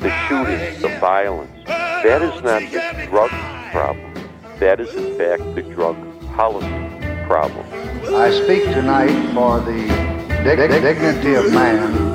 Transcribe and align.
The 0.00 0.10
shootings, 0.28 0.82
the 0.82 0.96
violence, 1.00 1.50
that 1.66 2.22
is 2.22 2.42
not 2.42 2.60
the 2.72 3.06
drug 3.06 3.30
problem. 3.72 4.14
That 4.58 4.80
is, 4.80 4.94
in 4.94 5.16
fact, 5.18 5.54
the 5.54 5.62
drug 5.62 5.96
policy 6.34 7.26
problem. 7.26 7.66
I 8.14 8.30
speak 8.30 8.64
tonight 8.64 9.32
for 9.34 9.60
the 9.60 9.86
dig- 10.44 10.70
dignity 10.70 11.34
of 11.34 11.52
man 11.52 12.14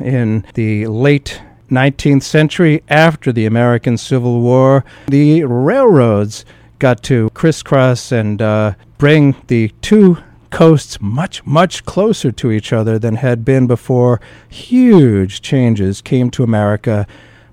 in 0.00 0.44
the 0.54 0.86
late 0.86 1.42
19th 1.70 2.22
century, 2.22 2.82
after 2.88 3.32
the 3.32 3.46
American 3.46 3.96
Civil 3.96 4.40
War, 4.40 4.84
the 5.06 5.44
railroads 5.44 6.44
got 6.78 7.02
to 7.04 7.30
crisscross 7.30 8.10
and 8.10 8.42
uh, 8.42 8.74
bring 8.98 9.36
the 9.46 9.72
two 9.80 10.18
coasts 10.50 11.00
much, 11.00 11.44
much 11.46 11.84
closer 11.84 12.30
to 12.32 12.50
each 12.50 12.72
other 12.72 12.98
than 12.98 13.16
had 13.16 13.44
been 13.44 13.66
before. 13.66 14.20
Huge 14.48 15.40
changes 15.40 16.00
came 16.00 16.30
to 16.30 16.42
America. 16.42 17.06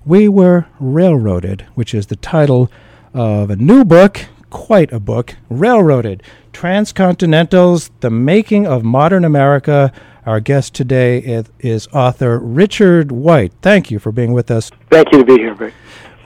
We 0.04 0.28
were 0.28 0.66
railroaded, 0.78 1.66
which 1.74 1.94
is 1.94 2.06
the 2.06 2.16
title 2.16 2.70
of 3.14 3.50
a 3.50 3.56
new 3.56 3.84
book, 3.84 4.26
quite 4.50 4.92
a 4.92 5.00
book, 5.00 5.36
Railroaded 5.48 6.22
Transcontinentals, 6.52 7.90
The 8.00 8.10
Making 8.10 8.66
of 8.66 8.82
Modern 8.84 9.24
America 9.24 9.92
our 10.28 10.40
guest 10.40 10.74
today 10.74 11.20
is, 11.20 11.46
is, 11.58 11.88
author 11.88 12.38
Richard 12.38 13.10
White. 13.10 13.50
Thank 13.62 13.90
you 13.90 13.98
for 13.98 14.12
being 14.12 14.34
with 14.34 14.50
us. 14.50 14.70
Thank 14.90 15.10
you 15.10 15.20
to 15.20 15.24
be 15.24 15.38
here, 15.38 15.54
Rick. 15.54 15.72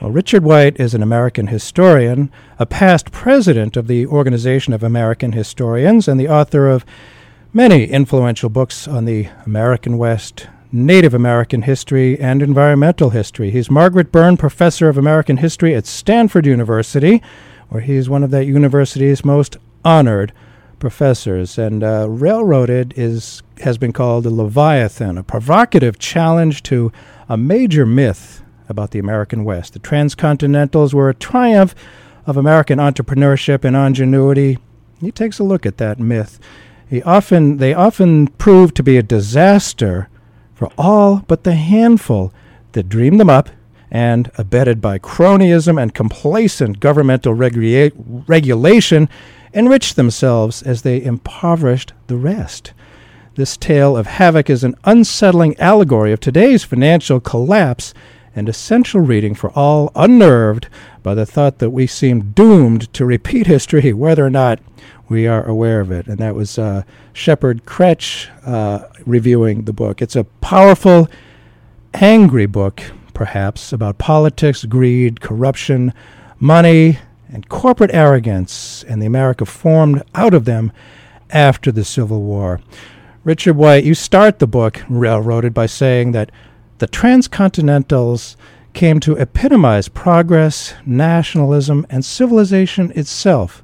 Well, 0.03 0.11
Richard 0.11 0.43
White 0.43 0.77
is 0.81 0.93
an 0.93 1.01
American 1.01 1.47
historian, 1.47 2.29
a 2.59 2.65
past 2.65 3.13
president 3.13 3.77
of 3.77 3.87
the 3.87 4.05
Organization 4.05 4.73
of 4.73 4.83
American 4.83 5.31
Historians, 5.31 6.09
and 6.09 6.19
the 6.19 6.27
author 6.27 6.67
of 6.67 6.83
many 7.53 7.85
influential 7.85 8.49
books 8.49 8.85
on 8.85 9.05
the 9.05 9.29
American 9.45 9.97
West, 9.97 10.47
Native 10.73 11.13
American 11.13 11.61
history, 11.61 12.19
and 12.19 12.41
environmental 12.41 13.11
history. 13.11 13.49
He's 13.49 13.71
Margaret 13.71 14.11
Byrne 14.11 14.35
Professor 14.35 14.89
of 14.89 14.97
American 14.97 15.37
History 15.37 15.73
at 15.73 15.85
Stanford 15.85 16.45
University, 16.45 17.23
where 17.69 17.81
he's 17.81 18.09
one 18.09 18.25
of 18.25 18.31
that 18.31 18.43
university's 18.43 19.23
most 19.23 19.55
honored 19.85 20.33
professors. 20.79 21.57
And 21.57 21.81
uh, 21.81 22.09
Railroaded 22.09 22.93
is 22.97 23.41
has 23.61 23.77
been 23.77 23.93
called 23.93 24.25
a 24.25 24.29
Leviathan, 24.29 25.17
a 25.17 25.23
provocative 25.23 25.97
challenge 25.97 26.61
to 26.63 26.91
a 27.29 27.37
major 27.37 27.85
myth 27.85 28.42
about 28.69 28.91
the 28.91 28.99
American 28.99 29.43
West. 29.43 29.73
The 29.73 29.79
transcontinentals 29.79 30.93
were 30.93 31.09
a 31.09 31.13
triumph 31.13 31.75
of 32.25 32.37
American 32.37 32.79
entrepreneurship 32.79 33.63
and 33.63 33.75
ingenuity. 33.75 34.57
He 34.99 35.11
takes 35.11 35.39
a 35.39 35.43
look 35.43 35.65
at 35.65 35.77
that 35.77 35.99
myth. 35.99 36.39
He 36.89 37.01
often 37.03 37.57
they 37.57 37.73
often 37.73 38.27
prove 38.27 38.73
to 38.75 38.83
be 38.83 38.97
a 38.97 39.03
disaster 39.03 40.09
for 40.53 40.71
all 40.77 41.23
but 41.27 41.43
the 41.43 41.55
handful 41.55 42.33
that 42.73 42.89
dreamed 42.89 43.19
them 43.19 43.29
up 43.29 43.49
and 43.91 44.31
abetted 44.37 44.81
by 44.81 44.97
cronyism 44.97 45.81
and 45.81 45.93
complacent 45.93 46.79
governmental 46.79 47.33
regula- 47.33 47.91
regulation 48.27 49.07
enriched 49.53 49.95
themselves 49.95 50.63
as 50.63 50.81
they 50.81 51.03
impoverished 51.03 51.93
the 52.07 52.17
rest. 52.17 52.73
This 53.35 53.57
tale 53.57 53.97
of 53.97 54.07
havoc 54.07 54.49
is 54.49 54.63
an 54.63 54.75
unsettling 54.83 55.57
allegory 55.59 56.11
of 56.11 56.19
today's 56.19 56.63
financial 56.63 57.19
collapse 57.19 57.93
and 58.35 58.49
essential 58.49 59.01
reading 59.01 59.35
for 59.35 59.51
all 59.51 59.91
unnerved 59.95 60.67
by 61.01 61.13
the 61.13 61.25
thought 61.25 61.59
that 61.59 61.69
we 61.69 61.87
seem 61.87 62.31
doomed 62.31 62.91
to 62.93 63.05
repeat 63.05 63.47
history, 63.47 63.93
whether 63.93 64.25
or 64.25 64.29
not 64.29 64.59
we 65.09 65.27
are 65.27 65.45
aware 65.45 65.79
of 65.79 65.91
it. 65.91 66.07
And 66.07 66.17
that 66.17 66.35
was 66.35 66.57
uh, 66.57 66.83
Shepard 67.13 67.65
Krech 67.65 68.29
uh, 68.45 68.87
reviewing 69.05 69.63
the 69.63 69.73
book. 69.73 70.01
It's 70.01 70.15
a 70.15 70.23
powerful, 70.23 71.07
angry 71.93 72.45
book, 72.45 72.81
perhaps, 73.13 73.71
about 73.71 73.97
politics, 73.97 74.65
greed, 74.65 75.21
corruption, 75.21 75.93
money, 76.39 76.99
and 77.29 77.49
corporate 77.49 77.93
arrogance, 77.93 78.83
and 78.87 79.01
the 79.01 79.07
America 79.07 79.45
formed 79.45 80.03
out 80.15 80.33
of 80.33 80.45
them 80.45 80.71
after 81.29 81.71
the 81.71 81.83
Civil 81.83 82.21
War. 82.21 82.61
Richard 83.23 83.55
White, 83.55 83.85
you 83.85 83.95
start 83.95 84.39
the 84.39 84.47
book, 84.47 84.83
Railroaded, 84.89 85.53
by 85.53 85.65
saying 85.65 86.11
that 86.11 86.31
the 86.79 86.87
transcontinentals 86.87 88.35
came 88.73 88.99
to 88.99 89.17
epitomize 89.17 89.87
progress, 89.87 90.73
nationalism, 90.85 91.85
and 91.89 92.03
civilization 92.03 92.91
itself. 92.95 93.63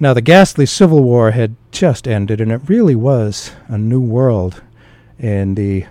Now, 0.00 0.14
the 0.14 0.20
ghastly 0.20 0.66
Civil 0.66 1.02
War 1.02 1.32
had 1.32 1.56
just 1.72 2.06
ended, 2.06 2.40
and 2.40 2.52
it 2.52 2.60
really 2.68 2.94
was 2.94 3.52
a 3.68 3.78
new 3.78 4.00
world 4.00 4.62
in 5.18 5.54
the 5.54 5.86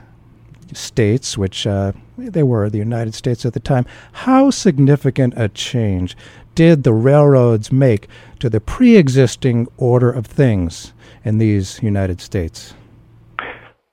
states, 0.73 1.37
which 1.37 1.65
uh, 1.67 1.91
they 2.17 2.43
were 2.43 2.69
the 2.69 2.77
United 2.77 3.13
States 3.13 3.45
at 3.45 3.53
the 3.53 3.59
time. 3.59 3.85
How 4.11 4.49
significant 4.49 5.33
a 5.37 5.49
change 5.49 6.15
did 6.55 6.83
the 6.83 6.93
railroads 6.93 7.71
make 7.71 8.07
to 8.39 8.49
the 8.49 8.61
pre 8.61 8.95
existing 8.97 9.67
order 9.77 10.11
of 10.11 10.25
things 10.25 10.93
in 11.23 11.37
these 11.37 11.81
United 11.83 12.21
States? 12.21 12.73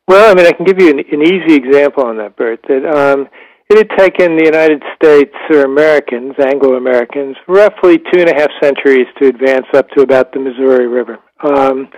Well, 0.07 0.31
I 0.31 0.35
mean, 0.35 0.47
I 0.47 0.53
can 0.53 0.67
give 0.67 0.81
you 0.81 0.91
an, 0.91 0.99
an 0.99 1.23
easy 1.23 1.55
example 1.55 2.05
on 2.05 2.19
that, 2.19 2.37
Bert. 2.37 2.61
That 2.69 2.85
um, 2.85 3.29
it 3.71 3.79
had 3.79 3.99
taken 3.99 4.37
the 4.37 4.45
United 4.45 4.83
States 4.95 5.35
or 5.51 5.63
Americans, 5.63 6.35
Anglo 6.39 6.77
Americans, 6.77 7.37
roughly 7.49 7.99
two 7.99 8.21
and 8.21 8.29
a 8.29 8.35
half 8.35 8.51
centuries 8.63 9.07
to 9.21 9.29
advance 9.29 9.67
up 9.73 9.89
to 9.91 10.03
about 10.03 10.33
the 10.33 10.41
Missouri 10.41 10.87
River. 10.87 11.19
Um, 11.43 11.89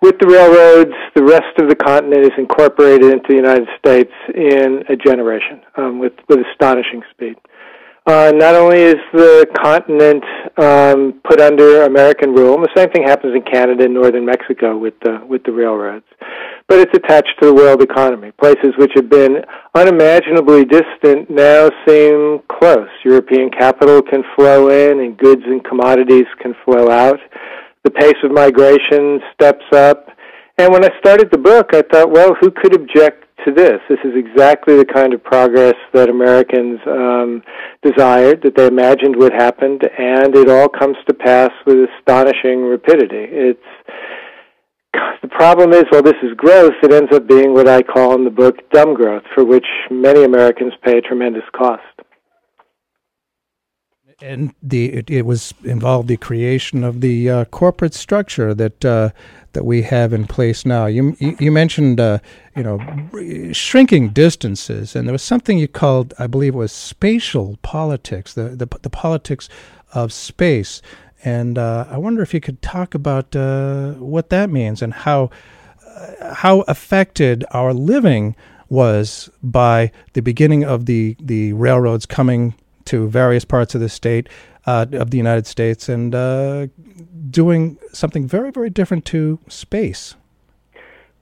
with 0.00 0.18
the 0.18 0.26
railroads, 0.26 0.92
the 1.14 1.22
rest 1.22 1.54
of 1.58 1.68
the 1.68 1.76
continent 1.76 2.24
is 2.24 2.32
incorporated 2.36 3.12
into 3.12 3.26
the 3.28 3.36
United 3.36 3.68
States 3.78 4.10
in 4.34 4.82
a 4.88 4.96
generation 4.96 5.62
um, 5.76 6.00
with, 6.00 6.14
with 6.28 6.40
astonishing 6.52 7.02
speed. 7.12 7.36
Uh, 8.04 8.32
not 8.34 8.56
only 8.56 8.80
is 8.80 8.96
the 9.12 9.46
continent 9.62 10.24
um, 10.58 11.20
put 11.22 11.40
under 11.40 11.82
American 11.82 12.34
rule, 12.34 12.54
and 12.56 12.64
the 12.64 12.74
same 12.76 12.90
thing 12.90 13.04
happens 13.06 13.32
in 13.32 13.42
Canada 13.42 13.84
and 13.84 13.94
northern 13.94 14.26
Mexico 14.26 14.76
with 14.76 14.94
the 15.04 15.22
with 15.28 15.44
the 15.44 15.52
railroads, 15.52 16.04
but 16.66 16.80
it's 16.80 16.92
attached 16.94 17.30
to 17.38 17.46
the 17.46 17.54
world 17.54 17.80
economy. 17.80 18.32
Places 18.32 18.74
which 18.76 18.90
have 18.96 19.08
been 19.08 19.44
unimaginably 19.76 20.64
distant 20.64 21.30
now 21.30 21.70
seem 21.86 22.40
close. 22.58 22.88
European 23.04 23.50
capital 23.50 24.02
can 24.02 24.24
flow 24.34 24.68
in, 24.68 24.98
and 24.98 25.16
goods 25.16 25.42
and 25.46 25.62
commodities 25.64 26.26
can 26.40 26.56
flow 26.64 26.90
out. 26.90 27.20
The 27.84 27.90
pace 27.90 28.18
of 28.24 28.32
migration 28.32 29.20
steps 29.32 29.64
up. 29.72 30.08
And 30.58 30.72
when 30.72 30.84
I 30.84 30.90
started 30.98 31.30
the 31.30 31.38
book, 31.38 31.70
I 31.72 31.82
thought, 31.82 32.10
well, 32.10 32.34
who 32.40 32.50
could 32.50 32.74
object 32.74 33.24
to 33.44 33.52
this. 33.52 33.78
This 33.88 33.98
is 34.04 34.12
exactly 34.14 34.76
the 34.76 34.84
kind 34.84 35.14
of 35.14 35.22
progress 35.22 35.74
that 35.92 36.08
Americans 36.08 36.80
um, 36.86 37.42
desired, 37.82 38.42
that 38.42 38.56
they 38.56 38.66
imagined 38.66 39.16
would 39.16 39.32
happen, 39.32 39.78
and 39.98 40.34
it 40.36 40.48
all 40.48 40.68
comes 40.68 40.96
to 41.06 41.14
pass 41.14 41.50
with 41.66 41.88
astonishing 41.98 42.64
rapidity. 42.64 43.26
It's 43.30 43.60
the 45.22 45.28
problem 45.28 45.72
is, 45.72 45.84
while 45.90 46.02
this 46.02 46.20
is 46.22 46.34
growth, 46.36 46.74
it 46.82 46.92
ends 46.92 47.12
up 47.14 47.26
being 47.26 47.54
what 47.54 47.68
I 47.68 47.82
call 47.82 48.14
in 48.14 48.24
the 48.24 48.30
book 48.30 48.56
dumb 48.72 48.94
growth, 48.94 49.22
for 49.34 49.44
which 49.44 49.66
many 49.90 50.24
Americans 50.24 50.72
pay 50.84 50.98
a 50.98 51.00
tremendous 51.00 51.44
cost 51.56 51.82
and 54.22 54.54
the 54.62 54.92
it, 54.92 55.10
it, 55.10 55.26
was 55.26 55.52
involved 55.64 56.08
the 56.08 56.16
creation 56.16 56.84
of 56.84 57.00
the 57.00 57.28
uh, 57.28 57.44
corporate 57.46 57.94
structure 57.94 58.54
that 58.54 58.84
uh, 58.84 59.10
that 59.52 59.64
we 59.64 59.82
have 59.82 60.12
in 60.12 60.26
place 60.26 60.64
now. 60.64 60.86
You 60.86 61.16
you, 61.18 61.36
you 61.38 61.52
mentioned 61.52 62.00
uh, 62.00 62.18
you 62.56 62.62
know 62.62 63.52
shrinking 63.52 64.10
distances, 64.10 64.96
and 64.96 65.06
there 65.06 65.12
was 65.12 65.22
something 65.22 65.58
you 65.58 65.68
called 65.68 66.14
I 66.18 66.26
believe 66.26 66.54
it 66.54 66.58
was 66.58 66.72
spatial 66.72 67.58
politics, 67.62 68.34
the 68.34 68.50
the, 68.50 68.68
the 68.82 68.90
politics 68.90 69.48
of 69.92 70.12
space. 70.12 70.80
And 71.24 71.56
uh, 71.58 71.86
I 71.88 71.98
wonder 71.98 72.22
if 72.22 72.34
you 72.34 72.40
could 72.40 72.62
talk 72.62 72.94
about 72.94 73.36
uh, 73.36 73.92
what 73.92 74.30
that 74.30 74.50
means 74.50 74.82
and 74.82 74.92
how 74.92 75.30
uh, 75.86 76.34
how 76.34 76.60
affected 76.62 77.44
our 77.52 77.72
living 77.72 78.34
was 78.68 79.28
by 79.42 79.92
the 80.14 80.22
beginning 80.22 80.64
of 80.64 80.86
the, 80.86 81.14
the 81.20 81.52
railroads 81.52 82.06
coming 82.06 82.54
to 82.86 83.08
various 83.08 83.44
parts 83.44 83.74
of 83.74 83.80
the 83.80 83.88
state 83.88 84.28
uh, 84.66 84.86
of 84.92 85.10
the 85.10 85.16
United 85.16 85.46
States 85.46 85.88
and 85.88 86.14
uh, 86.14 86.66
doing 87.30 87.78
something 87.92 88.26
very, 88.26 88.50
very 88.50 88.70
different 88.70 89.04
to 89.06 89.38
space. 89.48 90.14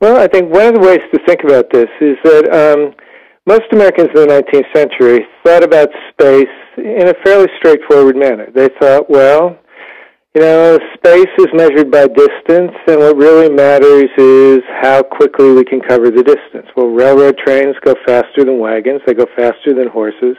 Well, 0.00 0.16
I 0.16 0.28
think 0.28 0.50
one 0.52 0.66
of 0.66 0.74
the 0.74 0.80
ways 0.80 1.00
to 1.12 1.20
think 1.26 1.40
about 1.44 1.70
this 1.70 1.88
is 2.00 2.16
that 2.24 2.48
um, 2.52 2.94
most 3.46 3.64
Americans 3.72 4.08
in 4.14 4.28
the 4.28 4.42
19th 4.42 4.74
century 4.74 5.26
thought 5.44 5.62
about 5.62 5.88
space 6.12 6.48
in 6.78 7.08
a 7.08 7.14
fairly 7.24 7.48
straightforward 7.58 8.16
manner. 8.16 8.48
They 8.54 8.68
thought, 8.80 9.10
well, 9.10 9.58
you 10.34 10.40
know, 10.42 10.78
space 10.94 11.32
is 11.38 11.48
measured 11.52 11.90
by 11.90 12.06
distance, 12.06 12.70
and 12.86 13.00
what 13.00 13.16
really 13.16 13.50
matters 13.50 14.08
is 14.16 14.60
how 14.80 15.02
quickly 15.02 15.52
we 15.52 15.64
can 15.64 15.80
cover 15.80 16.10
the 16.10 16.22
distance. 16.22 16.68
Well, 16.76 16.86
railroad 16.86 17.36
trains 17.44 17.74
go 17.84 17.94
faster 18.06 18.44
than 18.44 18.60
wagons, 18.60 19.00
they 19.06 19.14
go 19.14 19.26
faster 19.36 19.74
than 19.74 19.88
horses. 19.88 20.36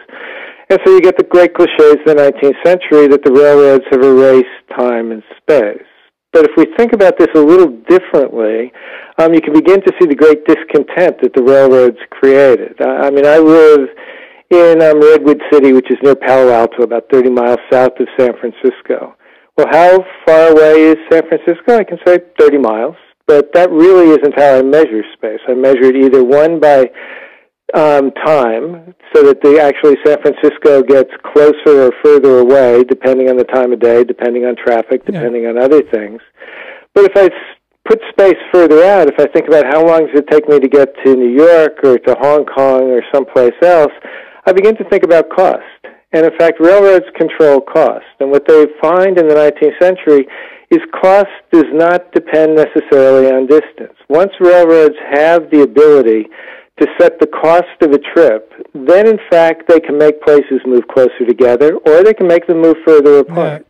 And 0.72 0.80
so 0.86 0.94
you 0.94 1.02
get 1.02 1.18
the 1.18 1.28
great 1.28 1.54
cliches 1.54 2.00
of 2.00 2.06
the 2.08 2.16
19th 2.16 2.56
century 2.64 3.06
that 3.12 3.26
the 3.26 3.32
railroads 3.34 3.84
have 3.92 4.02
erased 4.02 4.48
time 4.72 5.12
and 5.12 5.22
space. 5.36 5.84
But 6.32 6.46
if 6.48 6.52
we 6.56 6.64
think 6.78 6.94
about 6.94 7.20
this 7.20 7.28
a 7.36 7.44
little 7.44 7.76
differently, 7.92 8.72
um, 9.18 9.34
you 9.34 9.42
can 9.42 9.52
begin 9.52 9.82
to 9.84 9.92
see 10.00 10.08
the 10.08 10.16
great 10.16 10.48
discontent 10.48 11.20
that 11.22 11.36
the 11.36 11.44
railroads 11.44 11.98
created. 12.10 12.80
I, 12.80 13.08
I 13.08 13.10
mean, 13.12 13.28
I 13.28 13.38
live 13.38 13.90
in 14.48 14.82
um, 14.82 15.04
Redwood 15.04 15.42
City, 15.52 15.74
which 15.74 15.92
is 15.92 15.98
near 16.04 16.16
Palo 16.16 16.50
Alto, 16.54 16.84
about 16.84 17.04
30 17.12 17.32
miles 17.32 17.60
south 17.70 18.00
of 18.00 18.08
San 18.18 18.32
Francisco. 18.40 19.20
Well, 19.58 19.68
how 19.70 20.00
far 20.26 20.56
away 20.56 20.96
is 20.96 20.96
San 21.12 21.28
Francisco? 21.28 21.76
I 21.76 21.84
can 21.84 22.00
say 22.08 22.20
30 22.40 22.60
miles, 22.60 22.96
but 23.28 23.52
that 23.54 23.70
really 23.72 24.16
isn't 24.16 24.40
how 24.40 24.56
I 24.56 24.62
measure 24.62 25.04
space. 25.20 25.44
I 25.50 25.54
measure 25.54 25.92
it 25.92 25.98
either 25.98 26.24
one 26.24 26.62
by 26.62 26.88
um, 27.74 28.12
time, 28.26 28.94
so 29.14 29.24
that 29.24 29.42
the 29.42 29.60
actually 29.60 29.96
San 30.06 30.22
Francisco 30.22 30.84
gets 30.84 31.12
closer 31.34 31.88
or 31.88 31.92
further 32.04 32.40
away, 32.40 32.84
depending 32.84 33.30
on 33.30 33.38
the 33.38 33.44
time 33.46 33.72
of 33.74 33.80
day, 33.80 34.04
depending 34.04 34.46
on 34.46 34.56
traffic, 34.56 35.06
depending 35.06 35.44
yeah. 35.44 35.50
on 35.50 35.58
other 35.58 35.82
things. 35.82 36.22
But 36.94 37.06
if 37.06 37.12
I 37.16 37.30
put 37.88 38.00
space 38.10 38.38
further 38.52 38.84
out, 38.84 39.08
if 39.08 39.20
I 39.20 39.28
think 39.28 39.48
about 39.48 39.66
how 39.66 39.86
long 39.86 40.08
does 40.08 40.20
it 40.20 40.28
take 40.30 40.48
me 40.48 40.60
to 40.60 40.68
get 40.68 40.94
to 41.06 41.16
New 41.16 41.32
York 41.32 41.84
or 41.84 41.98
to 41.98 42.16
Hong 42.20 42.46
Kong 42.46 42.92
or 42.92 43.02
someplace 43.14 43.56
else, 43.64 43.94
I 44.46 44.52
begin 44.52 44.76
to 44.78 44.84
think 44.90 45.04
about 45.04 45.30
cost. 45.30 45.64
And 46.14 46.26
in 46.26 46.38
fact, 46.38 46.60
railroads 46.60 47.06
control 47.18 47.62
cost. 47.62 48.06
And 48.20 48.32
what 48.32 48.48
they 48.48 48.66
find 48.82 49.18
in 49.18 49.28
the 49.28 49.36
19th 49.36 49.82
century 49.82 50.28
is 50.70 50.80
cost 51.02 51.30
does 51.52 51.68
not 51.72 52.12
depend 52.12 52.56
necessarily 52.56 53.32
on 53.32 53.48
distance. 53.48 53.96
Once 54.10 54.32
railroads 54.40 54.96
have 55.14 55.50
the 55.52 55.62
ability 55.62 56.28
to 56.82 56.88
set 57.00 57.20
the 57.20 57.28
cost 57.28 57.78
of 57.82 57.92
a 57.92 58.00
trip, 58.14 58.52
then 58.74 59.08
in 59.08 59.20
fact 59.30 59.68
they 59.68 59.80
can 59.80 59.98
make 59.98 60.22
places 60.22 60.60
move 60.66 60.88
closer 60.88 61.26
together 61.28 61.78
or 61.86 62.04
they 62.04 62.14
can 62.14 62.28
make 62.28 62.48
them 62.48 62.62
move 62.62 62.78
further 62.86 63.20
apart. 63.20 63.66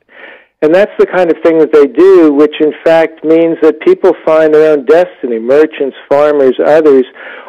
And 0.63 0.73
that's 0.73 0.91
the 0.99 1.07
kind 1.07 1.31
of 1.31 1.37
thing 1.43 1.57
that 1.57 1.73
they 1.73 1.87
do, 1.87 2.31
which 2.33 2.53
in 2.61 2.71
fact 2.85 3.25
means 3.25 3.57
that 3.63 3.81
people 3.81 4.13
find 4.23 4.53
their 4.53 4.71
own 4.71 4.85
destiny. 4.85 5.39
Merchants, 5.39 5.97
farmers, 6.07 6.53
others 6.63 7.03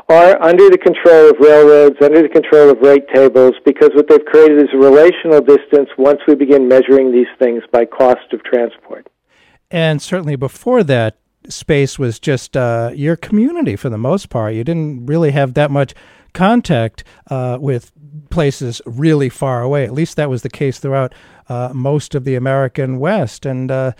are 0.08 0.42
under 0.42 0.68
the 0.70 0.78
control 0.78 1.30
of 1.30 1.36
railroads, 1.38 1.96
under 2.02 2.22
the 2.22 2.28
control 2.28 2.70
of 2.70 2.80
rate 2.80 3.04
tables, 3.14 3.52
because 3.64 3.90
what 3.94 4.08
they've 4.08 4.24
created 4.24 4.62
is 4.62 4.68
a 4.72 4.78
relational 4.78 5.40
distance 5.40 5.90
once 5.98 6.20
we 6.26 6.34
begin 6.34 6.66
measuring 6.66 7.12
these 7.12 7.28
things 7.38 7.62
by 7.70 7.84
cost 7.84 8.32
of 8.32 8.42
transport. 8.44 9.08
And 9.70 10.00
certainly 10.00 10.36
before 10.36 10.82
that, 10.84 11.16
space 11.48 11.98
was 11.98 12.18
just 12.18 12.56
uh, 12.56 12.90
your 12.94 13.16
community 13.16 13.76
for 13.76 13.88
the 13.88 13.98
most 13.98 14.28
part. 14.28 14.54
You 14.54 14.64
didn't 14.64 15.06
really 15.06 15.30
have 15.32 15.54
that 15.54 15.70
much 15.70 15.94
contact 16.32 17.04
uh, 17.30 17.58
with 17.60 17.92
places 18.30 18.80
really 18.86 19.28
far 19.28 19.62
away. 19.62 19.84
At 19.84 19.92
least 19.92 20.16
that 20.16 20.30
was 20.30 20.42
the 20.42 20.50
case 20.50 20.78
throughout 20.78 21.14
uh, 21.48 21.70
most 21.74 22.14
of 22.14 22.24
the 22.24 22.34
American 22.34 22.98
West, 22.98 23.44
and 23.46 23.70
uh, 23.70 23.92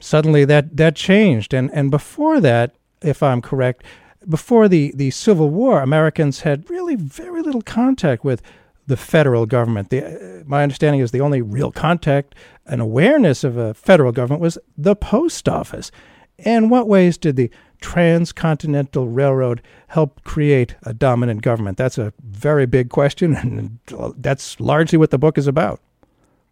suddenly 0.00 0.44
that 0.44 0.76
that 0.76 0.96
changed. 0.96 1.54
And 1.54 1.70
and 1.72 1.90
before 1.90 2.40
that, 2.40 2.74
if 3.02 3.22
I'm 3.22 3.40
correct, 3.40 3.84
before 4.28 4.68
the 4.68 4.92
the 4.94 5.10
Civil 5.10 5.50
War, 5.50 5.80
Americans 5.80 6.40
had 6.40 6.68
really 6.68 6.96
very 6.96 7.42
little 7.42 7.62
contact 7.62 8.24
with 8.24 8.42
the 8.86 8.96
federal 8.96 9.46
government. 9.46 9.90
The, 9.90 10.04
uh, 10.04 10.44
my 10.46 10.62
understanding 10.62 11.00
is 11.00 11.10
the 11.10 11.20
only 11.20 11.40
real 11.40 11.72
contact 11.72 12.34
and 12.66 12.80
awareness 12.80 13.44
of 13.44 13.56
a 13.56 13.72
federal 13.74 14.12
government 14.12 14.42
was 14.42 14.58
the 14.76 14.96
post 14.96 15.48
office. 15.48 15.90
In 16.38 16.68
what 16.68 16.88
ways 16.88 17.16
did 17.16 17.36
the 17.36 17.50
Transcontinental 17.80 19.08
Railroad 19.08 19.62
help 19.88 20.24
create 20.24 20.74
a 20.82 20.94
dominant 20.94 21.42
government? 21.42 21.76
That's 21.76 21.98
a 21.98 22.12
very 22.22 22.66
big 22.66 22.90
question, 22.90 23.34
and 23.36 23.78
that's 24.16 24.58
largely 24.60 24.98
what 24.98 25.10
the 25.10 25.18
book 25.18 25.38
is 25.38 25.46
about. 25.46 25.80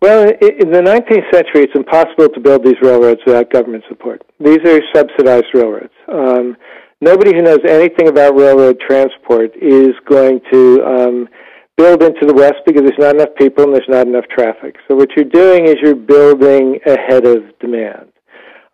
Well, 0.00 0.24
in 0.24 0.72
the 0.72 0.82
19th 0.82 1.32
century, 1.32 1.62
it's 1.62 1.76
impossible 1.76 2.28
to 2.28 2.40
build 2.40 2.64
these 2.64 2.74
railroads 2.82 3.20
without 3.24 3.50
government 3.50 3.84
support. 3.88 4.22
These 4.40 4.58
are 4.66 4.80
subsidized 4.92 5.46
railroads. 5.54 5.92
Um, 6.08 6.56
nobody 7.00 7.32
who 7.32 7.40
knows 7.40 7.60
anything 7.68 8.08
about 8.08 8.36
railroad 8.36 8.80
transport 8.80 9.52
is 9.54 9.92
going 10.08 10.40
to 10.50 10.82
um, 10.84 11.28
build 11.76 12.02
into 12.02 12.26
the 12.26 12.34
West 12.34 12.56
because 12.66 12.82
there's 12.82 12.98
not 12.98 13.14
enough 13.14 13.34
people 13.38 13.62
and 13.62 13.74
there's 13.74 13.88
not 13.88 14.08
enough 14.08 14.24
traffic. 14.28 14.74
So 14.88 14.96
what 14.96 15.10
you're 15.14 15.24
doing 15.24 15.68
is 15.68 15.76
you're 15.80 15.94
building 15.94 16.80
ahead 16.84 17.24
of 17.24 17.44
demand. 17.60 18.10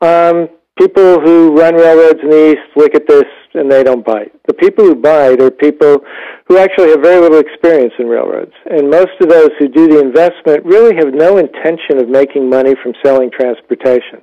Um, 0.00 0.48
people 0.78 1.20
who 1.20 1.56
run 1.56 1.74
railroads 1.74 2.20
in 2.22 2.30
the 2.30 2.52
East 2.52 2.76
look 2.76 2.94
at 2.94 3.06
this 3.06 3.24
and 3.54 3.70
they 3.70 3.82
don't 3.82 4.04
bite. 4.04 4.32
The 4.46 4.54
people 4.54 4.84
who 4.84 4.94
bite 4.94 5.40
are 5.42 5.50
people 5.50 5.98
who 6.46 6.58
actually 6.58 6.90
have 6.90 7.00
very 7.00 7.20
little 7.20 7.38
experience 7.38 7.92
in 7.98 8.06
railroads. 8.06 8.52
And 8.70 8.90
most 8.90 9.12
of 9.20 9.28
those 9.28 9.50
who 9.58 9.68
do 9.68 9.88
the 9.88 10.00
investment 10.00 10.64
really 10.64 10.94
have 10.96 11.12
no 11.12 11.36
intention 11.38 11.98
of 11.98 12.08
making 12.08 12.48
money 12.48 12.74
from 12.82 12.94
selling 13.04 13.30
transportation. 13.30 14.22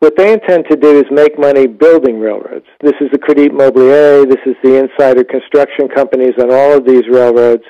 What 0.00 0.16
they 0.16 0.32
intend 0.32 0.66
to 0.70 0.76
do 0.76 0.96
is 0.96 1.06
make 1.10 1.36
money 1.36 1.66
building 1.66 2.20
railroads. 2.20 2.66
This 2.80 2.94
is 3.00 3.08
the 3.10 3.18
Crédit 3.18 3.50
Mobilier, 3.50 4.28
this 4.28 4.38
is 4.46 4.54
the 4.62 4.78
insider 4.78 5.24
construction 5.24 5.88
companies 5.88 6.34
on 6.38 6.52
all 6.52 6.76
of 6.76 6.86
these 6.86 7.02
railroads. 7.10 7.64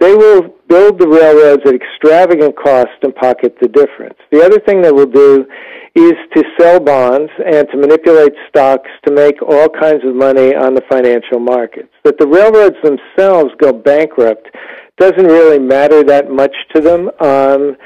They 0.00 0.12
will 0.12 0.52
build 0.66 0.98
the 0.98 1.06
railroads 1.06 1.62
at 1.66 1.74
extravagant 1.74 2.56
cost 2.56 2.98
and 3.02 3.14
pocket 3.14 3.54
the 3.62 3.68
difference. 3.68 4.18
The 4.32 4.44
other 4.44 4.58
thing 4.58 4.82
they 4.82 4.90
will 4.90 5.06
do 5.06 5.46
is 5.94 6.14
to 6.34 6.42
sell 6.58 6.80
bonds 6.80 7.30
and 7.46 7.68
to 7.70 7.76
manipulate 7.76 8.32
stocks 8.48 8.90
to 9.06 9.14
make 9.14 9.40
all 9.40 9.68
kinds 9.68 10.04
of 10.04 10.16
money 10.16 10.56
on 10.56 10.74
the 10.74 10.82
financial 10.90 11.38
markets. 11.38 11.94
That 12.02 12.18
the 12.18 12.26
railroads 12.26 12.76
themselves 12.82 13.50
go 13.58 13.72
bankrupt 13.72 14.48
doesn't 14.96 15.26
really 15.26 15.60
matter 15.60 16.02
that 16.02 16.28
much 16.28 16.54
to 16.74 16.80
them. 16.80 17.08
Um, 17.20 17.76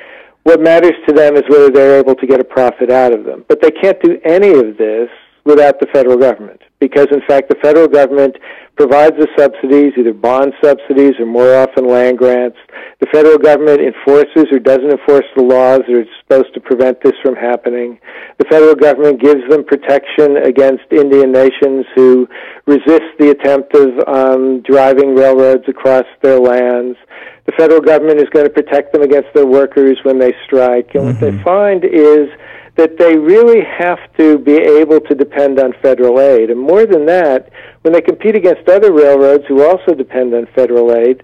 what 0.45 0.61
matters 0.61 0.95
to 1.07 1.15
them 1.15 1.37
is 1.37 1.43
whether 1.49 1.71
they're 1.71 1.99
able 1.99 2.15
to 2.17 2.27
get 2.27 2.41
a 2.41 2.45
profit 2.45 2.91
out 2.91 3.13
of 3.13 3.25
them. 3.25 3.45
But 3.49 3.61
they 3.63 3.71
can't 3.71 4.01
do 4.03 4.19
any 4.25 4.51
of 4.51 4.77
this 4.77 5.09
without 5.45 5.81
the 5.81 5.87
federal 5.93 6.17
government. 6.17 6.61
Because, 6.79 7.07
in 7.13 7.23
fact, 7.27 7.49
the 7.49 7.57
federal 7.63 7.89
government 7.89 8.37
provides 8.77 9.17
the 9.17 9.29
subsidies, 9.39 9.93
either 9.99 10.13
bond 10.13 10.53
subsidies 10.63 11.15
or 11.21 11.27
more 11.27 11.55
often 11.55 11.87
land 11.87 12.19
grants. 12.19 12.57
The 13.01 13.07
federal 13.13 13.39
government 13.39 13.81
enforces 13.81 14.47
or 14.51 14.59
doesn't 14.59 14.91
enforce 14.91 15.27
the 15.37 15.43
laws 15.43 15.81
that 15.87 15.95
are 15.95 16.05
supposed 16.23 16.55
to 16.55 16.61
prevent 16.61 17.03
this 17.03 17.13
from 17.23 17.37
happening. 17.37 17.99
The 18.39 18.47
federal 18.47 18.75
government 18.75 19.21
gives 19.21 19.43
them 19.49 19.65
protection 19.65 20.39
against 20.39 20.85
Indian 20.91 21.31
nations 21.31 21.87
who 21.95 22.29
resist 22.67 23.15
the 23.19 23.31
attempt 23.31 23.75
of 23.75 24.09
um, 24.09 24.63
driving 24.63 25.15
railroads 25.15 25.65
across 25.69 26.07
their 26.23 26.41
lands. 26.41 26.97
The 27.45 27.53
federal 27.53 27.81
government 27.81 28.21
is 28.21 28.29
going 28.31 28.47
to 28.47 28.53
protect 28.53 28.93
them 28.93 29.03
against 29.03 29.29
their 29.35 29.47
workers 29.47 29.99
when 30.05 30.19
they 30.19 30.33
strike. 30.45 30.95
And 30.95 31.05
mm-hmm. 31.05 31.07
what 31.07 31.21
they 31.21 31.31
mm-hmm. 31.31 31.45
find 31.45 31.85
is 31.85 32.29
that 32.77 32.97
they 32.99 33.17
really 33.17 33.61
have 33.63 33.99
to 34.17 34.39
be 34.39 34.55
able 34.55 35.01
to 35.01 35.15
depend 35.15 35.59
on 35.59 35.75
federal 35.83 36.21
aid. 36.21 36.51
And 36.51 36.61
more 36.61 36.87
than 36.87 37.07
that, 37.07 37.51
when 37.83 37.93
they 37.93 38.01
compete 38.01 38.35
against 38.35 38.69
other 38.69 38.93
railroads 38.93 39.45
who 39.47 39.63
also 39.63 39.95
depend 39.95 40.33
on 40.35 40.47
federal 40.55 40.95
aid, 40.95 41.23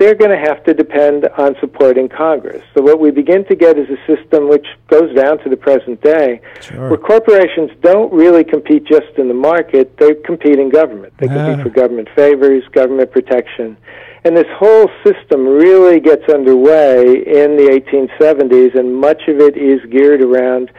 they're 0.00 0.14
going 0.14 0.30
to 0.30 0.50
have 0.50 0.64
to 0.64 0.72
depend 0.72 1.26
on 1.36 1.54
supporting 1.60 2.08
Congress. 2.08 2.64
So 2.74 2.82
what 2.82 3.00
we 3.00 3.10
begin 3.10 3.44
to 3.46 3.54
get 3.54 3.78
is 3.78 3.86
a 3.90 3.98
system 4.06 4.48
which 4.48 4.66
goes 4.88 5.14
down 5.14 5.38
to 5.40 5.50
the 5.50 5.58
present 5.58 6.00
day, 6.00 6.40
sure. 6.62 6.88
where 6.88 6.98
corporations 6.98 7.70
don't 7.82 8.10
really 8.10 8.42
compete 8.42 8.84
just 8.84 9.18
in 9.18 9.28
the 9.28 9.34
market, 9.34 9.98
they 9.98 10.14
compete 10.14 10.58
in 10.58 10.70
government. 10.70 11.12
They 11.18 11.28
compete 11.28 11.62
for 11.62 11.68
government 11.68 12.08
favors, 12.16 12.64
government 12.72 13.12
protection. 13.12 13.76
And 14.24 14.36
this 14.36 14.46
whole 14.54 14.90
system 15.04 15.46
really 15.46 15.98
gets 15.98 16.28
underway 16.28 17.04
in 17.04 17.56
the 17.56 17.80
1870s, 17.80 18.78
and 18.78 18.94
much 18.94 19.22
of 19.28 19.40
it 19.40 19.56
is 19.56 19.80
geared 19.90 20.20
around 20.20 20.70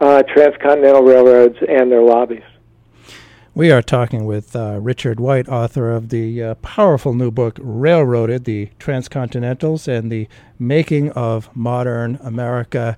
uh, 0.00 0.22
transcontinental 0.34 1.02
railroads 1.02 1.56
and 1.66 1.90
their 1.90 2.02
lobbies. 2.02 2.42
We 3.52 3.72
are 3.72 3.82
talking 3.82 4.26
with 4.26 4.54
uh, 4.54 4.78
Richard 4.80 5.18
White, 5.18 5.48
author 5.48 5.90
of 5.90 6.10
the 6.10 6.42
uh, 6.42 6.54
powerful 6.56 7.14
new 7.14 7.30
book, 7.30 7.58
Railroaded 7.60 8.44
The 8.44 8.68
Transcontinentals 8.78 9.88
and 9.88 10.10
the 10.10 10.28
Making 10.58 11.10
of 11.12 11.54
Modern 11.56 12.18
America. 12.22 12.96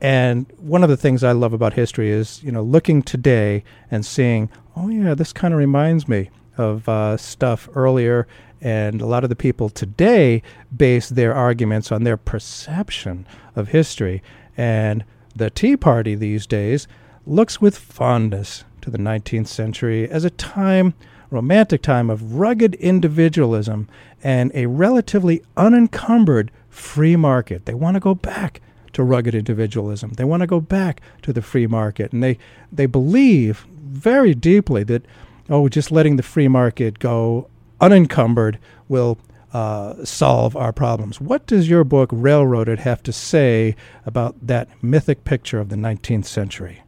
And 0.00 0.52
one 0.58 0.82
of 0.82 0.88
the 0.88 0.96
things 0.96 1.22
I 1.22 1.32
love 1.32 1.52
about 1.52 1.74
history 1.74 2.10
is, 2.10 2.42
you 2.42 2.50
know, 2.50 2.62
looking 2.62 3.02
today 3.02 3.64
and 3.90 4.04
seeing, 4.04 4.50
oh 4.74 4.88
yeah, 4.88 5.14
this 5.14 5.32
kind 5.32 5.54
of 5.54 5.58
reminds 5.58 6.08
me 6.08 6.30
of 6.58 6.88
uh, 6.88 7.16
stuff 7.16 7.68
earlier. 7.74 8.26
And 8.60 9.00
a 9.00 9.06
lot 9.06 9.24
of 9.24 9.30
the 9.30 9.36
people 9.36 9.68
today 9.68 10.42
base 10.74 11.08
their 11.08 11.34
arguments 11.34 11.92
on 11.92 12.04
their 12.04 12.16
perception 12.16 13.26
of 13.54 13.68
history. 13.68 14.22
And 14.56 15.04
the 15.34 15.50
Tea 15.50 15.76
Party 15.76 16.14
these 16.14 16.46
days 16.46 16.88
looks 17.26 17.60
with 17.60 17.76
fondness 17.76 18.64
to 18.80 18.90
the 18.90 18.98
19th 18.98 19.48
century 19.48 20.08
as 20.08 20.24
a 20.24 20.30
time, 20.30 20.94
romantic 21.30 21.82
time 21.82 22.08
of 22.08 22.34
rugged 22.34 22.74
individualism 22.76 23.88
and 24.22 24.50
a 24.54 24.66
relatively 24.66 25.42
unencumbered 25.56 26.50
free 26.70 27.16
market. 27.16 27.66
They 27.66 27.74
want 27.74 27.94
to 27.94 28.00
go 28.00 28.14
back 28.14 28.60
to 28.92 29.02
rugged 29.02 29.34
individualism. 29.34 30.12
They 30.12 30.24
want 30.24 30.40
to 30.40 30.46
go 30.46 30.60
back 30.60 31.02
to 31.22 31.32
the 31.32 31.42
free 31.42 31.66
market. 31.66 32.12
And 32.12 32.22
they, 32.22 32.38
they 32.72 32.86
believe 32.86 33.66
very 33.70 34.34
deeply 34.34 34.84
that, 34.84 35.04
oh, 35.50 35.68
just 35.68 35.92
letting 35.92 36.16
the 36.16 36.22
free 36.22 36.48
market 36.48 36.98
go 36.98 37.48
unencumbered 37.80 38.58
will 38.88 39.18
uh, 39.52 40.04
solve 40.04 40.56
our 40.56 40.72
problems. 40.72 41.20
What 41.20 41.46
does 41.46 41.68
your 41.68 41.84
book, 41.84 42.10
Railroaded, 42.12 42.80
have 42.80 43.02
to 43.04 43.12
say 43.12 43.76
about 44.04 44.46
that 44.46 44.68
mythic 44.82 45.24
picture 45.24 45.60
of 45.60 45.68
the 45.68 45.76
19th 45.76 46.26
century? 46.26 46.82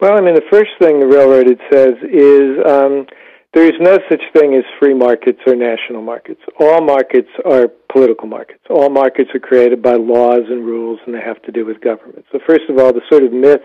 Well, 0.00 0.18
I 0.18 0.20
mean, 0.20 0.34
the 0.34 0.42
first 0.50 0.70
thing 0.80 1.00
the 1.00 1.06
Railroaded 1.06 1.60
says 1.72 1.94
is 2.02 2.58
um, 2.66 3.06
there 3.54 3.66
is 3.66 3.78
no 3.80 3.98
such 4.10 4.22
thing 4.34 4.54
as 4.54 4.64
free 4.80 4.94
markets 4.94 5.38
or 5.46 5.54
national 5.54 6.02
markets. 6.02 6.40
All 6.58 6.80
markets 6.80 7.28
are 7.44 7.68
political 7.92 8.26
markets. 8.26 8.64
All 8.70 8.88
markets 8.88 9.30
are 9.34 9.40
created 9.40 9.82
by 9.82 9.94
laws 9.94 10.42
and 10.48 10.64
rules, 10.64 11.00
and 11.04 11.14
they 11.14 11.20
have 11.20 11.40
to 11.42 11.52
do 11.52 11.66
with 11.66 11.80
government. 11.80 12.24
So, 12.32 12.38
first 12.46 12.62
of 12.70 12.78
all, 12.78 12.92
the 12.92 13.02
sort 13.10 13.24
of 13.24 13.32
myth 13.32 13.60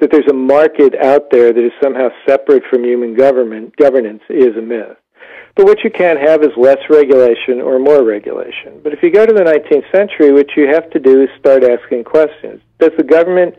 that 0.00 0.10
there's 0.10 0.28
a 0.28 0.34
market 0.34 0.94
out 0.96 1.30
there 1.30 1.52
that 1.52 1.64
is 1.64 1.72
somehow 1.82 2.08
separate 2.26 2.64
from 2.68 2.84
human 2.84 3.16
government 3.16 3.76
governance 3.76 4.22
is 4.28 4.56
a 4.58 4.62
myth. 4.62 4.96
But 5.58 5.66
what 5.66 5.82
you 5.82 5.90
can't 5.90 6.20
have 6.20 6.44
is 6.44 6.56
less 6.56 6.78
regulation 6.88 7.60
or 7.60 7.80
more 7.80 8.04
regulation. 8.04 8.78
But 8.84 8.92
if 8.92 9.02
you 9.02 9.10
go 9.10 9.26
to 9.26 9.32
the 9.32 9.40
19th 9.40 9.90
century, 9.90 10.32
what 10.32 10.56
you 10.56 10.68
have 10.68 10.88
to 10.90 11.00
do 11.00 11.20
is 11.20 11.28
start 11.36 11.64
asking 11.64 12.04
questions. 12.04 12.60
Does 12.78 12.92
the 12.96 13.02
government 13.02 13.56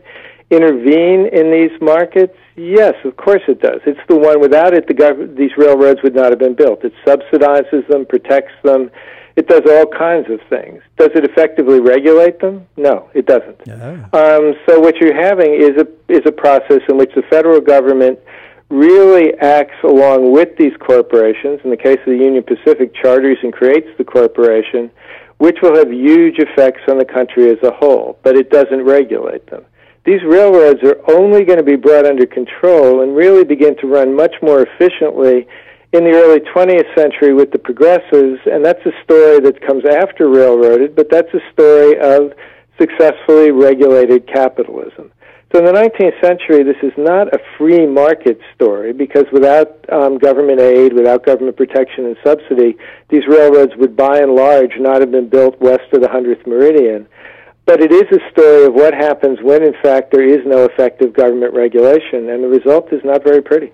intervene 0.48 1.26
in 1.26 1.52
these 1.52 1.78
markets? 1.78 2.34
Yes, 2.56 2.94
of 3.04 3.18
course 3.18 3.42
it 3.48 3.60
does. 3.60 3.82
It's 3.84 4.00
the 4.08 4.16
one 4.16 4.40
without 4.40 4.72
it, 4.72 4.88
the 4.88 4.94
gov- 4.94 5.36
these 5.36 5.50
railroads 5.58 6.02
would 6.02 6.14
not 6.14 6.30
have 6.30 6.38
been 6.38 6.54
built. 6.54 6.82
It 6.86 6.94
subsidizes 7.06 7.86
them, 7.88 8.06
protects 8.06 8.54
them. 8.64 8.90
It 9.36 9.46
does 9.46 9.62
all 9.68 9.84
kinds 9.86 10.30
of 10.30 10.40
things. 10.48 10.82
Does 10.96 11.10
it 11.14 11.24
effectively 11.24 11.80
regulate 11.80 12.40
them? 12.40 12.66
No, 12.78 13.10
it 13.12 13.26
doesn't. 13.26 13.60
Yeah. 13.66 14.06
Um, 14.14 14.54
so 14.66 14.80
what 14.80 14.96
you're 14.96 15.14
having 15.14 15.52
is 15.52 15.76
a 15.76 15.86
is 16.08 16.22
a 16.24 16.32
process 16.32 16.80
in 16.88 16.96
which 16.96 17.12
the 17.14 17.22
federal 17.28 17.60
government 17.60 18.18
really 18.70 19.34
acts 19.40 19.76
along 19.84 20.32
with 20.32 20.56
these 20.56 20.72
corporations. 20.78 21.60
In 21.64 21.70
the 21.70 21.76
case 21.76 21.98
of 21.98 22.06
the 22.06 22.24
Union 22.24 22.42
Pacific, 22.42 22.94
charters 22.94 23.38
and 23.42 23.52
creates 23.52 23.88
the 23.98 24.04
corporation, 24.04 24.90
which 25.38 25.58
will 25.60 25.76
have 25.76 25.92
huge 25.92 26.38
effects 26.38 26.82
on 26.88 26.98
the 26.98 27.04
country 27.04 27.50
as 27.50 27.58
a 27.62 27.72
whole, 27.72 28.18
but 28.22 28.36
it 28.36 28.50
doesn't 28.50 28.84
regulate 28.84 29.46
them. 29.50 29.64
These 30.04 30.22
railroads 30.24 30.82
are 30.82 30.96
only 31.10 31.44
going 31.44 31.58
to 31.58 31.64
be 31.64 31.76
brought 31.76 32.06
under 32.06 32.26
control 32.26 33.02
and 33.02 33.14
really 33.14 33.44
begin 33.44 33.76
to 33.78 33.86
run 33.86 34.16
much 34.16 34.34
more 34.40 34.62
efficiently 34.62 35.46
in 35.92 36.04
the 36.04 36.12
early 36.12 36.40
20th 36.40 36.94
century 36.96 37.34
with 37.34 37.50
the 37.50 37.58
progressives, 37.58 38.40
and 38.46 38.64
that's 38.64 38.84
a 38.86 38.92
story 39.02 39.40
that 39.40 39.60
comes 39.66 39.84
after 39.84 40.28
railroaded, 40.28 40.94
but 40.94 41.10
that's 41.10 41.32
a 41.34 41.40
story 41.52 41.98
of 41.98 42.32
successfully 42.78 43.50
regulated 43.50 44.26
capitalism. 44.26 45.10
So 45.52 45.58
in 45.58 45.64
the 45.64 45.72
19th 45.72 46.20
century, 46.20 46.62
this 46.62 46.76
is 46.80 46.92
not 46.96 47.34
a 47.34 47.40
free 47.58 47.84
market 47.84 48.38
story 48.54 48.92
because 48.92 49.24
without 49.32 49.84
um, 49.90 50.16
government 50.16 50.60
aid, 50.60 50.92
without 50.92 51.26
government 51.26 51.56
protection 51.56 52.06
and 52.06 52.16
subsidy, 52.24 52.76
these 53.08 53.26
railroads 53.26 53.72
would 53.76 53.96
by 53.96 54.18
and 54.18 54.36
large 54.36 54.72
not 54.78 55.00
have 55.00 55.10
been 55.10 55.28
built 55.28 55.60
west 55.60 55.92
of 55.92 56.02
the 56.02 56.08
100th 56.08 56.46
meridian. 56.46 57.08
But 57.66 57.80
it 57.80 57.90
is 57.90 58.04
a 58.12 58.30
story 58.30 58.64
of 58.64 58.74
what 58.74 58.94
happens 58.94 59.40
when, 59.42 59.64
in 59.64 59.74
fact, 59.82 60.12
there 60.12 60.26
is 60.26 60.46
no 60.46 60.64
effective 60.64 61.12
government 61.12 61.52
regulation, 61.52 62.28
and 62.30 62.44
the 62.44 62.48
result 62.48 62.92
is 62.92 63.00
not 63.04 63.24
very 63.24 63.42
pretty. 63.42 63.72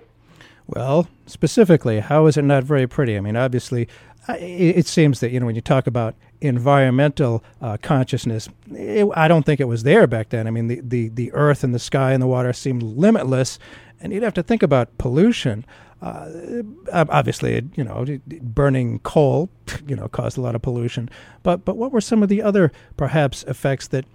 Well, 0.65 1.07
specifically, 1.27 1.99
how 1.99 2.25
is 2.25 2.37
it 2.37 2.43
not 2.43 2.63
very 2.63 2.87
pretty? 2.87 3.15
I 3.17 3.21
mean, 3.21 3.35
obviously, 3.35 3.87
it 4.29 4.87
seems 4.87 5.19
that 5.21 5.31
you 5.31 5.39
know 5.39 5.45
when 5.45 5.55
you 5.55 5.61
talk 5.61 5.87
about 5.87 6.15
environmental 6.41 7.43
uh, 7.61 7.77
consciousness, 7.81 8.49
it, 8.71 9.07
I 9.15 9.27
don't 9.27 9.45
think 9.45 9.59
it 9.59 9.67
was 9.67 9.83
there 9.83 10.07
back 10.07 10.29
then. 10.29 10.47
I 10.47 10.51
mean, 10.51 10.67
the, 10.67 10.81
the 10.81 11.09
the 11.09 11.33
earth 11.33 11.63
and 11.63 11.73
the 11.73 11.79
sky 11.79 12.13
and 12.13 12.21
the 12.21 12.27
water 12.27 12.53
seemed 12.53 12.83
limitless, 12.83 13.59
and 13.99 14.13
you'd 14.13 14.23
have 14.23 14.33
to 14.35 14.43
think 14.43 14.63
about 14.63 14.97
pollution. 14.97 15.65
Uh, 15.99 16.61
obviously, 16.93 17.67
you 17.75 17.83
know, 17.83 18.05
burning 18.41 18.99
coal, 18.99 19.49
you 19.87 19.95
know, 19.95 20.07
caused 20.07 20.37
a 20.37 20.41
lot 20.41 20.53
of 20.53 20.61
pollution. 20.61 21.09
But 21.43 21.65
but 21.65 21.75
what 21.75 21.91
were 21.91 22.01
some 22.01 22.21
of 22.21 22.29
the 22.29 22.41
other 22.41 22.71
perhaps 22.97 23.43
effects 23.43 23.87
that 23.87 24.05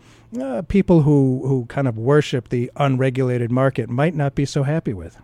uh, 0.41 0.63
people 0.63 1.03
who 1.03 1.43
who 1.47 1.67
kind 1.67 1.89
of 1.89 1.99
worship 1.99 2.49
the 2.51 2.71
unregulated 2.77 3.51
market 3.51 3.91
might 3.91 4.15
not 4.15 4.35
be 4.35 4.45
so 4.45 4.63
happy 4.63 4.95
with? 4.95 5.21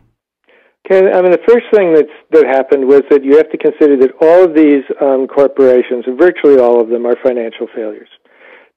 Okay, 0.90 1.04
I 1.12 1.20
mean, 1.20 1.32
the 1.32 1.44
first 1.44 1.68
thing 1.68 1.92
that's, 1.92 2.16
that 2.32 2.48
happened 2.48 2.88
was 2.88 3.02
that 3.10 3.20
you 3.20 3.36
have 3.36 3.52
to 3.52 3.60
consider 3.60 4.00
that 4.00 4.16
all 4.24 4.48
of 4.48 4.56
these 4.56 4.80
um, 5.04 5.28
corporations, 5.28 6.08
virtually 6.16 6.56
all 6.56 6.80
of 6.80 6.88
them, 6.88 7.04
are 7.04 7.12
financial 7.22 7.68
failures. 7.76 8.08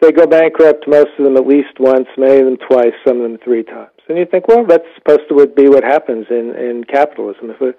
They 0.01 0.11
go 0.11 0.27
bankrupt, 0.27 0.83
most 0.91 1.15
of 1.17 1.23
them 1.23 1.37
at 1.37 1.47
least 1.47 1.79
once, 1.79 2.11
many 2.17 2.43
of 2.43 2.45
them 2.51 2.57
twice, 2.67 2.91
some 3.07 3.21
of 3.21 3.23
them 3.23 3.39
three 3.39 3.63
times. 3.63 3.95
And 4.09 4.17
you 4.17 4.25
think, 4.25 4.49
well, 4.49 4.67
that's 4.67 4.83
supposed 4.99 5.23
to 5.29 5.47
be 5.55 5.69
what 5.69 5.85
happens 5.85 6.27
in, 6.29 6.51
in 6.59 6.83
capitalism. 6.83 7.47
If 7.55 7.61
a, 7.61 7.71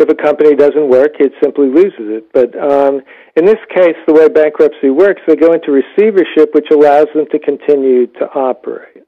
if 0.00 0.08
a 0.08 0.16
company 0.16 0.56
doesn't 0.56 0.88
work, 0.88 1.20
it 1.20 1.36
simply 1.44 1.68
loses 1.68 2.08
it. 2.08 2.32
But 2.32 2.56
um, 2.56 3.02
in 3.36 3.44
this 3.44 3.60
case, 3.68 4.00
the 4.06 4.14
way 4.14 4.32
bankruptcy 4.32 4.88
works, 4.88 5.20
they 5.28 5.36
go 5.36 5.52
into 5.52 5.76
receivership, 5.76 6.54
which 6.54 6.72
allows 6.72 7.12
them 7.12 7.26
to 7.32 7.38
continue 7.38 8.06
to 8.16 8.24
operate. 8.32 9.03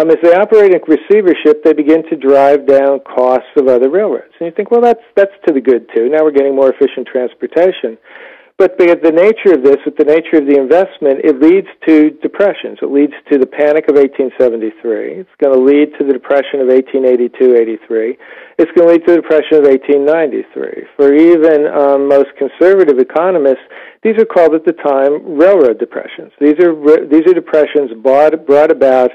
Um, 0.00 0.10
as 0.10 0.16
they 0.22 0.32
operate 0.32 0.72
in 0.72 0.80
receivership, 0.88 1.62
they 1.62 1.74
begin 1.74 2.08
to 2.08 2.16
drive 2.16 2.66
down 2.66 3.00
costs 3.00 3.52
of 3.56 3.68
other 3.68 3.90
railroads. 3.90 4.32
And 4.40 4.46
you 4.46 4.52
think, 4.56 4.70
well, 4.70 4.80
that's 4.80 5.04
that's 5.14 5.32
to 5.46 5.52
the 5.52 5.60
good 5.60 5.88
too. 5.94 6.08
Now 6.08 6.24
we're 6.24 6.32
getting 6.32 6.56
more 6.56 6.72
efficient 6.72 7.06
transportation. 7.06 7.98
But 8.56 8.76
the 8.76 8.92
nature 9.08 9.56
of 9.56 9.64
this, 9.64 9.80
with 9.88 9.96
the 9.96 10.04
nature 10.04 10.36
of 10.36 10.44
the 10.44 10.60
investment, 10.60 11.24
it 11.24 11.40
leads 11.40 11.68
to 11.88 12.12
depressions. 12.20 12.76
It 12.84 12.92
leads 12.92 13.16
to 13.32 13.40
the 13.40 13.48
panic 13.48 13.88
of 13.88 13.96
1873. 13.96 15.24
It's 15.24 15.36
going 15.40 15.56
to 15.56 15.64
lead 15.64 15.96
to 15.96 16.04
the 16.04 16.12
depression 16.12 16.60
of 16.60 16.68
1882-83. 16.68 18.20
It's 18.60 18.68
going 18.76 18.84
to 18.84 18.92
lead 18.92 19.08
to 19.08 19.16
the 19.16 19.24
depression 19.24 19.64
of 19.64 19.64
1893. 19.64 20.92
For 20.92 21.08
even 21.08 21.72
um, 21.72 22.04
most 22.04 22.36
conservative 22.36 23.00
economists, 23.00 23.64
these 24.04 24.20
are 24.20 24.28
called 24.28 24.52
at 24.52 24.68
the 24.68 24.76
time 24.76 25.40
railroad 25.40 25.80
depressions. 25.80 26.32
These 26.36 26.60
are 26.60 26.76
these 27.08 27.24
are 27.24 27.32
depressions 27.32 27.96
brought 28.04 28.36
brought 28.44 28.70
about 28.70 29.10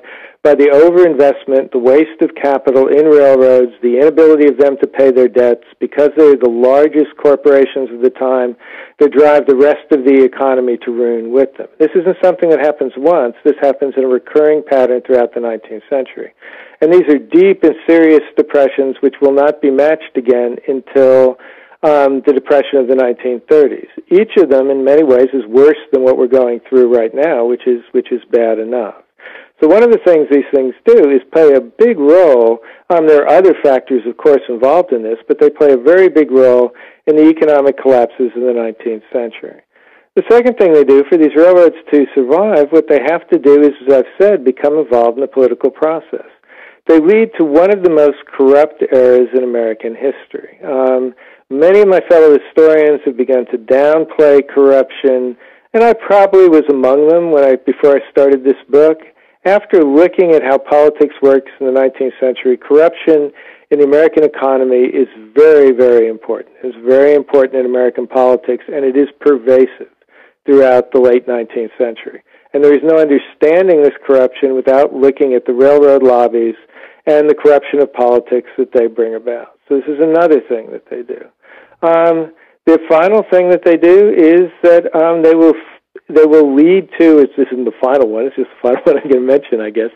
by 0.45 0.53
the 0.53 0.69
overinvestment, 0.69 1.73
the 1.73 1.81
waste 1.81 2.21
of 2.21 2.29
capital 2.37 2.85
in 2.85 3.09
railroads, 3.09 3.73
the 3.81 3.97
inability 3.97 4.45
of 4.45 4.61
them 4.61 4.77
to 4.77 4.85
pay 4.85 5.09
their 5.09 5.27
debts, 5.27 5.65
because 5.81 6.13
they're 6.15 6.37
the 6.37 6.45
largest 6.45 7.17
corporations 7.17 7.89
of 7.89 8.05
the 8.05 8.13
time, 8.13 8.55
they 9.01 9.09
drive 9.09 9.49
the 9.49 9.57
rest 9.57 9.89
of 9.89 10.05
the 10.05 10.21
economy 10.21 10.77
to 10.85 10.93
ruin 10.93 11.33
with 11.33 11.49
them. 11.57 11.65
This 11.81 11.89
isn't 11.97 12.21
something 12.21 12.53
that 12.53 12.61
happens 12.61 12.93
once. 12.95 13.33
This 13.43 13.57
happens 13.59 13.95
in 13.97 14.05
a 14.05 14.07
recurring 14.07 14.61
pattern 14.61 15.01
throughout 15.01 15.33
the 15.33 15.41
19th 15.41 15.81
century. 15.89 16.29
And 16.77 16.93
these 16.93 17.09
are 17.09 17.17
deep 17.17 17.65
and 17.65 17.73
serious 17.89 18.21
depressions 18.37 19.01
which 19.01 19.15
will 19.25 19.33
not 19.33 19.65
be 19.65 19.71
matched 19.71 20.13
again 20.13 20.61
until 20.69 21.41
um, 21.81 22.21
the 22.21 22.37
depression 22.37 22.77
of 22.77 22.85
the 22.85 22.93
1930s. 22.93 23.89
Each 24.13 24.37
of 24.37 24.53
them, 24.53 24.69
in 24.69 24.85
many 24.85 25.01
ways, 25.01 25.33
is 25.33 25.41
worse 25.49 25.81
than 25.91 26.03
what 26.03 26.21
we're 26.21 26.29
going 26.29 26.61
through 26.69 26.93
right 26.93 27.13
now, 27.13 27.45
which 27.45 27.65
is 27.65 27.81
which 27.97 28.11
is 28.11 28.21
bad 28.29 28.59
enough. 28.59 29.04
So 29.61 29.67
one 29.69 29.83
of 29.83 29.91
the 29.91 30.03
things 30.03 30.27
these 30.29 30.49
things 30.53 30.75
do 30.85 31.09
is 31.11 31.21
play 31.31 31.53
a 31.53 31.61
big 31.61 31.97
role. 31.97 32.59
Um, 32.89 33.07
there 33.07 33.23
are 33.23 33.37
other 33.37 33.55
factors, 33.63 34.01
of 34.05 34.17
course, 34.17 34.41
involved 34.49 34.91
in 34.91 35.01
this, 35.01 35.17
but 35.27 35.39
they 35.39 35.49
play 35.49 35.71
a 35.71 35.77
very 35.77 36.09
big 36.09 36.29
role 36.29 36.71
in 37.07 37.15
the 37.15 37.29
economic 37.29 37.77
collapses 37.79 38.31
of 38.35 38.41
the 38.41 38.51
19th 38.51 39.03
century. 39.13 39.61
The 40.15 40.23
second 40.29 40.57
thing 40.57 40.73
they 40.73 40.83
do 40.83 41.03
for 41.09 41.17
these 41.17 41.35
railroads 41.35 41.75
to 41.91 42.05
survive, 42.15 42.71
what 42.71 42.87
they 42.89 42.99
have 43.07 43.27
to 43.29 43.39
do 43.39 43.61
is, 43.61 43.71
as 43.87 43.93
I've 43.93 44.13
said, 44.21 44.43
become 44.43 44.77
involved 44.77 45.17
in 45.17 45.21
the 45.21 45.27
political 45.27 45.71
process. 45.71 46.27
They 46.87 46.99
lead 46.99 47.31
to 47.39 47.45
one 47.45 47.71
of 47.71 47.83
the 47.83 47.89
most 47.89 48.17
corrupt 48.27 48.83
eras 48.93 49.29
in 49.35 49.43
American 49.43 49.95
history. 49.95 50.59
Um, 50.63 51.15
many 51.49 51.79
of 51.79 51.87
my 51.87 52.01
fellow 52.07 52.37
historians 52.37 53.01
have 53.05 53.17
begun 53.17 53.45
to 53.51 53.57
downplay 53.57 54.47
corruption, 54.47 55.35
and 55.73 55.83
I 55.83 55.93
probably 55.93 56.47
was 56.47 56.63
among 56.69 57.07
them 57.09 57.31
when 57.31 57.43
I 57.43 57.55
before 57.55 57.95
I 57.95 58.11
started 58.11 58.43
this 58.43 58.61
book 58.69 58.99
after 59.45 59.83
looking 59.83 60.31
at 60.31 60.43
how 60.43 60.57
politics 60.57 61.15
works 61.21 61.51
in 61.59 61.67
the 61.67 61.71
19th 61.71 62.19
century, 62.19 62.57
corruption 62.57 63.31
in 63.71 63.79
the 63.79 63.85
American 63.85 64.23
economy 64.23 64.85
is 64.85 65.07
very, 65.33 65.71
very 65.71 66.07
important. 66.07 66.55
It's 66.63 66.77
very 66.85 67.13
important 67.13 67.55
in 67.55 67.65
American 67.65 68.07
politics, 68.07 68.63
and 68.67 68.83
it 68.83 68.97
is 68.97 69.07
pervasive 69.19 69.93
throughout 70.45 70.91
the 70.91 70.99
late 70.99 71.27
19th 71.27 71.77
century. 71.77 72.23
And 72.53 72.63
there 72.63 72.73
is 72.73 72.81
no 72.83 72.97
understanding 72.97 73.81
this 73.81 73.97
corruption 74.05 74.55
without 74.55 74.93
looking 74.93 75.33
at 75.33 75.45
the 75.45 75.53
railroad 75.53 76.03
lobbies 76.03 76.55
and 77.05 77.29
the 77.29 77.35
corruption 77.35 77.79
of 77.81 77.93
politics 77.93 78.49
that 78.57 78.71
they 78.73 78.87
bring 78.87 79.15
about. 79.15 79.59
So 79.67 79.75
this 79.75 79.85
is 79.87 79.99
another 79.99 80.41
thing 80.41 80.71
that 80.71 80.89
they 80.89 81.01
do. 81.01 81.21
Um, 81.81 82.33
the 82.65 82.79
final 82.89 83.23
thing 83.29 83.49
that 83.49 83.63
they 83.63 83.77
do 83.77 84.09
is 84.09 84.49
that 84.63 84.89
um, 84.95 85.21
they 85.21 85.35
will 85.35 85.53
they 86.07 86.25
will 86.25 86.53
lead 86.53 86.87
to 86.99 87.25
this 87.35 87.47
isn't 87.47 87.65
the 87.65 87.73
final 87.81 88.07
one 88.07 88.25
it's 88.25 88.35
just 88.35 88.49
the 88.49 88.61
final 88.61 88.81
one 88.85 88.97
i'm 88.97 89.09
going 89.09 89.21
to 89.21 89.27
mention 89.27 89.59
i 89.59 89.69
guess 89.69 89.89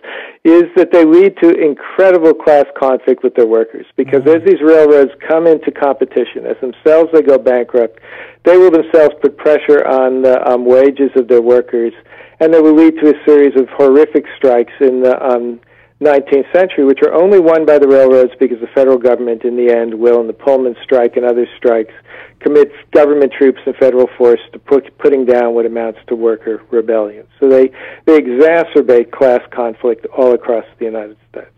is 0.44 0.64
that 0.76 0.92
they 0.92 1.06
lead 1.06 1.36
to 1.38 1.50
incredible 1.52 2.34
class 2.34 2.66
conflict 2.78 3.24
with 3.24 3.36
their 3.36 3.46
workers 3.46 3.86
because 3.96 4.22
mm-hmm. 4.22 4.42
as 4.42 4.46
these 4.46 4.62
railroads 4.62 5.12
come 5.28 5.46
into 5.46 5.72
competition 5.72 6.46
as 6.46 6.58
themselves 6.62 7.10
they 7.14 7.22
go 7.22 7.38
bankrupt 7.38 8.00
they 8.44 8.58
will 8.58 8.72
themselves 8.72 9.14
put 9.22 9.38
pressure 9.38 9.86
on 9.86 10.22
the 10.22 10.50
um, 10.50 10.66
wages 10.66 11.12
of 11.16 11.28
their 11.28 11.42
workers 11.42 11.94
and 12.40 12.54
they 12.54 12.62
will 12.62 12.76
lead 12.76 12.96
to 13.02 13.10
a 13.10 13.26
series 13.26 13.56
of 13.60 13.68
horrific 13.70 14.26
strikes 14.38 14.74
in 14.80 15.04
the 15.04 15.14
um, 15.24 15.60
19th 16.02 16.52
century, 16.56 16.86
which 16.86 17.02
are 17.02 17.14
only 17.14 17.40
won 17.40 17.66
by 17.66 17.78
the 17.78 17.88
railroads 17.88 18.32
because 18.40 18.60
the 18.62 18.68
federal 18.74 18.98
government, 18.98 19.44
in 19.44 19.58
the 19.58 19.74
end, 19.74 19.94
will, 19.94 20.22
in 20.22 20.28
the 20.28 20.34
Pullman 20.34 20.76
strike 20.84 21.18
and 21.18 21.26
other 21.26 21.46
strikes, 21.58 21.94
commits 22.40 22.74
government 22.92 23.34
troops 23.38 23.60
and 23.66 23.76
federal 23.76 24.08
force 24.18 24.40
to 24.54 24.60
put, 24.60 24.98
putting 24.98 25.26
down 25.26 25.54
what 25.54 25.66
amounts 25.66 26.00
to 26.08 26.16
worker 26.16 26.64
rebellion. 26.72 27.28
So 27.40 27.50
they, 27.50 27.70
they 28.06 28.18
exacerbate 28.18 29.12
class 29.12 29.42
conflict 29.52 30.06
all 30.18 30.34
across 30.34 30.66
the 30.80 30.86
United 30.86 31.18
States. 31.30 31.52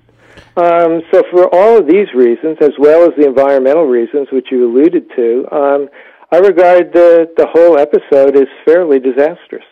Um, 0.58 1.02
so 1.12 1.24
for 1.32 1.54
all 1.54 1.78
of 1.78 1.88
these 1.88 2.08
reasons, 2.16 2.58
as 2.62 2.72
well 2.80 3.04
as 3.04 3.12
the 3.18 3.28
environmental 3.28 3.86
reasons 3.86 4.28
which 4.32 4.48
you 4.50 4.66
alluded 4.66 5.10
to, 5.16 5.48
um, 5.52 5.90
I 6.32 6.38
regard 6.38 6.94
the, 6.94 7.30
the 7.38 7.46
whole 7.46 7.78
episode 7.78 8.36
as 8.36 8.48
fairly 8.66 9.00
disastrous. 9.00 9.66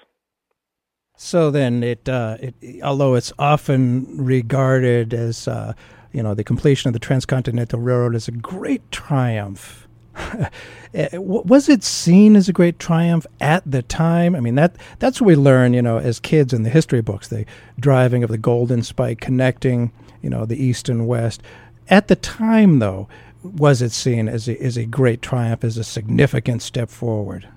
So 1.22 1.52
then, 1.52 1.84
it, 1.84 2.08
uh, 2.08 2.38
it 2.40 2.56
although 2.82 3.16
it's 3.16 3.34
often 3.38 4.08
regarded 4.18 5.14
as 5.14 5.50
uh, 5.50 5.74
you 6.14 6.24
know 6.24 6.34
the 6.34 6.46
completion 6.46 6.88
of 6.88 6.94
the 6.94 7.00
transcontinental 7.00 7.80
railroad 7.80 8.16
as 8.16 8.30
a 8.30 8.32
great 8.32 8.90
triumph 8.90 9.88
Eh, 10.92 11.08
was 11.18 11.70
it 11.70 11.84
seen 11.84 12.36
as 12.36 12.50
a 12.50 12.54
great 12.54 12.80
triumph 12.80 13.28
at 13.40 13.62
the 13.64 13.84
time? 13.84 14.36
I 14.36 14.40
mean, 14.40 14.56
that 14.56 14.76
that's 14.98 15.22
what 15.22 15.28
we 15.28 15.36
learn, 15.36 15.76
you 15.76 15.84
know, 15.84 16.00
as 16.00 16.20
kids 16.20 16.52
in 16.52 16.64
the 16.64 16.72
history 16.72 17.02
books, 17.02 17.28
the 17.28 17.46
driving 17.80 18.24
of 18.24 18.32
the 18.32 18.40
Golden 18.40 18.82
Spike, 18.82 19.22
connecting, 19.22 19.92
you 20.24 20.32
know, 20.32 20.48
the 20.48 20.58
East 20.58 20.90
and 20.90 21.08
West. 21.08 21.44
At 21.90 22.08
the 22.08 22.16
time, 22.16 22.80
though, 22.80 23.08
was 23.44 23.84
it 23.84 23.92
seen 23.92 24.28
as 24.28 24.50
a, 24.50 24.60
as 24.60 24.78
a 24.78 24.86
great 24.86 25.22
triumph, 25.22 25.64
as 25.64 25.78
a 25.78 25.84
significant 25.84 26.64
step 26.64 26.90
forward? 26.90 27.48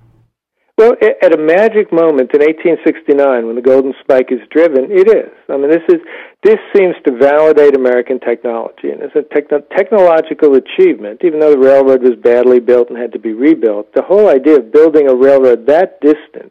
Well, 0.83 0.99
at 0.99 1.31
a 1.33 1.39
magic 1.39 1.93
moment 1.95 2.35
in 2.35 2.43
1869, 2.43 3.47
when 3.47 3.55
the 3.55 3.62
Golden 3.62 3.95
Spike 4.03 4.35
is 4.35 4.43
driven, 4.51 4.91
it 4.91 5.07
is. 5.07 5.31
I 5.47 5.55
mean, 5.55 5.71
this 5.71 5.87
is 5.87 6.03
this 6.43 6.59
seems 6.75 6.97
to 7.07 7.15
validate 7.15 7.77
American 7.77 8.19
technology, 8.19 8.91
and 8.91 8.99
it's 8.99 9.15
a 9.15 9.23
techno- 9.23 9.62
technological 9.79 10.59
achievement. 10.59 11.23
Even 11.23 11.39
though 11.39 11.53
the 11.53 11.62
railroad 11.62 12.03
was 12.03 12.19
badly 12.19 12.59
built 12.59 12.91
and 12.91 12.99
had 12.99 13.12
to 13.12 13.21
be 13.21 13.33
rebuilt, 13.33 13.95
the 13.95 14.03
whole 14.03 14.27
idea 14.29 14.59
of 14.59 14.73
building 14.73 15.09
a 15.09 15.15
railroad 15.15 15.67
that 15.71 16.01
distant 16.01 16.51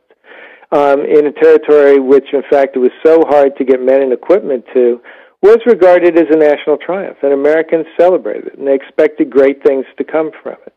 um, 0.72 1.04
in 1.04 1.28
a 1.28 1.34
territory 1.36 2.00
which, 2.00 2.32
in 2.32 2.44
fact, 2.50 2.78
it 2.78 2.80
was 2.80 2.96
so 3.06 3.28
hard 3.28 3.58
to 3.58 3.66
get 3.66 3.84
men 3.84 4.02
and 4.02 4.14
equipment 4.14 4.64
to, 4.74 5.02
was 5.42 5.60
regarded 5.66 6.18
as 6.18 6.32
a 6.32 6.40
national 6.40 6.78
triumph, 6.78 7.18
and 7.22 7.34
Americans 7.34 7.86
celebrated 8.00 8.48
it, 8.48 8.58
and 8.58 8.66
they 8.66 8.76
expected 8.76 9.30
great 9.30 9.62
things 9.62 9.84
to 9.98 10.06
come 10.06 10.32
from 10.42 10.56
it. 10.66 10.74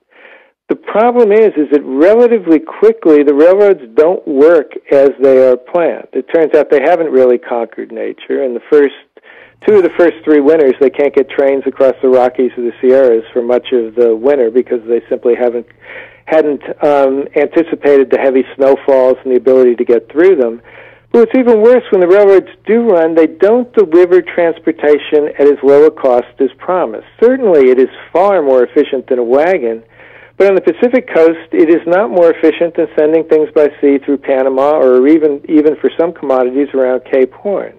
The 0.69 0.77
problem 0.77 1.31
is, 1.31 1.53
is 1.57 1.69
that 1.73 1.83
relatively 1.85 2.59
quickly 2.59 3.23
the 3.23 3.35
railroads 3.35 3.83
don't 3.95 4.27
work 4.27 4.73
as 4.91 5.11
they 5.21 5.47
are 5.47 5.59
planned. 5.59 6.09
It 6.15 6.25
turns 6.35 6.55
out 6.55 6.71
they 6.71 6.81
haven't 6.81 7.13
really 7.13 7.37
conquered 7.37 7.93
nature. 7.93 8.43
In 8.43 8.55
the 8.55 8.65
first 8.73 8.95
two 9.69 9.77
of 9.77 9.83
the 9.83 9.93
first 9.99 10.25
three 10.25 10.41
winters, 10.41 10.73
they 10.81 10.89
can't 10.89 11.15
get 11.15 11.29
trains 11.29 11.65
across 11.67 11.93
the 12.01 12.09
Rockies 12.09 12.53
or 12.57 12.65
the 12.65 12.73
Sierras 12.81 13.25
for 13.35 13.43
much 13.43 13.73
of 13.73 13.95
the 13.95 14.17
winter 14.17 14.51
because 14.51 14.81
they 14.89 15.03
simply 15.11 15.35
haven't 15.35 15.67
hadn't 16.25 16.63
um, 16.83 17.29
anticipated 17.37 18.09
the 18.09 18.19
heavy 18.19 18.45
snowfalls 18.57 19.19
and 19.23 19.33
the 19.33 19.37
ability 19.37 19.77
to 19.77 19.85
get 19.85 20.11
through 20.11 20.37
them. 20.37 20.63
But 21.13 21.29
it's 21.29 21.39
even 21.39 21.61
worse 21.61 21.85
when 21.93 22.01
the 22.01 22.09
railroads 22.09 22.49
do 22.67 22.89
run, 22.89 23.15
they 23.15 23.27
don't 23.27 23.71
deliver 23.75 24.23
transportation 24.23 25.29
at 25.39 25.47
as 25.47 25.61
low 25.63 25.85
a 25.85 25.91
cost 25.91 26.33
as 26.41 26.49
promised. 26.57 27.07
Certainly, 27.21 27.69
it 27.69 27.79
is 27.79 27.91
far 28.11 28.41
more 28.41 28.65
efficient 28.65 29.07
than 29.09 29.19
a 29.19 29.23
wagon 29.23 29.85
but 30.37 30.49
on 30.49 30.55
the 30.57 30.61
Pacific 30.61 31.09
coast, 31.15 31.53
it 31.53 31.71
is 31.71 31.87
not 31.87 32.11
more 32.11 32.31
efficient 32.31 32.75
than 32.77 32.89
sending 32.99 33.25
things 33.25 33.49
by 33.55 33.69
sea 33.81 33.99
through 33.99 34.19
Panama 34.19 34.79
or 34.79 35.07
even, 35.07 35.41
even 35.49 35.77
for 35.77 35.91
some 35.99 36.13
commodities 36.13 36.69
around 36.75 37.03
Cape 37.05 37.33
Horn. 37.33 37.79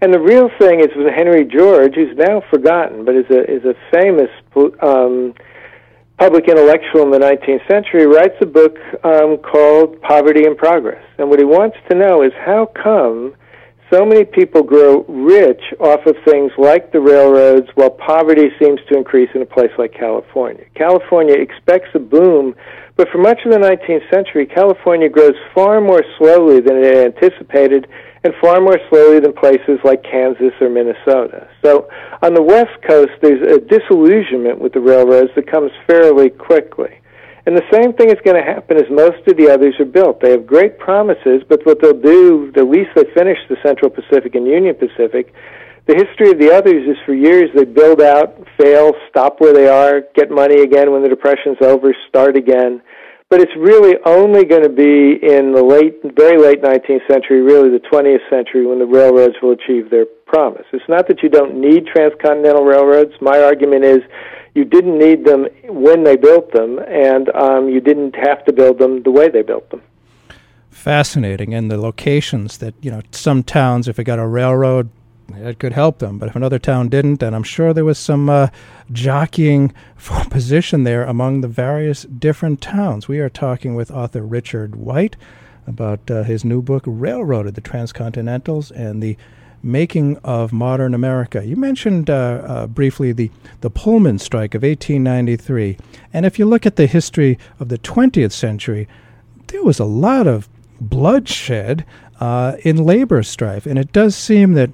And 0.00 0.12
the 0.12 0.18
real 0.18 0.50
thing 0.58 0.80
is 0.80 0.88
with 0.96 1.12
Henry 1.14 1.44
George, 1.44 1.94
who's 1.94 2.16
now 2.16 2.42
forgotten, 2.50 3.04
but 3.04 3.14
is 3.14 3.30
a, 3.30 3.44
is 3.44 3.64
a 3.64 3.74
famous 3.92 4.30
um, 4.82 5.34
public 6.18 6.48
intellectual 6.48 7.02
in 7.02 7.10
the 7.10 7.18
19th 7.18 7.68
century, 7.68 8.06
writes 8.06 8.34
a 8.40 8.46
book 8.46 8.78
um, 9.04 9.38
called 9.38 10.00
Poverty 10.02 10.44
and 10.44 10.56
Progress. 10.56 11.04
And 11.18 11.28
what 11.28 11.38
he 11.38 11.44
wants 11.44 11.76
to 11.90 11.96
know 11.96 12.22
is 12.22 12.32
how 12.44 12.66
come 12.66 13.34
so 13.92 14.06
many 14.06 14.24
people 14.24 14.62
grow 14.62 15.04
rich 15.04 15.60
off 15.78 16.06
of 16.06 16.16
things 16.24 16.50
like 16.56 16.92
the 16.92 17.00
railroads 17.00 17.68
while 17.74 17.90
poverty 17.90 18.48
seems 18.58 18.80
to 18.88 18.96
increase 18.96 19.28
in 19.34 19.42
a 19.42 19.46
place 19.46 19.70
like 19.76 19.92
California. 19.92 20.64
California 20.74 21.34
expects 21.34 21.88
a 21.94 21.98
boom, 21.98 22.54
but 22.96 23.08
for 23.10 23.18
much 23.18 23.40
of 23.44 23.52
the 23.52 23.58
19th 23.58 24.08
century, 24.10 24.46
California 24.46 25.10
grows 25.10 25.34
far 25.54 25.80
more 25.80 26.02
slowly 26.16 26.60
than 26.60 26.76
it 26.76 26.96
anticipated 26.96 27.86
and 28.24 28.32
far 28.40 28.60
more 28.60 28.78
slowly 28.88 29.20
than 29.20 29.34
places 29.34 29.78
like 29.84 30.02
Kansas 30.04 30.54
or 30.60 30.70
Minnesota. 30.70 31.48
So 31.62 31.88
on 32.22 32.32
the 32.32 32.42
West 32.42 32.80
Coast, 32.88 33.12
there's 33.20 33.42
a 33.42 33.60
disillusionment 33.60 34.58
with 34.58 34.72
the 34.72 34.80
railroads 34.80 35.30
that 35.36 35.50
comes 35.50 35.70
fairly 35.86 36.30
quickly. 36.30 37.01
And 37.44 37.56
the 37.56 37.66
same 37.72 37.92
thing 37.94 38.10
is 38.10 38.18
going 38.24 38.36
to 38.36 38.42
happen 38.42 38.76
as 38.76 38.88
most 38.88 39.26
of 39.26 39.36
the 39.36 39.50
others 39.50 39.74
are 39.80 39.84
built. 39.84 40.20
They 40.20 40.30
have 40.30 40.46
great 40.46 40.78
promises, 40.78 41.42
but 41.48 41.66
what 41.66 41.82
they'll 41.82 41.98
do, 41.98 42.52
the 42.54 42.62
least 42.62 42.90
they 42.94 43.04
finish 43.14 43.38
the 43.48 43.56
Central 43.64 43.90
Pacific 43.90 44.36
and 44.36 44.46
Union 44.46 44.76
Pacific, 44.76 45.34
the 45.86 45.94
history 45.94 46.30
of 46.30 46.38
the 46.38 46.54
others 46.54 46.86
is 46.86 46.96
for 47.04 47.12
years 47.12 47.50
they 47.56 47.64
build 47.64 48.00
out, 48.00 48.38
fail, 48.56 48.92
stop 49.10 49.40
where 49.40 49.52
they 49.52 49.66
are, 49.66 50.02
get 50.14 50.30
money 50.30 50.62
again 50.62 50.92
when 50.92 51.02
the 51.02 51.08
Depression's 51.08 51.58
over, 51.60 51.92
start 52.08 52.36
again. 52.36 52.80
But 53.32 53.40
it's 53.40 53.56
really 53.56 53.96
only 54.04 54.44
going 54.44 54.62
to 54.62 54.68
be 54.68 55.16
in 55.22 55.52
the 55.52 55.64
late, 55.64 56.02
very 56.14 56.36
late 56.36 56.60
19th 56.60 57.08
century, 57.10 57.40
really 57.40 57.70
the 57.70 57.80
20th 57.90 58.28
century, 58.28 58.66
when 58.66 58.78
the 58.78 58.84
railroads 58.84 59.36
will 59.40 59.52
achieve 59.52 59.88
their 59.88 60.04
promise. 60.26 60.66
It's 60.70 60.86
not 60.86 61.08
that 61.08 61.22
you 61.22 61.30
don't 61.30 61.58
need 61.58 61.86
transcontinental 61.86 62.62
railroads. 62.62 63.14
My 63.22 63.40
argument 63.40 63.84
is 63.84 64.00
you 64.54 64.66
didn't 64.66 64.98
need 64.98 65.24
them 65.24 65.46
when 65.64 66.04
they 66.04 66.16
built 66.16 66.52
them, 66.52 66.78
and 66.78 67.34
um, 67.34 67.70
you 67.70 67.80
didn't 67.80 68.14
have 68.16 68.44
to 68.44 68.52
build 68.52 68.78
them 68.78 69.02
the 69.02 69.10
way 69.10 69.30
they 69.30 69.40
built 69.40 69.70
them. 69.70 69.80
Fascinating, 70.70 71.54
and 71.54 71.70
the 71.70 71.78
locations 71.78 72.58
that 72.58 72.74
you 72.82 72.90
know 72.90 73.00
some 73.12 73.42
towns, 73.42 73.88
if 73.88 73.98
it 73.98 74.04
got 74.04 74.18
a 74.18 74.26
railroad, 74.26 74.90
it 75.34 75.58
could 75.58 75.72
help 75.72 75.98
them, 75.98 76.18
but 76.18 76.28
if 76.28 76.36
another 76.36 76.58
town 76.58 76.88
didn't, 76.88 77.22
and 77.22 77.34
I'm 77.34 77.42
sure 77.42 77.72
there 77.72 77.84
was 77.84 77.98
some 77.98 78.28
uh, 78.28 78.48
jockeying 78.90 79.72
for 79.96 80.24
position 80.24 80.84
there 80.84 81.04
among 81.04 81.40
the 81.40 81.48
various 81.48 82.02
different 82.02 82.60
towns. 82.60 83.08
We 83.08 83.20
are 83.20 83.30
talking 83.30 83.74
with 83.74 83.90
author 83.90 84.22
Richard 84.22 84.76
White 84.76 85.16
about 85.66 86.10
uh, 86.10 86.24
his 86.24 86.44
new 86.44 86.62
book, 86.62 86.82
Railroaded: 86.86 87.54
The 87.54 87.60
Transcontinentals 87.60 88.70
and 88.70 89.02
the 89.02 89.16
making 89.62 90.16
of 90.18 90.52
modern 90.52 90.94
America. 90.94 91.44
You 91.46 91.56
mentioned 91.56 92.10
uh, 92.10 92.42
uh, 92.44 92.66
briefly 92.66 93.12
the, 93.12 93.30
the 93.60 93.70
Pullman 93.70 94.18
strike 94.18 94.54
of 94.54 94.62
1893. 94.62 95.78
And 96.12 96.26
if 96.26 96.38
you 96.38 96.46
look 96.46 96.66
at 96.66 96.76
the 96.76 96.86
history 96.86 97.38
of 97.60 97.68
the 97.68 97.78
20th 97.78 98.32
century, 98.32 98.88
there 99.48 99.62
was 99.62 99.78
a 99.78 99.84
lot 99.84 100.26
of 100.26 100.48
bloodshed 100.80 101.84
uh, 102.20 102.56
in 102.64 102.84
labor 102.84 103.22
strife. 103.22 103.66
And 103.66 103.78
it 103.78 103.92
does 103.92 104.16
seem 104.16 104.54
that 104.54 104.70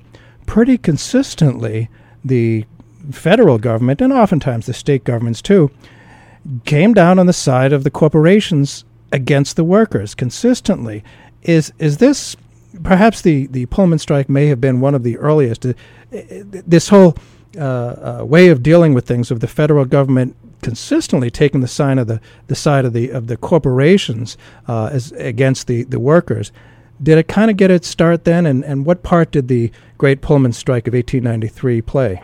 pretty 0.48 0.78
consistently 0.78 1.88
the 2.24 2.64
federal 3.12 3.58
government, 3.58 4.00
and 4.00 4.12
oftentimes 4.12 4.66
the 4.66 4.72
state 4.72 5.04
governments 5.04 5.42
too, 5.42 5.70
came 6.64 6.94
down 6.94 7.18
on 7.18 7.26
the 7.26 7.32
side 7.32 7.72
of 7.72 7.84
the 7.84 7.90
corporations 7.90 8.84
against 9.12 9.56
the 9.56 9.62
workers 9.62 10.14
consistently. 10.14 11.04
Is, 11.42 11.72
is 11.78 11.98
this 11.98 12.34
perhaps 12.82 13.20
the, 13.20 13.46
the 13.48 13.66
Pullman 13.66 13.98
strike 13.98 14.28
may 14.28 14.46
have 14.46 14.60
been 14.60 14.80
one 14.80 14.94
of 14.94 15.02
the 15.02 15.18
earliest. 15.18 15.66
Uh, 15.66 15.74
this 16.10 16.88
whole 16.88 17.16
uh, 17.56 18.20
uh, 18.20 18.24
way 18.24 18.48
of 18.48 18.62
dealing 18.62 18.94
with 18.94 19.06
things 19.06 19.30
of 19.30 19.40
the 19.40 19.46
federal 19.46 19.84
government 19.84 20.34
consistently 20.62 21.30
taking 21.30 21.60
the 21.60 21.68
sign 21.68 21.98
of 21.98 22.06
the, 22.06 22.20
the 22.48 22.54
side 22.54 22.84
of 22.84 22.92
the 22.92 23.10
of 23.10 23.26
the 23.28 23.36
corporations 23.36 24.36
uh, 24.66 24.86
as 24.92 25.12
against 25.12 25.66
the, 25.66 25.84
the 25.84 26.00
workers. 26.00 26.52
Did 27.00 27.18
it 27.18 27.28
kind 27.28 27.50
of 27.50 27.56
get 27.56 27.70
its 27.70 27.86
start 27.86 28.24
then, 28.24 28.44
and, 28.44 28.64
and 28.64 28.84
what 28.84 29.04
part 29.04 29.30
did 29.30 29.46
the 29.46 29.70
Great 29.98 30.22
Pullman 30.22 30.52
Strike 30.52 30.86
of 30.86 30.94
1893 30.94 31.82
play? 31.82 32.22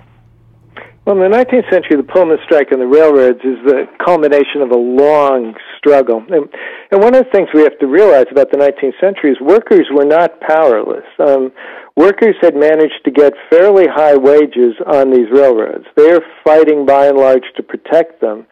Well, 1.05 1.21
in 1.21 1.31
the 1.31 1.37
19th 1.37 1.69
century, 1.71 1.97
the 1.99 2.07
Pullman 2.07 2.39
strike 2.47 2.73
on 2.73 2.79
the 2.79 2.87
railroads 2.87 3.41
is 3.45 3.59
the 3.67 3.85
culmination 3.99 4.63
of 4.63 4.71
a 4.71 4.79
long 4.79 5.53
struggle. 5.77 6.25
And, 6.31 6.49
and 6.93 7.03
one 7.03 7.15
of 7.15 7.25
the 7.27 7.31
things 7.31 7.51
we 7.53 7.61
have 7.61 7.79
to 7.81 7.87
realize 7.87 8.25
about 8.31 8.51
the 8.51 8.57
19th 8.57 8.99
century 9.03 9.33
is 9.33 9.41
workers 9.41 9.85
were 9.93 10.07
not 10.07 10.41
powerless. 10.41 11.05
Um, 11.19 11.53
workers 11.97 12.37
had 12.41 12.55
managed 12.55 13.05
to 13.05 13.11
get 13.11 13.35
fairly 13.51 13.85
high 13.85 14.17
wages 14.17 14.79
on 14.87 15.11
these 15.11 15.29
railroads. 15.31 15.85
They're 15.95 16.25
fighting 16.43 16.87
by 16.87 17.09
and 17.09 17.19
large 17.19 17.45
to 17.57 17.63
protect 17.63 18.23
them. 18.23 18.47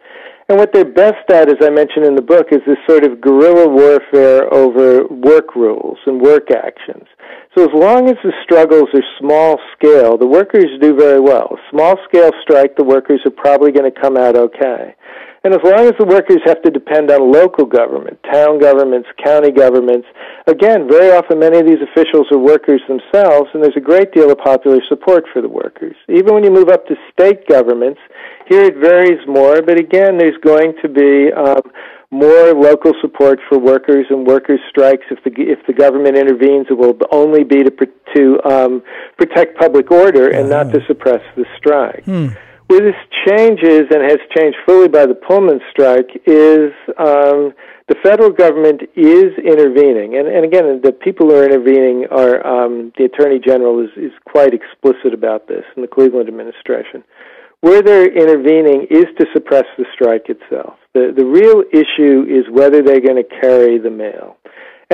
And 0.49 0.59
what 0.59 0.73
they're 0.73 0.85
best 0.85 1.25
at, 1.31 1.49
as 1.49 1.57
I 1.63 1.71
mentioned 1.71 2.05
in 2.05 2.15
the 2.15 2.21
book, 2.21 2.47
is 2.51 2.59
this 2.67 2.77
sort 2.87 3.05
of 3.05 3.21
guerrilla 3.21 3.67
warfare 3.67 4.53
over 4.53 5.07
work 5.07 5.55
rules 5.55 5.97
and 6.05 6.21
work 6.21 6.51
actions. 6.51 7.07
So 7.55 7.63
as 7.63 7.73
long 7.73 8.09
as 8.09 8.17
the 8.23 8.33
struggles 8.43 8.89
are 8.95 9.05
small 9.19 9.59
scale, 9.77 10.17
the 10.17 10.25
workers 10.25 10.65
do 10.81 10.95
very 10.95 11.19
well. 11.19 11.59
Small 11.69 11.97
scale 12.09 12.31
strike, 12.41 12.75
the 12.75 12.83
workers 12.83 13.21
are 13.25 13.31
probably 13.31 13.71
going 13.71 13.91
to 13.91 14.01
come 14.01 14.17
out 14.17 14.35
okay. 14.35 14.95
And 15.43 15.53
as 15.53 15.59
long 15.61 15.85
as 15.85 15.93
the 15.99 16.05
workers 16.05 16.39
have 16.45 16.61
to 16.63 16.71
depend 16.71 17.11
on 17.11 17.31
local 17.31 17.65
government, 17.65 18.17
town 18.31 18.59
governments, 18.59 19.09
county 19.21 19.51
governments, 19.51 20.07
again, 20.47 20.87
very 20.89 21.11
often 21.11 21.37
many 21.37 21.59
of 21.59 21.67
these 21.67 21.83
officials 21.83 22.25
are 22.31 22.39
workers 22.39 22.81
themselves, 22.87 23.49
and 23.53 23.61
there's 23.61 23.75
a 23.75 23.83
great 23.83 24.13
deal 24.13 24.31
of 24.31 24.37
popular 24.39 24.79
support 24.87 25.25
for 25.33 25.41
the 25.41 25.49
workers. 25.49 25.95
Even 26.07 26.33
when 26.33 26.45
you 26.45 26.49
move 26.49 26.69
up 26.69 26.87
to 26.87 26.95
state 27.11 27.45
governments, 27.47 27.99
here 28.47 28.63
it 28.63 28.77
varies 28.77 29.19
more, 29.27 29.61
but 29.61 29.77
again, 29.77 30.17
there's 30.17 30.39
going 30.41 30.73
to 30.81 30.87
be 30.87 31.29
um, 31.33 31.61
more 32.13 32.53
local 32.53 32.93
support 33.01 33.39
for 33.49 33.57
workers 33.59 34.05
and 34.09 34.25
workers' 34.25 34.59
strikes. 34.69 35.05
If 35.11 35.23
the 35.23 35.31
if 35.41 35.59
the 35.67 35.73
government 35.73 36.15
intervenes, 36.15 36.67
it 36.69 36.77
will 36.77 36.97
only 37.11 37.43
be 37.43 37.63
to 37.63 37.71
to 38.15 38.43
um, 38.45 38.83
protect 39.17 39.57
public 39.57 39.91
order 39.91 40.29
and 40.29 40.51
uh-huh. 40.51 40.63
not 40.63 40.73
to 40.73 40.79
suppress 40.87 41.21
the 41.35 41.45
strike. 41.57 42.05
Hmm 42.05 42.29
where 42.67 42.79
this 42.79 42.95
changes 43.27 43.83
and 43.91 44.01
has 44.01 44.19
changed 44.35 44.57
fully 44.65 44.87
by 44.87 45.05
the 45.05 45.13
Pullman 45.13 45.59
strike 45.69 46.09
is 46.25 46.71
um, 46.97 47.53
the 47.87 47.95
federal 48.01 48.31
government 48.31 48.81
is 48.95 49.35
intervening, 49.37 50.15
and, 50.15 50.27
and 50.27 50.45
again, 50.45 50.79
the 50.81 50.91
people 50.91 51.29
who 51.29 51.35
are 51.35 51.43
intervening 51.43 52.05
are 52.09 52.45
um, 52.47 52.93
the 52.97 53.05
Attorney 53.05 53.39
General 53.39 53.83
is, 53.83 53.91
is 53.97 54.11
quite 54.25 54.53
explicit 54.53 55.13
about 55.13 55.47
this 55.47 55.63
in 55.75 55.81
the 55.81 55.87
Cleveland 55.87 56.29
administration. 56.29 57.03
Where 57.59 57.81
they're 57.81 58.11
intervening 58.11 58.87
is 58.89 59.05
to 59.19 59.25
suppress 59.33 59.65
the 59.77 59.85
strike 59.93 60.29
itself. 60.29 60.75
The 60.93 61.13
the 61.15 61.25
real 61.25 61.63
issue 61.71 62.25
is 62.29 62.45
whether 62.51 62.81
they're 62.81 63.01
going 63.01 63.21
to 63.21 63.41
carry 63.41 63.77
the 63.77 63.89
mail. 63.89 64.37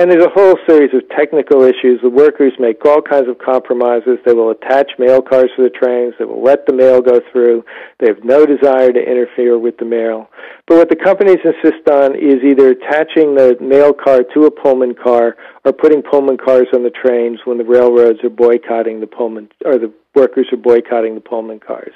And 0.00 0.10
there's 0.10 0.24
a 0.24 0.30
whole 0.30 0.56
series 0.66 0.94
of 0.94 1.06
technical 1.10 1.62
issues. 1.62 2.00
The 2.00 2.08
workers 2.08 2.54
make 2.58 2.82
all 2.86 3.02
kinds 3.02 3.28
of 3.28 3.36
compromises. 3.36 4.16
They 4.24 4.32
will 4.32 4.50
attach 4.50 4.92
mail 4.98 5.20
cars 5.20 5.50
to 5.56 5.62
the 5.64 5.68
trains. 5.68 6.14
They 6.18 6.24
will 6.24 6.42
let 6.42 6.64
the 6.64 6.72
mail 6.72 7.02
go 7.02 7.20
through. 7.30 7.64
They 7.98 8.06
have 8.06 8.24
no 8.24 8.46
desire 8.46 8.92
to 8.92 8.98
interfere 8.98 9.58
with 9.58 9.76
the 9.76 9.84
mail. 9.84 10.30
But 10.66 10.78
what 10.78 10.88
the 10.88 10.96
companies 10.96 11.44
insist 11.44 11.86
on 11.90 12.16
is 12.16 12.40
either 12.42 12.70
attaching 12.70 13.34
the 13.34 13.58
mail 13.60 13.92
car 13.92 14.22
to 14.32 14.46
a 14.46 14.50
Pullman 14.50 14.94
car 14.94 15.36
or 15.66 15.72
putting 15.74 16.00
Pullman 16.02 16.38
cars 16.38 16.68
on 16.72 16.82
the 16.82 16.90
trains 16.90 17.40
when 17.44 17.58
the 17.58 17.64
railroads 17.64 18.24
are 18.24 18.30
boycotting 18.30 19.00
the 19.00 19.06
Pullman, 19.06 19.50
or 19.66 19.76
the 19.76 19.92
workers 20.14 20.46
are 20.50 20.56
boycotting 20.56 21.14
the 21.14 21.20
Pullman 21.20 21.60
cars. 21.60 21.92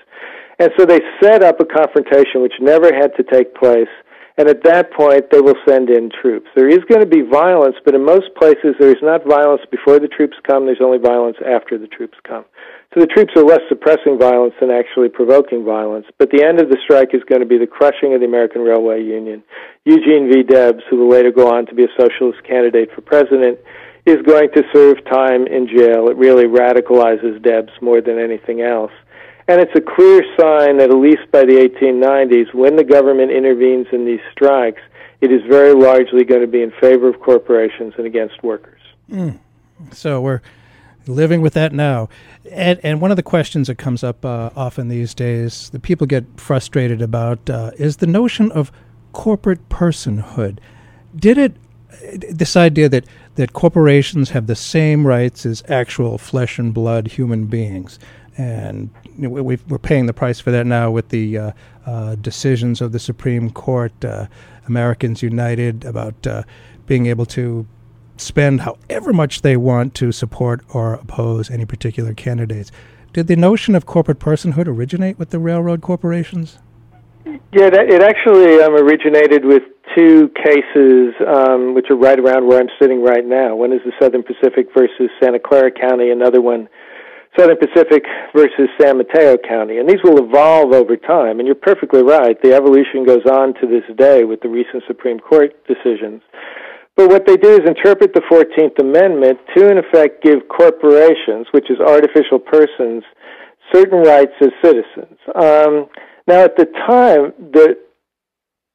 And 0.59 0.71
so 0.79 0.87
they 0.87 1.01
set 1.23 1.43
up 1.43 1.61
a 1.61 1.65
confrontation 1.65 2.43
which 2.43 2.55
never 2.61 2.95
had 2.95 3.15
to 3.17 3.23
take 3.23 3.55
place 3.55 3.89
and 4.37 4.49
at 4.49 4.65
that 4.65 4.93
point 4.93 5.31
they 5.31 5.41
will 5.41 5.59
send 5.67 5.91
in 5.91 6.11
troops. 6.11 6.49
There 6.55 6.69
is 6.69 6.83
going 6.89 7.01
to 7.01 7.07
be 7.07 7.23
violence, 7.23 7.77
but 7.85 7.95
in 7.95 8.05
most 8.05 8.35
places 8.37 8.75
there 8.79 8.91
is 8.91 9.03
not 9.03 9.25
violence 9.25 9.63
before 9.71 10.01
the 10.01 10.09
troops 10.09 10.37
come, 10.49 10.67
there's 10.67 10.83
only 10.83 10.99
violence 10.99 11.37
after 11.47 11.79
the 11.79 11.87
troops 11.87 12.19
come. 12.27 12.45
So 12.93 13.01
the 13.01 13.07
troops 13.07 13.33
are 13.37 13.45
less 13.45 13.63
suppressing 13.69 14.19
violence 14.19 14.55
than 14.61 14.71
actually 14.71 15.09
provoking 15.09 15.65
violence. 15.65 16.07
But 16.19 16.31
the 16.31 16.45
end 16.45 16.61
of 16.61 16.69
the 16.69 16.79
strike 16.85 17.15
is 17.15 17.23
going 17.29 17.41
to 17.41 17.47
be 17.47 17.59
the 17.59 17.67
crushing 17.67 18.15
of 18.15 18.21
the 18.21 18.27
American 18.27 18.63
Railway 18.63 19.03
Union. 19.03 19.43
Eugene 19.85 20.31
V. 20.31 20.43
Debs, 20.43 20.83
who 20.91 20.99
will 20.99 21.11
later 21.11 21.31
go 21.31 21.51
on 21.51 21.67
to 21.67 21.75
be 21.75 21.85
a 21.85 21.95
socialist 21.99 22.43
candidate 22.45 22.91
for 22.95 23.03
president, 23.03 23.59
is 24.07 24.19
going 24.27 24.51
to 24.55 24.63
serve 24.73 25.05
time 25.07 25.47
in 25.47 25.67
jail. 25.67 26.09
It 26.09 26.17
really 26.17 26.45
radicalizes 26.45 27.43
Debs 27.43 27.73
more 27.81 28.01
than 28.01 28.19
anything 28.19 28.63
else. 28.63 28.93
And 29.47 29.61
it's 29.61 29.75
a 29.75 29.81
clear 29.81 30.23
sign 30.39 30.79
that 30.79 30.91
at 30.91 30.97
least 30.97 31.31
by 31.31 31.45
the 31.45 31.53
1890s, 31.53 32.55
when 32.55 32.77
the 32.77 32.85
government 32.85 33.31
intervenes 33.31 33.87
in 33.93 34.07
these 34.07 34.21
strikes, 34.33 34.81
it 35.21 35.31
is 35.31 35.43
very 35.49 35.75
largely 35.75 36.25
going 36.25 36.41
to 36.41 36.47
be 36.47 36.63
in 36.63 36.71
favor 36.81 37.09
of 37.09 37.21
corporations 37.21 37.95
and 37.97 38.07
against 38.07 38.43
workers. 38.43 38.81
Mm. 39.11 39.39
So 39.93 40.21
we're 40.21 40.41
living 41.07 41.43
with 41.43 41.55
that 41.55 41.73
now. 41.73 42.09
And, 42.51 42.81
and 42.83 43.01
one 43.01 43.11
of 43.11 43.17
the 43.17 43.23
questions 43.23 43.67
that 43.69 43.77
comes 43.77 44.03
up 44.03 44.25
uh, 44.25 44.51
often 44.57 44.89
these 44.89 45.15
days, 45.15 45.71
that 45.71 45.83
people 45.83 46.07
get 46.07 46.25
frustrated 46.37 47.03
about, 47.03 47.49
uh, 47.51 47.73
is 47.77 47.99
the 47.99 48.07
notion 48.07 48.51
of 48.53 48.73
corporate 49.13 49.69
personhood. 49.69 50.59
Did 51.15 51.39
it, 51.39 51.57
this 52.31 52.57
idea 52.57 52.89
that, 52.89 53.05
that 53.37 53.53
corporations 53.53 54.31
have 54.31 54.47
the 54.47 54.57
same 54.57 55.07
rights 55.07 55.47
as 55.47 55.63
actual 55.69 56.19
flesh 56.19 56.59
and 56.59 56.73
blood 56.73 57.09
human 57.09 57.47
beings, 57.47 57.99
and 58.37 58.91
you 59.17 59.29
know, 59.29 59.43
we 59.43 59.59
are 59.71 59.79
paying 59.79 60.07
the 60.07 60.13
price 60.13 60.41
for 60.41 60.51
that 60.51 60.67
now 60.67 60.91
with 60.91 61.09
the 61.11 61.39
uh, 61.39 61.53
uh, 61.87 62.15
decisions 62.17 62.81
of 62.81 62.93
the 62.93 62.99
Supreme 62.99 63.51
Court, 63.51 63.93
uh, 64.05 64.27
Americans 64.67 65.23
United, 65.23 65.85
about 65.85 66.27
uh, 66.27 66.43
being 66.87 67.07
able 67.07 67.27
to 67.27 67.67
spend 68.17 68.61
however 68.61 69.13
much 69.13 69.43
they 69.43 69.57
want 69.57 69.95
to 69.95 70.13
support 70.13 70.65
or 70.73 70.95
oppose 70.95 71.51
any 71.51 71.65
particular 71.65 72.15
candidates. 72.15 72.71
Did 73.13 73.27
the 73.27 73.37
notion 73.37 73.75
of 73.75 73.87
corporate 73.87 74.19
personhood 74.19 74.67
originate 74.67 75.19
with 75.19 75.31
the 75.31 75.39
railroad 75.39 75.83
corporations? 75.83 76.59
Yeah, 77.25 77.71
that, 77.71 77.89
it 77.89 78.03
actually 78.03 78.61
um, 78.61 78.75
originated 78.75 79.45
with 79.45 79.63
two 79.95 80.29
cases 80.35 81.15
um, 81.27 81.75
which 81.75 81.87
are 81.91 81.97
right 81.97 82.19
around 82.19 82.49
where 82.49 82.59
I'm 82.59 82.69
sitting 82.81 83.03
right 83.03 83.25
now. 83.25 83.55
One 83.55 83.73
is 83.73 83.81
the 83.85 83.93
Southern 84.01 84.23
Pacific 84.23 84.67
versus 84.77 85.11
Santa 85.23 85.39
Clara 85.39 85.71
County, 85.71 86.11
another 86.11 86.41
one 86.41 86.69
Southern 87.37 87.57
Pacific 87.57 88.05
versus 88.35 88.69
San 88.81 88.99
Mateo 88.99 89.37
County. 89.37 89.79
And 89.79 89.89
these 89.89 90.03
will 90.05 90.23
evolve 90.23 90.73
over 90.73 90.97
time. 90.97 91.39
And 91.39 91.47
you're 91.47 91.55
perfectly 91.55 92.03
right. 92.03 92.41
The 92.43 92.55
evolution 92.55 93.05
goes 93.05 93.27
on 93.31 93.55
to 93.61 93.67
this 93.67 93.85
day 93.97 94.25
with 94.25 94.41
the 94.41 94.49
recent 94.49 94.85
Supreme 94.87 95.19
Court 95.19 95.53
decisions. 95.67 96.23
But 96.97 97.09
what 97.09 97.27
they 97.27 97.37
do 97.37 97.51
is 97.51 97.61
interpret 97.67 98.15
the 98.15 98.23
14th 98.31 98.79
Amendment 98.79 99.39
to, 99.57 99.69
in 99.69 99.79
effect, 99.79 100.23
give 100.23 100.49
corporations, 100.49 101.47
which 101.51 101.71
is 101.71 101.81
artificial 101.81 102.39
persons, 102.39 103.03
certain 103.73 103.99
rights 103.99 104.33
as 104.41 104.51
citizens. 104.63 105.19
Um, 105.35 105.87
now, 106.29 106.45
at 106.45 106.57
the 106.57 106.67
time, 106.87 107.33
the 107.53 107.77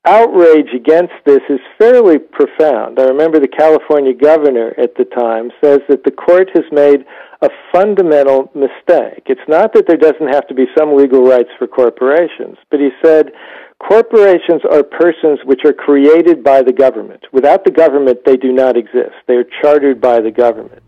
outrage 0.09 0.73
against 0.73 1.13
this 1.23 1.41
is 1.49 1.59
fairly 1.77 2.17
profound. 2.17 2.99
I 2.99 3.03
remember 3.03 3.39
the 3.39 3.47
California 3.47 4.13
governor 4.13 4.73
at 4.81 4.95
the 4.97 5.05
time 5.05 5.51
says 5.63 5.79
that 5.87 6.03
the 6.03 6.11
court 6.11 6.49
has 6.55 6.65
made 6.71 7.05
a 7.41 7.49
fundamental 7.71 8.51
mistake. 8.55 9.23
It's 9.27 9.47
not 9.47 9.71
that 9.73 9.85
there 9.87 9.97
doesn't 9.97 10.33
have 10.33 10.47
to 10.47 10.55
be 10.55 10.65
some 10.75 10.97
legal 10.97 11.23
rights 11.23 11.49
for 11.59 11.67
corporations, 11.67 12.57
but 12.71 12.79
he 12.79 12.89
said 13.05 13.31
corporations 13.77 14.61
are 14.71 14.83
persons 14.83 15.39
which 15.45 15.61
are 15.63 15.73
created 15.73 16.43
by 16.43 16.63
the 16.63 16.73
government. 16.73 17.23
Without 17.31 17.63
the 17.63 17.71
government, 17.71 18.25
they 18.25 18.35
do 18.35 18.51
not 18.51 18.75
exist. 18.75 19.13
They 19.27 19.35
are 19.35 19.47
chartered 19.61 20.01
by 20.01 20.21
the 20.21 20.31
government. 20.31 20.83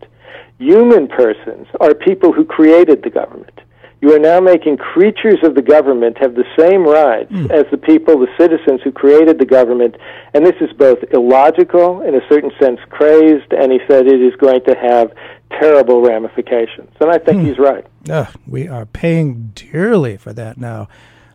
Human 0.58 1.06
persons 1.06 1.68
are 1.80 1.94
people 1.94 2.32
who 2.32 2.44
created 2.44 3.02
the 3.02 3.10
government. 3.10 3.60
You 4.02 4.12
are 4.16 4.18
now 4.18 4.40
making 4.40 4.78
creatures 4.78 5.38
of 5.44 5.54
the 5.54 5.62
government 5.62 6.18
have 6.18 6.34
the 6.34 6.44
same 6.58 6.82
rights 6.82 7.30
mm. 7.30 7.48
as 7.52 7.66
the 7.70 7.78
people, 7.78 8.18
the 8.18 8.26
citizens 8.36 8.80
who 8.82 8.90
created 8.90 9.38
the 9.38 9.46
government, 9.46 9.94
and 10.34 10.44
this 10.44 10.56
is 10.60 10.72
both 10.72 10.98
illogical, 11.12 12.02
in 12.02 12.16
a 12.16 12.20
certain 12.28 12.50
sense 12.60 12.80
crazed, 12.90 13.52
and 13.52 13.70
he 13.70 13.78
said 13.88 14.08
it 14.08 14.20
is 14.20 14.34
going 14.36 14.64
to 14.64 14.74
have 14.74 15.12
terrible 15.60 16.02
ramifications. 16.02 16.90
And 17.00 17.10
I 17.10 17.18
think 17.18 17.42
hmm. 17.42 17.46
he's 17.46 17.60
right. 17.60 17.86
Uh, 18.10 18.26
we 18.44 18.66
are 18.66 18.86
paying 18.86 19.52
dearly 19.54 20.16
for 20.16 20.32
that 20.32 20.58
now. 20.58 20.88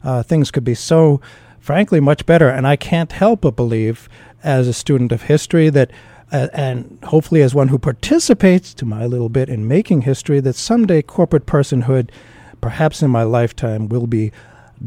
Uh, 0.04 0.22
things 0.22 0.52
could 0.52 0.66
be 0.66 0.76
so, 0.76 1.22
frankly, 1.60 2.02
much 2.02 2.26
better. 2.26 2.50
And 2.50 2.68
I 2.68 2.76
can't 2.76 3.14
help 3.14 3.42
but 3.42 3.56
believe, 3.56 4.10
as 4.44 4.68
a 4.68 4.74
student 4.74 5.14
of 5.14 5.24
history, 5.24 5.70
that, 5.70 5.90
uh, 6.34 6.50
and 6.52 7.00
hopefully 7.06 7.42
as 7.42 7.56
one 7.56 7.70
who 7.70 7.80
participates 7.80 8.74
to 8.74 8.86
my 8.86 9.06
little 9.06 9.30
bit 9.30 9.48
in 9.48 9.70
making 9.70 10.02
history, 10.02 10.42
that 10.42 10.56
someday 10.56 11.02
corporate 11.02 11.46
personhood, 11.46 12.10
perhaps 12.62 13.02
in 13.02 13.10
my 13.10 13.24
lifetime, 13.24 13.90
will 13.90 14.08
be 14.08 14.32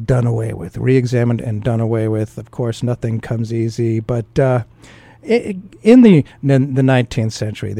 done 0.04 0.26
away 0.26 0.52
with, 0.52 0.78
re 0.78 0.96
examined 0.96 1.40
and 1.40 1.62
done 1.62 1.80
away 1.80 2.08
with. 2.08 2.38
Of 2.38 2.50
course, 2.50 2.82
nothing 2.82 3.20
comes 3.20 3.52
easy, 3.52 4.00
but. 4.00 4.38
Uh, 4.38 4.64
in 5.22 6.00
the 6.00 6.24
the 6.42 6.82
19th 6.82 7.32
century, 7.32 7.74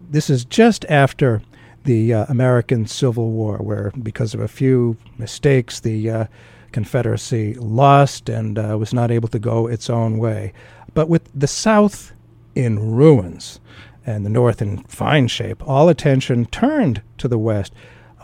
this 0.00 0.30
is 0.30 0.44
just 0.44 0.84
after 0.88 1.42
the 1.84 2.14
uh, 2.14 2.26
American 2.28 2.86
Civil 2.86 3.30
War, 3.30 3.58
where 3.58 3.92
because 4.02 4.34
of 4.34 4.40
a 4.40 4.48
few 4.48 4.96
mistakes, 5.18 5.80
the 5.80 6.10
uh, 6.10 6.26
Confederacy 6.72 7.54
lost 7.54 8.28
and 8.28 8.58
uh, 8.58 8.76
was 8.76 8.92
not 8.92 9.10
able 9.12 9.28
to 9.28 9.38
go 9.38 9.68
its 9.68 9.88
own 9.88 10.18
way. 10.18 10.52
But 10.92 11.08
with 11.08 11.30
the 11.32 11.46
South 11.46 12.12
in 12.54 12.94
ruins 12.96 13.60
and 14.04 14.26
the 14.26 14.30
North 14.30 14.60
in 14.60 14.82
fine 14.84 15.28
shape, 15.28 15.62
all 15.68 15.88
attention 15.88 16.46
turned 16.46 17.00
to 17.18 17.28
the 17.28 17.38
West. 17.38 17.72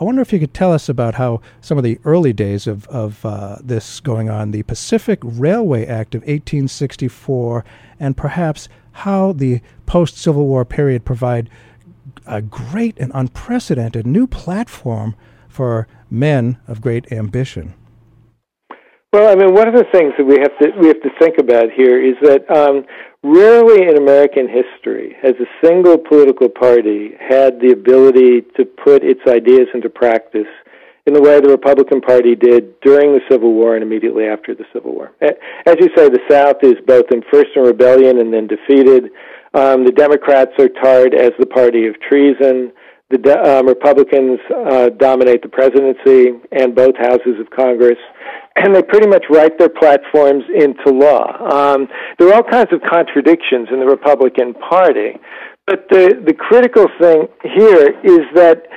I 0.01 0.03
wonder 0.03 0.23
if 0.23 0.33
you 0.33 0.39
could 0.39 0.55
tell 0.55 0.73
us 0.73 0.89
about 0.89 1.13
how 1.13 1.41
some 1.61 1.77
of 1.77 1.83
the 1.83 1.99
early 2.05 2.33
days 2.33 2.65
of, 2.65 2.87
of 2.87 3.23
uh, 3.23 3.57
this 3.63 3.99
going 3.99 4.31
on, 4.31 4.49
the 4.49 4.63
Pacific 4.63 5.19
Railway 5.21 5.85
Act 5.85 6.15
of 6.15 6.21
1864, 6.21 7.63
and 7.99 8.17
perhaps 8.17 8.67
how 8.93 9.31
the 9.31 9.61
post 9.85 10.17
Civil 10.17 10.47
War 10.47 10.65
period 10.65 11.05
provide 11.05 11.51
a 12.25 12.41
great 12.41 12.97
and 12.97 13.11
unprecedented 13.13 14.07
new 14.07 14.25
platform 14.25 15.15
for 15.47 15.87
men 16.09 16.57
of 16.67 16.81
great 16.81 17.11
ambition. 17.11 17.75
Well, 19.13 19.31
I 19.31 19.35
mean, 19.35 19.53
one 19.53 19.67
of 19.67 19.75
the 19.75 19.85
things 19.91 20.13
that 20.17 20.25
we 20.25 20.39
have 20.39 20.57
to 20.61 20.79
we 20.79 20.87
have 20.87 21.01
to 21.03 21.09
think 21.19 21.37
about 21.37 21.69
here 21.75 22.03
is 22.03 22.15
that 22.23 22.49
um, 22.49 22.85
rarely 23.23 23.83
in 23.87 23.97
American 23.97 24.47
history 24.47 25.15
has 25.21 25.33
a 25.39 25.65
single 25.65 25.97
political 25.97 26.49
party 26.49 27.11
had 27.19 27.59
the 27.59 27.71
ability 27.71 28.41
to 28.57 28.65
put 28.65 29.03
its 29.03 29.21
ideas 29.27 29.67
into 29.73 29.89
practice 29.89 30.47
in 31.05 31.13
the 31.13 31.21
way 31.21 31.39
the 31.39 31.49
Republican 31.49 31.99
Party 32.01 32.35
did 32.35 32.79
during 32.81 33.13
the 33.13 33.21
Civil 33.29 33.53
War 33.53 33.75
and 33.75 33.83
immediately 33.83 34.25
after 34.25 34.53
the 34.53 34.65
Civil 34.71 34.93
War. 34.93 35.11
As 35.21 35.75
you 35.79 35.89
say, 35.95 36.09
the 36.09 36.21
South 36.29 36.57
is 36.61 36.75
both 36.85 37.05
in 37.11 37.23
first 37.31 37.49
in 37.55 37.63
rebellion 37.63 38.19
and 38.19 38.33
then 38.33 38.47
defeated. 38.47 39.09
Um, 39.53 39.83
the 39.83 39.91
Democrats 39.91 40.51
are 40.59 40.69
tarred 40.69 41.13
as 41.13 41.31
the 41.39 41.47
party 41.47 41.87
of 41.87 41.99
treason. 42.01 42.71
The 43.09 43.57
um, 43.59 43.67
Republicans 43.67 44.39
uh, 44.55 44.89
dominate 44.89 45.41
the 45.41 45.49
presidency 45.49 46.39
and 46.51 46.73
both 46.73 46.95
houses 46.97 47.39
of 47.39 47.49
Congress, 47.49 47.97
and 48.55 48.75
they 48.75 48.81
pretty 48.81 49.07
much 49.07 49.25
write 49.29 49.57
their 49.57 49.69
platforms 49.69 50.43
into 50.53 50.91
law. 50.91 51.25
Um, 51.51 51.87
there 52.19 52.29
are 52.29 52.35
all 52.35 52.43
kinds 52.43 52.71
of 52.71 52.81
contradictions 52.81 53.69
in 53.71 53.79
the 53.79 53.85
Republican 53.85 54.53
Party, 54.53 55.17
but 55.65 55.87
the 55.89 56.21
the 56.25 56.33
critical 56.33 56.87
thing 56.99 57.27
here 57.43 57.95
is 58.03 58.25
that 58.35 58.67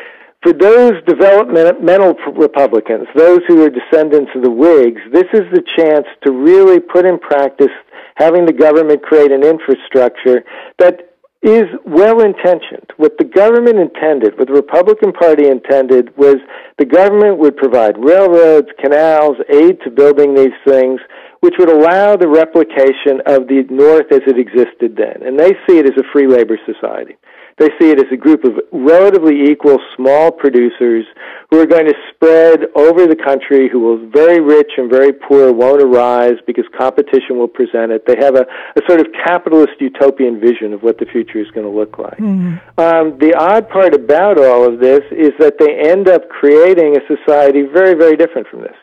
for 0.42 0.52
those 0.52 0.92
developmental 1.06 2.14
Republicans, 2.36 3.08
those 3.16 3.40
who 3.48 3.64
are 3.64 3.70
descendants 3.70 4.30
of 4.36 4.42
the 4.42 4.50
Whigs, 4.50 5.00
this 5.10 5.24
is 5.32 5.48
the 5.52 5.64
chance 5.76 6.06
to 6.22 6.32
really 6.32 6.80
put 6.80 7.06
in 7.06 7.18
practice 7.18 7.72
having 8.16 8.44
the 8.44 8.52
government 8.52 9.02
create 9.02 9.32
an 9.32 9.42
infrastructure 9.42 10.44
that 10.78 11.13
is 11.44 11.68
well 11.84 12.24
intentioned. 12.24 12.88
What 12.96 13.18
the 13.18 13.24
government 13.24 13.76
intended, 13.76 14.38
what 14.38 14.48
the 14.48 14.54
Republican 14.54 15.12
Party 15.12 15.46
intended, 15.46 16.16
was 16.16 16.36
the 16.78 16.86
government 16.86 17.38
would 17.38 17.56
provide 17.58 18.02
railroads, 18.02 18.68
canals, 18.80 19.36
aid 19.52 19.76
to 19.84 19.90
building 19.90 20.34
these 20.34 20.56
things, 20.66 21.00
which 21.40 21.54
would 21.58 21.68
allow 21.68 22.16
the 22.16 22.28
replication 22.28 23.20
of 23.26 23.46
the 23.46 23.68
North 23.68 24.10
as 24.10 24.24
it 24.26 24.38
existed 24.40 24.96
then. 24.96 25.20
And 25.20 25.38
they 25.38 25.52
see 25.68 25.76
it 25.76 25.84
as 25.84 26.00
a 26.00 26.08
free 26.12 26.26
labor 26.26 26.58
society. 26.64 27.16
They 27.58 27.68
see 27.80 27.90
it 27.90 27.98
as 27.98 28.10
a 28.12 28.16
group 28.16 28.44
of 28.44 28.58
relatively 28.72 29.50
equal 29.50 29.78
small 29.96 30.32
producers 30.32 31.06
who 31.50 31.60
are 31.60 31.66
going 31.66 31.86
to 31.86 31.94
spread 32.12 32.66
over 32.74 33.06
the 33.06 33.16
country, 33.16 33.68
who 33.70 33.80
will 33.80 34.10
very 34.10 34.40
rich 34.40 34.72
and 34.76 34.90
very 34.90 35.12
poor 35.12 35.52
won't 35.52 35.80
arise 35.80 36.34
because 36.46 36.64
competition 36.76 37.38
will 37.38 37.48
present 37.48 37.92
it. 37.92 38.06
They 38.06 38.16
have 38.18 38.34
a, 38.34 38.46
a 38.76 38.80
sort 38.88 39.00
of 39.00 39.06
capitalist 39.24 39.74
utopian 39.80 40.40
vision 40.40 40.72
of 40.72 40.82
what 40.82 40.98
the 40.98 41.06
future 41.06 41.38
is 41.38 41.50
going 41.52 41.66
to 41.66 41.72
look 41.72 41.98
like. 41.98 42.18
Mm-hmm. 42.18 42.80
Um, 42.80 43.18
the 43.18 43.34
odd 43.38 43.68
part 43.68 43.94
about 43.94 44.38
all 44.38 44.66
of 44.66 44.80
this 44.80 45.02
is 45.12 45.32
that 45.38 45.58
they 45.58 45.88
end 45.88 46.08
up 46.08 46.28
creating 46.28 46.96
a 46.96 47.00
society 47.06 47.62
very, 47.62 47.94
very 47.94 48.16
different 48.16 48.48
from 48.48 48.62
this 48.62 48.76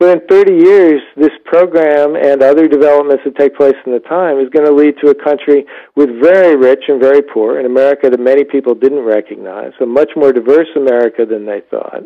within 0.00 0.20
30 0.28 0.52
years, 0.52 1.00
this 1.16 1.30
program 1.44 2.16
and 2.16 2.42
other 2.42 2.66
developments 2.66 3.22
that 3.24 3.36
take 3.36 3.56
place 3.56 3.74
in 3.86 3.92
the 3.92 4.00
time 4.00 4.38
is 4.38 4.48
going 4.50 4.66
to 4.66 4.72
lead 4.72 4.94
to 5.02 5.10
a 5.10 5.14
country 5.14 5.64
with 5.94 6.08
very 6.20 6.56
rich 6.56 6.84
and 6.88 7.00
very 7.00 7.22
poor, 7.22 7.58
an 7.58 7.66
America 7.66 8.10
that 8.10 8.20
many 8.20 8.44
people 8.44 8.74
didn't 8.74 9.04
recognize, 9.04 9.72
a 9.80 9.86
much 9.86 10.10
more 10.16 10.32
diverse 10.32 10.68
America 10.76 11.24
than 11.24 11.46
they 11.46 11.62
thought. 11.70 12.02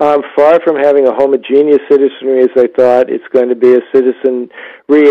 Um, 0.00 0.22
far 0.34 0.60
from 0.64 0.76
having 0.76 1.06
a 1.06 1.12
homogeneous 1.12 1.80
citizenry 1.90 2.40
as 2.40 2.48
they 2.56 2.68
thought, 2.68 3.10
it's 3.10 3.26
going 3.32 3.50
to 3.50 3.54
be 3.54 3.74
a 3.74 3.80
citizenry 3.92 4.48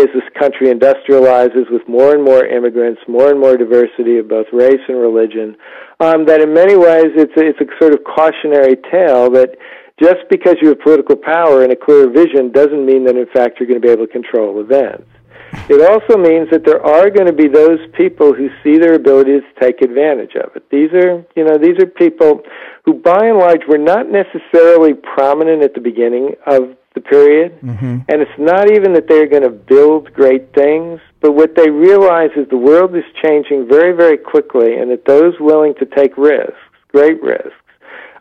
as 0.02 0.10
this 0.10 0.26
country 0.38 0.66
industrializes 0.66 1.70
with 1.70 1.86
more 1.86 2.12
and 2.12 2.24
more 2.24 2.44
immigrants, 2.44 3.00
more 3.06 3.30
and 3.30 3.38
more 3.38 3.56
diversity 3.56 4.18
of 4.18 4.28
both 4.28 4.46
race 4.52 4.82
and 4.88 4.98
religion. 4.98 5.56
Um, 6.00 6.26
that 6.26 6.40
in 6.40 6.54
many 6.54 6.76
ways 6.76 7.12
it's 7.14 7.36
a, 7.36 7.46
it's 7.46 7.60
a 7.60 7.66
sort 7.78 7.92
of 7.92 8.02
cautionary 8.02 8.76
tale 8.90 9.30
that 9.30 9.54
just 10.00 10.28
because 10.30 10.56
you 10.62 10.68
have 10.68 10.80
political 10.80 11.16
power 11.16 11.62
and 11.62 11.72
a 11.72 11.76
clear 11.76 12.10
vision 12.10 12.50
doesn't 12.50 12.84
mean 12.84 13.04
that 13.04 13.16
in 13.16 13.26
fact 13.26 13.60
you're 13.60 13.68
going 13.68 13.80
to 13.80 13.86
be 13.86 13.92
able 13.92 14.06
to 14.06 14.12
control 14.12 14.60
events. 14.60 15.06
It 15.68 15.82
also 15.82 16.16
means 16.16 16.48
that 16.50 16.64
there 16.64 16.84
are 16.84 17.10
going 17.10 17.26
to 17.26 17.32
be 17.32 17.48
those 17.48 17.80
people 17.94 18.32
who 18.32 18.50
see 18.62 18.78
their 18.78 18.94
ability 18.94 19.40
to 19.40 19.60
take 19.60 19.82
advantage 19.82 20.36
of 20.36 20.54
it. 20.54 20.68
These 20.70 20.92
are, 20.92 21.24
you 21.34 21.44
know, 21.44 21.58
these 21.58 21.76
are 21.82 21.86
people 21.86 22.42
who 22.84 22.94
by 22.94 23.26
and 23.26 23.38
large 23.38 23.62
were 23.68 23.78
not 23.78 24.08
necessarily 24.08 24.94
prominent 24.94 25.62
at 25.62 25.74
the 25.74 25.80
beginning 25.80 26.36
of 26.46 26.76
the 26.94 27.00
period. 27.00 27.60
Mm-hmm. 27.62 27.98
And 28.08 28.22
it's 28.22 28.38
not 28.38 28.70
even 28.70 28.92
that 28.94 29.08
they're 29.08 29.28
going 29.28 29.42
to 29.42 29.50
build 29.50 30.12
great 30.12 30.54
things, 30.54 31.00
but 31.20 31.32
what 31.32 31.54
they 31.56 31.70
realize 31.70 32.30
is 32.36 32.48
the 32.48 32.56
world 32.56 32.94
is 32.96 33.04
changing 33.22 33.68
very, 33.68 33.92
very 33.92 34.18
quickly 34.18 34.76
and 34.76 34.90
that 34.90 35.04
those 35.04 35.34
willing 35.40 35.74
to 35.80 35.86
take 35.86 36.16
risks, 36.16 36.58
great 36.88 37.22
risks, 37.22 37.54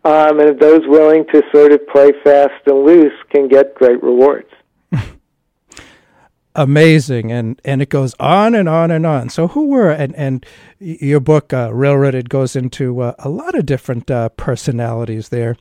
um, 0.04 0.40
and 0.40 0.60
those 0.60 0.82
willing 0.86 1.26
to 1.34 1.42
sort 1.52 1.72
of 1.72 1.86
play 1.88 2.12
fast 2.24 2.66
and 2.66 2.86
loose 2.86 3.14
can 3.30 3.48
get 3.48 3.76
great 3.76 4.02
rewards. 4.02 4.50
Amazing, 6.56 7.32
and 7.32 7.62
and 7.64 7.82
it 7.82 7.90
goes 7.90 8.16
on 8.20 8.56
and 8.56 8.68
on 8.68 8.92
and 8.92 9.06
on. 9.06 9.30
So, 9.30 9.50
who 9.50 9.68
were 9.68 9.92
and 9.92 10.16
and 10.16 10.46
your 10.80 11.20
book 11.20 11.54
uh, 11.54 11.74
Railroaded 11.74 12.30
goes 12.30 12.56
into 12.56 13.02
uh, 13.02 13.14
a 13.20 13.30
lot 13.30 13.56
of 13.56 13.66
different 13.66 14.10
uh, 14.10 14.30
personalities 14.30 15.30
there, 15.30 15.58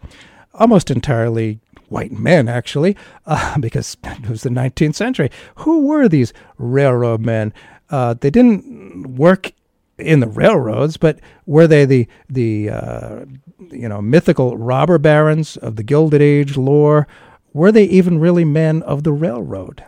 almost 0.54 0.90
entirely 0.90 1.60
white 1.88 2.12
men, 2.12 2.48
actually, 2.48 2.96
uh, 3.26 3.58
because 3.58 3.96
it 4.04 4.28
was 4.28 4.42
the 4.42 4.50
19th 4.50 4.94
century. 4.94 5.30
Who 5.56 5.86
were 5.86 6.08
these 6.08 6.32
railroad 6.58 7.20
men? 7.20 7.52
Uh, 7.90 8.14
they 8.14 8.30
didn't 8.30 9.16
work 9.16 9.52
in 9.98 10.20
the 10.20 10.28
railroads, 10.28 10.96
but 10.96 11.18
were 11.46 11.66
they 11.66 11.84
the 11.84 12.06
the 12.28 12.70
uh, 12.70 13.24
you 13.58 13.88
know 13.88 14.00
mythical 14.00 14.56
robber 14.56 14.98
barons 14.98 15.56
of 15.56 15.76
the 15.76 15.82
Gilded 15.82 16.22
Age 16.22 16.56
lore? 16.56 17.06
Were 17.52 17.72
they 17.72 17.84
even 17.84 18.18
really 18.18 18.44
men 18.44 18.82
of 18.82 19.04
the 19.04 19.12
railroad? 19.12 19.84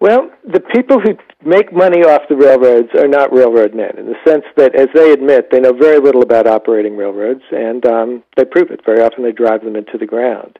Well, 0.00 0.30
the 0.44 0.60
people 0.60 0.98
who 0.98 1.16
make 1.44 1.72
money 1.72 2.02
off 2.02 2.22
the 2.28 2.34
railroads 2.34 2.88
are 2.96 3.06
not 3.06 3.32
railroad 3.32 3.74
men, 3.74 3.96
in 3.98 4.06
the 4.06 4.16
sense 4.26 4.44
that, 4.56 4.74
as 4.74 4.88
they 4.94 5.12
admit, 5.12 5.50
they 5.52 5.60
know 5.60 5.72
very 5.72 6.00
little 6.00 6.22
about 6.22 6.46
operating 6.48 6.96
railroads, 6.96 7.42
and 7.52 7.86
um, 7.86 8.24
they 8.36 8.44
prove 8.44 8.70
it. 8.70 8.80
Very 8.84 9.00
often, 9.00 9.22
they 9.22 9.32
drive 9.32 9.62
them 9.62 9.76
into 9.76 9.98
the 9.98 10.06
ground. 10.06 10.58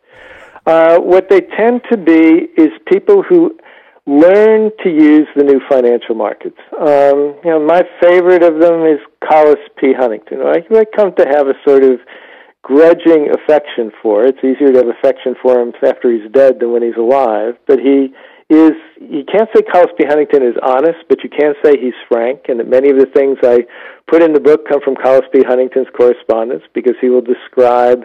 Uh, 0.64 0.98
what 1.00 1.28
they 1.28 1.40
tend 1.40 1.80
to 1.90 1.96
be 1.96 2.46
is 2.56 2.70
people 2.86 3.24
who 3.28 3.58
learn 4.06 4.70
to 4.82 4.90
use 4.90 5.28
the 5.36 5.44
new 5.44 5.60
financial 5.70 6.14
markets. 6.14 6.58
Um, 6.74 7.38
you 7.44 7.50
know, 7.50 7.64
my 7.64 7.82
favorite 8.02 8.42
of 8.42 8.60
them 8.60 8.82
is 8.84 8.98
Collis 9.22 9.62
P. 9.78 9.92
Huntington. 9.96 10.40
I, 10.42 10.62
I 10.74 10.84
come 10.96 11.14
to 11.16 11.26
have 11.26 11.46
a 11.46 11.54
sort 11.66 11.84
of 11.84 12.00
grudging 12.62 13.30
affection 13.30 13.92
for. 14.02 14.24
It's 14.24 14.38
easier 14.38 14.72
to 14.72 14.78
have 14.78 14.88
affection 14.88 15.34
for 15.40 15.60
him 15.60 15.72
after 15.86 16.10
he's 16.10 16.30
dead 16.32 16.58
than 16.60 16.72
when 16.72 16.82
he's 16.82 16.98
alive. 16.98 17.54
But 17.66 17.78
he 17.78 18.14
is, 18.50 18.72
you 19.00 19.24
can't 19.24 19.48
say 19.54 19.62
Collis 19.62 19.94
P. 19.96 20.04
Huntington 20.06 20.42
is 20.42 20.56
honest, 20.62 20.98
but 21.08 21.22
you 21.22 21.30
can 21.30 21.54
say 21.64 21.78
he's 21.80 21.94
frank, 22.08 22.46
and 22.48 22.58
that 22.58 22.68
many 22.68 22.90
of 22.90 22.98
the 22.98 23.06
things 23.06 23.38
I 23.42 23.66
put 24.08 24.22
in 24.22 24.32
the 24.32 24.40
book 24.40 24.66
come 24.68 24.80
from 24.82 24.96
Collis 24.96 25.26
P. 25.32 25.42
Huntington's 25.46 25.88
correspondence 25.96 26.62
because 26.74 26.94
he 27.00 27.08
will 27.08 27.22
describe 27.22 28.04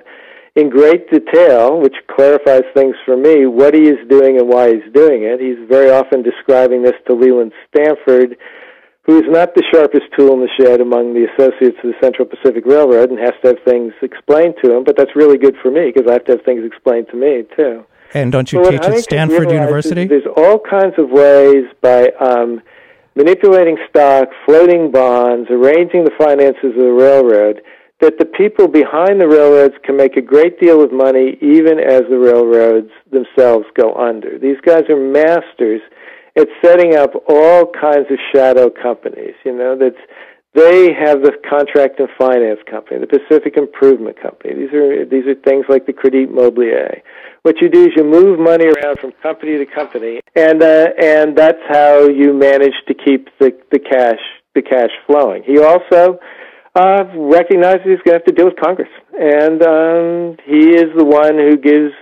in 0.58 0.70
great 0.70 1.10
detail, 1.12 1.80
which 1.80 1.94
clarifies 2.10 2.64
things 2.74 2.96
for 3.06 3.16
me, 3.16 3.46
what 3.46 3.76
he 3.76 3.84
is 3.84 4.00
doing 4.10 4.40
and 4.40 4.50
why 4.50 4.74
he's 4.74 4.92
doing 4.92 5.22
it. 5.22 5.40
He's 5.40 5.62
very 5.70 5.92
often 5.92 6.24
describing 6.24 6.82
this 6.82 6.98
to 7.06 7.14
Leland 7.14 7.54
Stanford, 7.70 8.36
who 9.04 9.20
is 9.20 9.26
not 9.28 9.54
the 9.54 9.64
sharpest 9.72 10.06
tool 10.18 10.34
in 10.34 10.42
the 10.42 10.50
shed 10.60 10.82
among 10.82 11.14
the 11.14 11.28
associates 11.32 11.78
of 11.84 11.94
the 11.94 12.00
Central 12.02 12.28
Pacific 12.28 12.66
Railroad 12.66 13.12
and 13.12 13.20
has 13.20 13.34
to 13.44 13.50
have 13.50 13.58
things 13.66 13.94
explained 14.02 14.56
to 14.64 14.76
him, 14.76 14.84
but 14.84 14.98
that's 14.98 15.16
really 15.16 15.38
good 15.38 15.56
for 15.62 15.70
me 15.70 15.92
because 15.94 16.10
I 16.10 16.14
have 16.14 16.26
to 16.26 16.32
have 16.34 16.42
things 16.44 16.66
explained 16.66 17.08
to 17.12 17.16
me, 17.16 17.44
too. 17.56 17.86
And 18.16 18.32
don't 18.32 18.52
you 18.52 18.64
so 18.64 18.72
teach 18.72 18.82
at 18.82 18.98
Stanford 18.98 19.52
University? 19.52 20.08
There's 20.08 20.26
all 20.36 20.58
kinds 20.58 20.96
of 20.98 21.12
ways 21.12 21.66
by 21.82 22.10
um, 22.20 22.64
manipulating 23.14 23.78
stock, 23.90 24.30
floating 24.46 24.90
bonds, 24.90 25.52
arranging 25.52 26.04
the 26.04 26.16
finances 26.18 26.74
of 26.74 26.82
the 26.82 26.98
railroad– 26.98 27.62
that 28.00 28.20
the 28.20 28.26
people 28.26 28.68
behind 28.68 29.20
the 29.20 29.28
railroads 29.28 29.74
can 29.84 29.98
make 29.98 30.18
a 30.18 30.22
great 30.22 30.60
deal 30.60 30.84
of 30.84 30.92
money 30.92 31.38
even 31.42 31.80
as 31.80 32.02
the 32.10 32.18
railroads 32.18 32.92
themselves 33.12 33.66
go 33.76 33.94
under. 33.96 34.38
These 34.38 34.62
guys 34.62 34.84
are 34.90 34.98
masters 34.98 35.82
at 36.38 36.48
setting 36.64 36.96
up 36.96 37.12
all 37.28 37.66
kinds 37.66 38.06
of 38.12 38.20
shadow 38.34 38.70
companies. 38.70 39.34
You 39.44 39.58
know, 39.58 39.76
that's 39.78 39.98
they 40.54 40.94
have 40.94 41.22
the 41.22 41.34
contract 41.48 42.00
and 42.00 42.10
finance 42.18 42.60
company, 42.70 43.00
the 43.00 43.08
Pacific 43.08 43.58
Improvement 43.58 44.20
Company. 44.22 44.56
These 44.56 44.74
are 44.74 45.06
these 45.06 45.26
are 45.26 45.36
things 45.36 45.66
like 45.68 45.86
the 45.86 45.94
Credit 45.94 46.30
Mobilier. 46.32 47.02
What 47.42 47.62
you 47.62 47.70
do 47.70 47.84
is 47.84 47.90
you 47.96 48.04
move 48.04 48.40
money 48.40 48.66
around 48.66 49.00
from 49.00 49.12
company 49.24 49.58
to 49.58 49.66
company, 49.66 50.20
and 50.36 50.62
uh, 50.62 50.90
and 51.02 51.38
that's 51.38 51.62
how 51.70 52.08
you 52.08 52.34
manage 52.34 52.74
to 52.88 52.94
keep 52.94 53.30
the 53.40 53.52
the 53.72 53.80
cash 53.80 54.20
the 54.56 54.62
cash 54.62 54.90
flowing. 55.06 55.44
He 55.44 55.60
also 55.60 56.20
uh, 56.78 57.04
recognizes 57.16 57.82
he's 57.86 58.02
going 58.06 58.20
to 58.20 58.20
have 58.20 58.26
to 58.26 58.32
deal 58.32 58.46
with 58.46 58.60
Congress, 58.64 58.90
and 59.20 59.62
um, 59.64 60.38
he 60.46 60.70
is 60.70 60.90
the 60.96 61.04
one 61.04 61.36
who 61.36 61.58
gives 61.58 61.94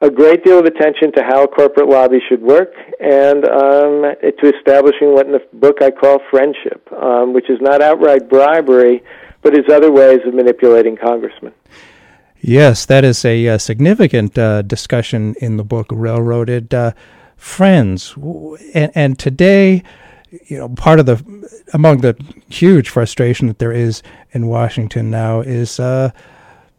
a 0.00 0.10
great 0.10 0.44
deal 0.44 0.58
of 0.58 0.64
attention 0.64 1.12
to 1.12 1.22
how 1.22 1.46
corporate 1.46 1.88
lobby 1.88 2.18
should 2.28 2.40
work 2.40 2.72
and 3.00 3.44
um, 3.44 4.14
to 4.22 4.52
establishing 4.56 5.12
what 5.12 5.26
in 5.26 5.32
the 5.32 5.42
book 5.54 5.82
I 5.82 5.90
call 5.90 6.20
friendship, 6.30 6.88
um, 6.92 7.32
which 7.32 7.50
is 7.50 7.58
not 7.60 7.82
outright 7.82 8.28
bribery, 8.28 9.02
but 9.42 9.54
is 9.54 9.64
other 9.70 9.90
ways 9.90 10.20
of 10.24 10.34
manipulating 10.34 10.96
congressmen. 10.96 11.52
Yes, 12.40 12.86
that 12.86 13.04
is 13.04 13.24
a, 13.24 13.46
a 13.46 13.58
significant 13.58 14.38
uh, 14.38 14.62
discussion 14.62 15.34
in 15.40 15.56
the 15.56 15.64
book, 15.64 15.88
Railroaded 15.90 16.72
uh, 16.72 16.92
Friends. 17.36 18.14
And, 18.74 18.92
and 18.94 19.18
today, 19.18 19.82
you 20.46 20.58
know, 20.58 20.68
part 20.68 21.00
of 21.00 21.06
the, 21.06 21.64
among 21.72 21.98
the 21.98 22.16
huge 22.48 22.88
frustration 22.88 23.46
that 23.48 23.58
there 23.58 23.72
is 23.72 24.02
in 24.32 24.46
Washington 24.46 25.10
now 25.10 25.40
is 25.40 25.80
uh, 25.80 26.10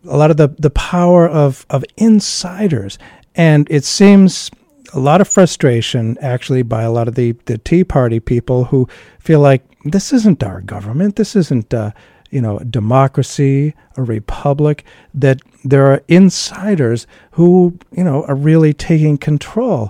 a 0.08 0.18
lot 0.18 0.32
of 0.32 0.38
the, 0.38 0.50
the 0.60 0.70
power 0.70 1.28
of, 1.28 1.66
of 1.70 1.84
insiders. 1.98 2.98
And 3.36 3.68
it 3.70 3.84
seems 3.84 4.52
a 4.94 5.00
lot 5.00 5.22
of 5.22 5.28
frustration 5.28 6.18
actually 6.22 6.64
by 6.64 6.84
a 6.84 6.92
lot 6.92 7.08
of 7.08 7.16
the, 7.16 7.34
the 7.46 7.58
Tea 7.58 7.84
Party 7.84 8.20
people 8.20 8.66
who 8.66 8.88
feel 9.20 9.40
like 9.40 9.64
this 9.86 10.12
isn't 10.14 10.44
our 10.44 10.62
government. 10.62 11.16
This 11.16 11.36
isn't, 11.36 11.74
uh, 11.74 11.92
you 12.30 12.42
know, 12.42 12.60
democracy, 12.60 13.74
a 13.98 14.04
republic, 14.04 14.84
that 15.14 15.42
there 15.64 15.88
are 15.88 16.04
insiders 16.08 17.08
who, 17.32 17.78
you 17.92 18.04
know, 18.04 18.24
are 18.26 18.36
really 18.36 18.74
taking 18.74 19.18
control. 19.18 19.90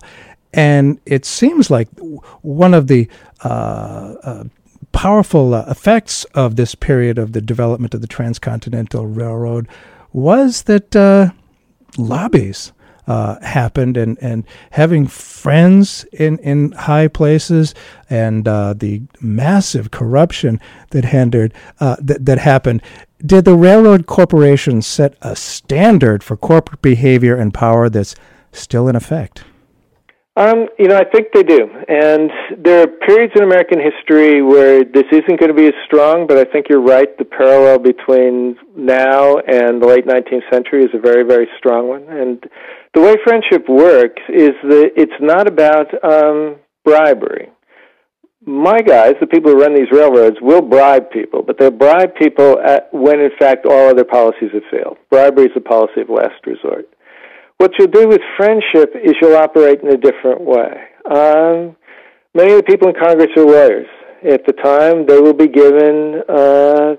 And 0.53 0.99
it 1.05 1.25
seems 1.25 1.69
like 1.69 1.87
one 2.41 2.73
of 2.73 2.87
the 2.87 3.07
powerful 4.91 5.53
uh, 5.53 5.65
effects 5.67 6.25
of 6.33 6.55
this 6.55 6.75
period 6.75 7.17
of 7.17 7.33
the 7.33 7.41
development 7.41 7.93
of 7.93 8.01
the 8.01 8.07
Transcontinental 8.07 9.07
Railroad 9.07 9.67
was 10.11 10.63
that 10.63 10.95
uh, 10.95 11.31
lobbies 11.97 12.71
uh, 13.07 13.39
happened 13.41 13.97
and, 13.97 14.17
and 14.21 14.43
having 14.71 15.07
friends 15.07 16.05
in, 16.13 16.37
in 16.39 16.71
high 16.73 17.07
places 17.07 17.73
and 18.09 18.47
uh, 18.47 18.73
the 18.73 19.01
massive 19.19 19.89
corruption 19.89 20.59
that 20.91 21.05
hindered 21.05 21.53
uh, 21.79 21.95
that, 21.99 22.25
that 22.25 22.37
happened. 22.37 22.81
Did 23.25 23.45
the 23.45 23.55
railroad 23.55 24.05
corporation 24.05 24.81
set 24.81 25.15
a 25.21 25.35
standard 25.35 26.23
for 26.23 26.37
corporate 26.37 26.81
behavior 26.81 27.35
and 27.35 27.53
power 27.53 27.89
that's 27.89 28.15
still 28.51 28.87
in 28.87 28.95
effect? 28.95 29.43
Um, 30.35 30.67
you 30.77 30.87
know, 30.87 30.95
I 30.95 31.03
think 31.03 31.27
they 31.33 31.43
do. 31.43 31.67
And 31.89 32.31
there 32.57 32.83
are 32.83 32.87
periods 32.87 33.33
in 33.35 33.43
American 33.43 33.79
history 33.79 34.41
where 34.41 34.85
this 34.85 35.05
isn't 35.11 35.39
going 35.39 35.49
to 35.49 35.53
be 35.53 35.67
as 35.67 35.73
strong, 35.85 36.27
but 36.27 36.37
I 36.37 36.45
think 36.45 36.67
you're 36.69 36.81
right. 36.81 37.09
The 37.17 37.25
parallel 37.25 37.79
between 37.79 38.57
now 38.75 39.37
and 39.39 39.81
the 39.81 39.87
late 39.87 40.05
19th 40.05 40.49
century 40.51 40.83
is 40.83 40.91
a 40.93 40.99
very, 40.99 41.23
very 41.23 41.47
strong 41.57 41.89
one. 41.89 42.03
And 42.03 42.41
the 42.93 43.01
way 43.01 43.15
friendship 43.23 43.67
works 43.67 44.21
is 44.29 44.51
that 44.63 44.91
it's 44.95 45.19
not 45.19 45.47
about 45.47 45.87
um, 46.03 46.55
bribery. 46.85 47.49
My 48.45 48.79
guys, 48.79 49.15
the 49.19 49.27
people 49.27 49.51
who 49.51 49.59
run 49.59 49.75
these 49.75 49.91
railroads, 49.91 50.37
will 50.41 50.61
bribe 50.61 51.11
people, 51.11 51.43
but 51.43 51.59
they'll 51.59 51.69
bribe 51.69 52.15
people 52.15 52.57
at, 52.65 52.87
when, 52.93 53.19
in 53.19 53.31
fact, 53.37 53.65
all 53.65 53.89
other 53.89 54.05
policies 54.05 54.51
have 54.53 54.63
failed. 54.71 54.97
Bribery 55.09 55.47
is 55.47 55.51
a 55.57 55.59
policy 55.59 56.01
of 56.01 56.09
last 56.09 56.47
resort. 56.47 56.87
What 57.59 57.71
you'll 57.77 57.91
do 57.91 58.07
with 58.07 58.21
friendship 58.37 58.95
is 58.95 59.15
you'll 59.21 59.35
operate 59.35 59.81
in 59.81 59.89
a 59.89 59.97
different 59.97 60.39
way. 60.39 60.79
Um, 61.11 61.75
many 62.33 62.53
of 62.53 62.59
the 62.59 62.63
people 62.63 62.87
in 62.87 62.95
Congress 62.95 63.27
are 63.35 63.43
lawyers. 63.43 63.87
At 64.23 64.47
the 64.47 64.53
time, 64.63 65.05
they 65.05 65.19
will 65.19 65.35
be 65.35 65.49
given 65.51 66.23
uh, 66.23 66.95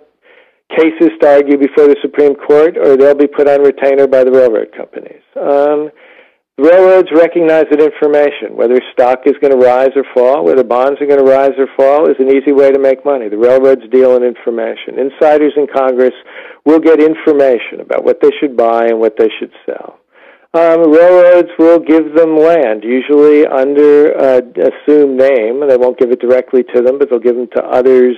cases 0.77 1.17
to 1.23 1.29
argue 1.33 1.57
before 1.57 1.89
the 1.89 1.97
Supreme 2.03 2.35
Court, 2.35 2.77
or 2.77 2.99
they'll 2.99 3.17
be 3.17 3.27
put 3.27 3.49
on 3.49 3.63
retainer 3.63 4.07
by 4.07 4.23
the 4.23 4.33
railroad 4.33 4.69
companies. 4.77 5.25
Um, 5.33 5.89
railroads 6.59 7.09
recognize 7.11 7.65
that 7.73 7.81
information, 7.81 8.53
whether 8.53 8.77
stock 8.93 9.21
is 9.25 9.41
going 9.41 9.57
to 9.57 9.65
rise 9.65 9.97
or 9.97 10.05
fall, 10.13 10.45
whether 10.45 10.63
bonds 10.63 11.01
are 11.01 11.09
going 11.09 11.25
to 11.25 11.31
rise 11.31 11.57
or 11.57 11.73
fall, 11.75 12.05
is 12.05 12.21
an 12.21 12.29
easy 12.29 12.53
way 12.53 12.71
to 12.71 12.79
make 12.79 13.03
money. 13.03 13.31
The 13.31 13.41
railroads 13.41 13.89
deal 13.91 14.15
in 14.15 14.23
information. 14.23 15.01
Insiders 15.01 15.57
in 15.57 15.69
Congress 15.73 16.13
will 16.67 16.81
get 16.81 17.01
information 17.01 17.81
about 17.81 18.05
what 18.05 18.21
they 18.21 18.31
should 18.39 18.59
buy 18.59 18.93
and 18.93 19.01
what 19.01 19.17
they 19.17 19.33
should 19.41 19.53
sell. 19.65 19.97
Um, 20.53 20.91
railroads 20.91 21.51
will 21.61 21.79
give 21.79 22.13
them 22.17 22.37
land, 22.37 22.83
usually 22.83 23.47
under 23.47 24.19
uh, 24.19 24.41
assumed 24.59 25.17
name. 25.17 25.63
They 25.69 25.77
won't 25.77 25.99
give 25.99 26.11
it 26.11 26.21
directly 26.21 26.65
to 26.75 26.83
them, 26.83 26.99
but 26.99 27.09
they'll 27.09 27.21
give 27.21 27.37
them 27.37 27.49
to 27.55 27.63
others, 27.63 28.17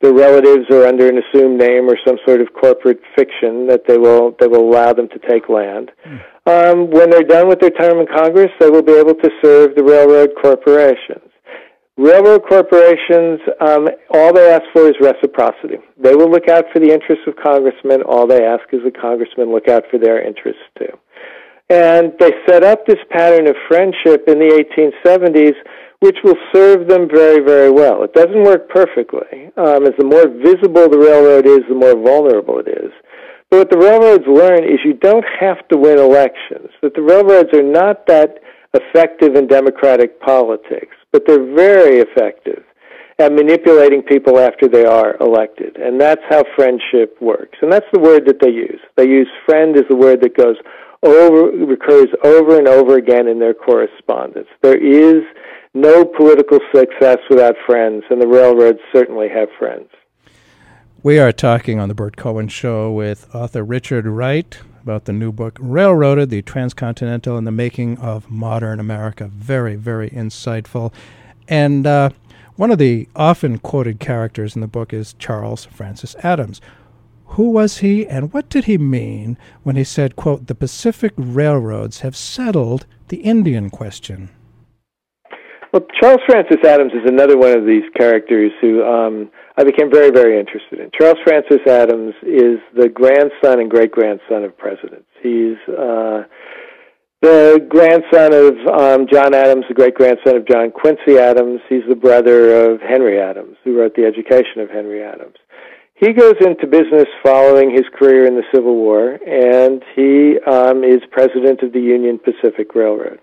their 0.00 0.14
relatives, 0.14 0.66
or 0.70 0.86
under 0.86 1.08
an 1.08 1.18
assumed 1.18 1.58
name 1.58 1.90
or 1.90 1.98
some 2.06 2.18
sort 2.24 2.40
of 2.40 2.52
corporate 2.52 3.00
fiction 3.16 3.66
that 3.66 3.88
they 3.88 3.98
will 3.98 4.36
they 4.38 4.46
will 4.46 4.70
allow 4.70 4.92
them 4.92 5.08
to 5.08 5.18
take 5.28 5.48
land. 5.48 5.90
Mm. 6.06 6.20
Um, 6.46 6.90
when 6.90 7.10
they're 7.10 7.24
done 7.24 7.48
with 7.48 7.58
their 7.58 7.70
term 7.70 7.98
in 7.98 8.06
Congress, 8.06 8.52
they 8.60 8.70
will 8.70 8.82
be 8.82 8.92
able 8.92 9.14
to 9.14 9.30
serve 9.42 9.74
the 9.74 9.82
railroad 9.82 10.30
corporations. 10.40 11.26
Railroad 11.96 12.42
corporations, 12.48 13.40
um, 13.60 13.88
all 14.10 14.32
they 14.32 14.50
ask 14.50 14.62
for 14.72 14.88
is 14.88 14.94
reciprocity. 15.00 15.78
They 15.96 16.14
will 16.14 16.30
look 16.30 16.48
out 16.48 16.66
for 16.72 16.80
the 16.80 16.92
interests 16.92 17.24
of 17.26 17.34
congressmen. 17.42 18.02
All 18.02 18.26
they 18.26 18.44
ask 18.44 18.62
is 18.72 18.80
the 18.84 18.90
congressmen 18.90 19.52
look 19.52 19.68
out 19.68 19.84
for 19.90 19.98
their 19.98 20.20
interests 20.20 20.62
too. 20.78 20.90
And 21.70 22.12
they 22.20 22.32
set 22.46 22.62
up 22.62 22.86
this 22.86 23.00
pattern 23.10 23.46
of 23.46 23.56
friendship 23.68 24.28
in 24.28 24.38
the 24.38 24.64
1870s, 24.76 25.54
which 26.00 26.16
will 26.22 26.36
serve 26.54 26.88
them 26.88 27.08
very, 27.08 27.40
very 27.42 27.70
well. 27.70 28.02
It 28.04 28.12
doesn't 28.12 28.42
work 28.42 28.68
perfectly. 28.68 29.50
Um, 29.56 29.86
as 29.86 29.94
the 29.98 30.04
more 30.04 30.28
visible 30.28 30.90
the 30.90 30.98
railroad 30.98 31.46
is, 31.46 31.60
the 31.68 31.74
more 31.74 31.96
vulnerable 31.96 32.58
it 32.58 32.68
is. 32.68 32.92
But 33.50 33.58
what 33.58 33.70
the 33.70 33.78
railroads 33.78 34.24
learn 34.26 34.64
is 34.64 34.80
you 34.84 34.94
don't 34.94 35.24
have 35.40 35.66
to 35.68 35.78
win 35.78 35.98
elections, 35.98 36.70
that 36.82 36.94
the 36.94 37.02
railroads 37.02 37.50
are 37.54 37.62
not 37.62 38.06
that 38.08 38.40
effective 38.74 39.36
in 39.36 39.46
democratic 39.46 40.20
politics, 40.20 40.96
but 41.12 41.22
they're 41.26 41.54
very 41.54 42.00
effective 42.00 42.64
at 43.18 43.32
manipulating 43.32 44.02
people 44.02 44.38
after 44.38 44.68
they 44.68 44.84
are 44.84 45.16
elected. 45.20 45.76
And 45.76 46.00
that's 46.00 46.22
how 46.28 46.42
friendship 46.56 47.16
works. 47.20 47.56
And 47.62 47.72
that's 47.72 47.86
the 47.92 48.00
word 48.00 48.26
that 48.26 48.40
they 48.40 48.50
use. 48.50 48.80
They 48.96 49.06
use 49.06 49.28
friend 49.46 49.76
as 49.76 49.84
the 49.88 49.96
word 49.96 50.20
that 50.22 50.36
goes 50.36 50.56
over, 51.04 51.64
recurs 51.66 52.08
over 52.24 52.58
and 52.58 52.66
over 52.66 52.96
again 52.96 53.28
in 53.28 53.38
their 53.38 53.54
correspondence. 53.54 54.48
There 54.62 54.76
is 54.76 55.22
no 55.74 56.04
political 56.04 56.58
success 56.74 57.18
without 57.28 57.56
friends, 57.66 58.04
and 58.10 58.20
the 58.20 58.26
railroads 58.26 58.78
certainly 58.92 59.28
have 59.28 59.48
friends. 59.58 59.88
We 61.02 61.18
are 61.18 61.32
talking 61.32 61.78
on 61.78 61.88
the 61.88 61.94
Burt 61.94 62.16
Cohen 62.16 62.48
Show 62.48 62.90
with 62.90 63.32
author 63.34 63.62
Richard 63.62 64.10
White 64.10 64.60
about 64.82 65.04
the 65.04 65.12
new 65.12 65.32
book, 65.32 65.58
Railroaded 65.60 66.30
The 66.30 66.42
Transcontinental 66.42 67.36
and 67.36 67.46
the 67.46 67.52
Making 67.52 67.98
of 67.98 68.30
Modern 68.30 68.80
America. 68.80 69.28
Very, 69.28 69.76
very 69.76 70.10
insightful. 70.10 70.92
And 71.48 71.86
uh, 71.86 72.10
one 72.56 72.70
of 72.70 72.78
the 72.78 73.08
often 73.16 73.58
quoted 73.58 73.98
characters 73.98 74.54
in 74.54 74.60
the 74.60 74.66
book 74.66 74.92
is 74.92 75.14
Charles 75.14 75.64
Francis 75.64 76.14
Adams, 76.22 76.60
who 77.26 77.50
was 77.50 77.78
he 77.78 78.06
and 78.06 78.32
what 78.32 78.48
did 78.48 78.64
he 78.64 78.78
mean 78.78 79.38
when 79.62 79.76
he 79.76 79.84
said, 79.84 80.16
quote, 80.16 80.46
the 80.46 80.54
Pacific 80.54 81.12
railroads 81.16 82.00
have 82.00 82.16
settled 82.16 82.86
the 83.08 83.18
Indian 83.18 83.70
question? 83.70 84.30
Well, 85.72 85.84
Charles 86.00 86.20
Francis 86.26 86.64
Adams 86.64 86.92
is 86.92 87.02
another 87.04 87.36
one 87.36 87.50
of 87.50 87.66
these 87.66 87.82
characters 87.96 88.52
who 88.60 88.84
um, 88.84 89.28
I 89.56 89.64
became 89.64 89.90
very, 89.90 90.10
very 90.10 90.38
interested 90.38 90.78
in. 90.78 90.90
Charles 90.96 91.18
Francis 91.24 91.66
Adams 91.66 92.14
is 92.22 92.60
the 92.76 92.88
grandson 92.88 93.58
and 93.58 93.68
great 93.68 93.90
grandson 93.90 94.44
of 94.44 94.56
presidents. 94.56 95.08
He's 95.20 95.56
uh, 95.68 96.22
the 97.22 97.66
grandson 97.68 98.34
of 98.34 98.54
um, 98.68 99.06
John 99.10 99.34
Adams, 99.34 99.64
the 99.66 99.74
great 99.74 99.94
grandson 99.94 100.36
of 100.36 100.46
John 100.46 100.70
Quincy 100.70 101.18
Adams. 101.18 101.60
He's 101.68 101.82
the 101.88 101.96
brother 101.96 102.70
of 102.70 102.80
Henry 102.80 103.18
Adams, 103.18 103.56
who 103.64 103.76
wrote 103.76 103.96
The 103.96 104.04
Education 104.04 104.60
of 104.60 104.70
Henry 104.70 105.02
Adams. 105.02 105.36
He 105.96 106.12
goes 106.12 106.34
into 106.44 106.66
business 106.66 107.06
following 107.22 107.70
his 107.70 107.84
career 107.96 108.26
in 108.26 108.34
the 108.34 108.42
Civil 108.52 108.74
War, 108.74 109.14
and 109.14 109.80
he 109.94 110.38
um, 110.40 110.82
is 110.82 111.00
president 111.12 111.62
of 111.62 111.72
the 111.72 111.80
Union 111.80 112.18
Pacific 112.18 112.74
Railroad. 112.74 113.20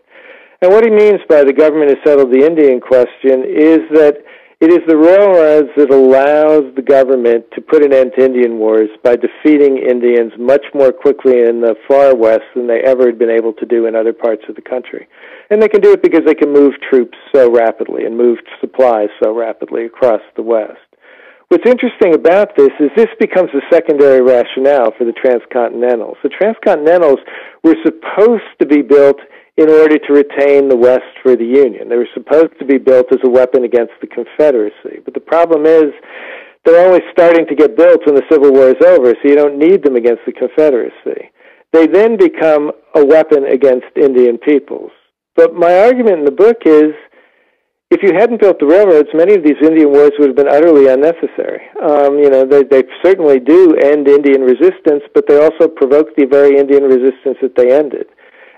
And 0.62 0.72
what 0.72 0.86
he 0.86 0.90
means 0.90 1.20
by 1.28 1.44
the 1.44 1.52
government 1.52 1.90
has 1.90 2.00
settled 2.06 2.32
the 2.32 2.46
Indian 2.46 2.80
question 2.80 3.44
is 3.44 3.80
that 3.92 4.24
it 4.62 4.72
is 4.72 4.86
the 4.88 4.96
railroads 4.96 5.70
that 5.76 5.90
allows 5.90 6.74
the 6.76 6.84
government 6.84 7.46
to 7.56 7.62
put 7.62 7.84
an 7.84 7.92
end 7.92 8.14
to 8.16 8.24
Indian 8.24 8.60
wars 8.60 8.90
by 9.04 9.18
defeating 9.18 9.78
Indians 9.78 10.32
much 10.38 10.64
more 10.74 10.94
quickly 10.94 11.42
in 11.42 11.60
the 11.62 11.76
far 11.88 12.16
west 12.16 12.46
than 12.56 12.68
they 12.68 12.80
ever 12.82 13.08
had 13.08 13.18
been 13.18 13.32
able 13.32 13.54
to 13.54 13.66
do 13.66 13.88
in 13.88 13.96
other 13.96 14.14
parts 14.14 14.44
of 14.48 14.56
the 14.56 14.62
country. 14.62 15.08
And 15.50 15.62
they 15.62 15.68
can 15.68 15.82
do 15.82 15.92
it 15.92 16.04
because 16.04 16.22
they 16.26 16.36
can 16.36 16.54
move 16.54 16.74
troops 16.90 17.18
so 17.34 17.52
rapidly 17.52 18.06
and 18.06 18.16
move 18.16 18.38
supplies 18.62 19.10
so 19.22 19.36
rapidly 19.36 19.86
across 19.86 20.22
the 20.36 20.44
west. 20.44 20.91
What's 21.52 21.68
interesting 21.68 22.16
about 22.16 22.56
this 22.56 22.72
is 22.80 22.90
this 22.96 23.12
becomes 23.20 23.50
a 23.52 23.60
secondary 23.70 24.22
rationale 24.22 24.94
for 24.98 25.04
the 25.04 25.12
transcontinentals. 25.12 26.16
The 26.24 26.32
transcontinentals 26.32 27.20
were 27.62 27.76
supposed 27.84 28.48
to 28.62 28.66
be 28.66 28.82
built 28.82 29.20
in 29.58 29.70
order 29.70 30.00
to 30.00 30.14
retain 30.14 30.70
the 30.70 30.78
West 30.78 31.12
for 31.22 31.36
the 31.36 31.44
Union. 31.44 31.90
They 31.90 31.98
were 31.98 32.08
supposed 32.14 32.58
to 32.60 32.66
be 32.66 32.78
built 32.78 33.08
as 33.12 33.20
a 33.26 33.30
weapon 33.30 33.66
against 33.66 33.92
the 34.00 34.08
Confederacy. 34.08 35.04
But 35.04 35.14
the 35.14 35.20
problem 35.20 35.66
is 35.66 35.92
They're 36.64 36.88
only 36.88 37.02
starting 37.12 37.48
to 37.48 37.56
get 37.56 37.76
built 37.76 38.06
when 38.06 38.16
the 38.16 38.28
Civil 38.32 38.54
War 38.54 38.70
is 38.70 38.82
over, 38.86 39.14
so 39.14 39.28
you 39.28 39.36
don't 39.36 39.58
need 39.58 39.84
them 39.84 39.96
against 39.96 40.22
the 40.26 40.32
Confederacy. 40.34 41.32
They 41.74 41.88
then 41.88 42.18
become 42.18 42.72
a 42.96 43.04
weapon 43.04 43.46
against 43.46 43.88
Indian 43.96 44.38
peoples. 44.38 44.92
But 45.36 45.56
my 45.56 45.80
argument 45.80 46.20
in 46.20 46.26
the 46.26 46.32
book 46.32 46.58
is 46.66 46.94
if 47.92 48.02
you 48.02 48.14
hadn't 48.18 48.40
built 48.40 48.58
the 48.60 48.66
railroads, 48.66 49.10
many 49.14 49.36
of 49.36 49.44
these 49.44 49.60
Indian 49.62 49.92
wars 49.92 50.12
would 50.18 50.30
have 50.30 50.38
been 50.38 50.48
utterly 50.48 50.88
unnecessary. 50.88 51.60
Um, 51.84 52.18
you 52.18 52.30
know, 52.30 52.46
they, 52.46 52.64
they 52.64 52.84
certainly 53.04 53.40
do 53.40 53.76
end 53.76 54.08
Indian 54.08 54.42
resistance, 54.42 55.04
but 55.14 55.28
they 55.28 55.38
also 55.38 55.68
provoke 55.68 56.16
the 56.16 56.26
very 56.26 56.58
Indian 56.58 56.84
resistance 56.84 57.38
that 57.42 57.56
they 57.58 57.76
ended. 57.76 58.08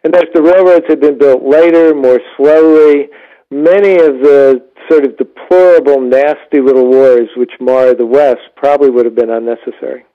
And 0.03 0.13
that 0.13 0.29
if 0.29 0.33
the 0.33 0.43
railroads 0.43 0.85
had 0.87 0.99
been 0.99 1.17
built 1.17 1.41
later, 1.41 1.95
more 1.95 2.21
slowly, 2.37 3.09
many 3.49 3.95
of 3.95 4.21
the 4.21 4.61
sort 4.87 5.03
of 5.03 5.17
deplorable, 5.17 5.99
nasty 5.99 6.61
little 6.61 6.87
wars 6.87 7.29
which 7.35 7.53
mar 7.59 7.95
the 7.95 8.05
West 8.05 8.41
probably 8.55 8.91
would 8.91 9.05
have 9.05 9.15
been 9.15 9.31
unnecessary. 9.31 10.05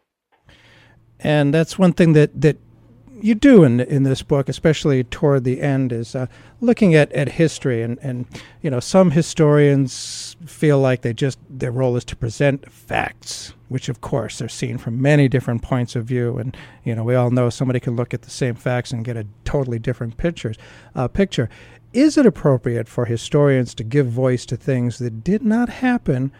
And 1.18 1.52
that's 1.52 1.76
one 1.76 1.92
thing 1.92 2.12
that, 2.12 2.40
that 2.40 2.58
you 3.20 3.34
do 3.34 3.64
in 3.64 3.80
in 3.80 4.02
this 4.02 4.22
book, 4.22 4.48
especially 4.48 5.04
toward 5.04 5.44
the 5.44 5.60
end, 5.60 5.92
is 5.92 6.14
uh, 6.14 6.26
looking 6.60 6.94
at, 6.94 7.12
at 7.12 7.28
history. 7.28 7.82
And, 7.82 7.98
and, 8.00 8.26
you 8.62 8.70
know, 8.70 8.80
some 8.80 9.10
historians 9.10 10.36
feel 10.46 10.78
like 10.78 11.02
they 11.02 11.12
just, 11.12 11.38
their 11.48 11.72
role 11.72 11.96
is 11.96 12.04
to 12.06 12.16
present 12.16 12.70
facts, 12.72 13.54
which 13.68 13.88
of 13.88 14.00
course 14.00 14.42
are 14.42 14.48
seen 14.48 14.78
from 14.78 15.00
many 15.00 15.28
different 15.28 15.62
points 15.62 15.96
of 15.96 16.04
view. 16.04 16.38
And, 16.38 16.56
you 16.84 16.94
know, 16.94 17.04
we 17.04 17.14
all 17.14 17.30
know 17.30 17.50
somebody 17.50 17.80
can 17.80 17.96
look 17.96 18.14
at 18.14 18.22
the 18.22 18.30
same 18.30 18.54
facts 18.54 18.92
and 18.92 19.04
get 19.04 19.16
a 19.16 19.26
totally 19.44 19.78
different 19.78 20.16
pictures, 20.16 20.56
uh, 20.94 21.08
picture. 21.08 21.48
Is 21.92 22.18
it 22.18 22.26
appropriate 22.26 22.88
for 22.88 23.06
historians 23.06 23.74
to 23.74 23.84
give 23.84 24.06
voice 24.06 24.44
to 24.46 24.56
things 24.56 24.98
that 24.98 25.24
did 25.24 25.42
not 25.42 25.68
happen 25.68 26.32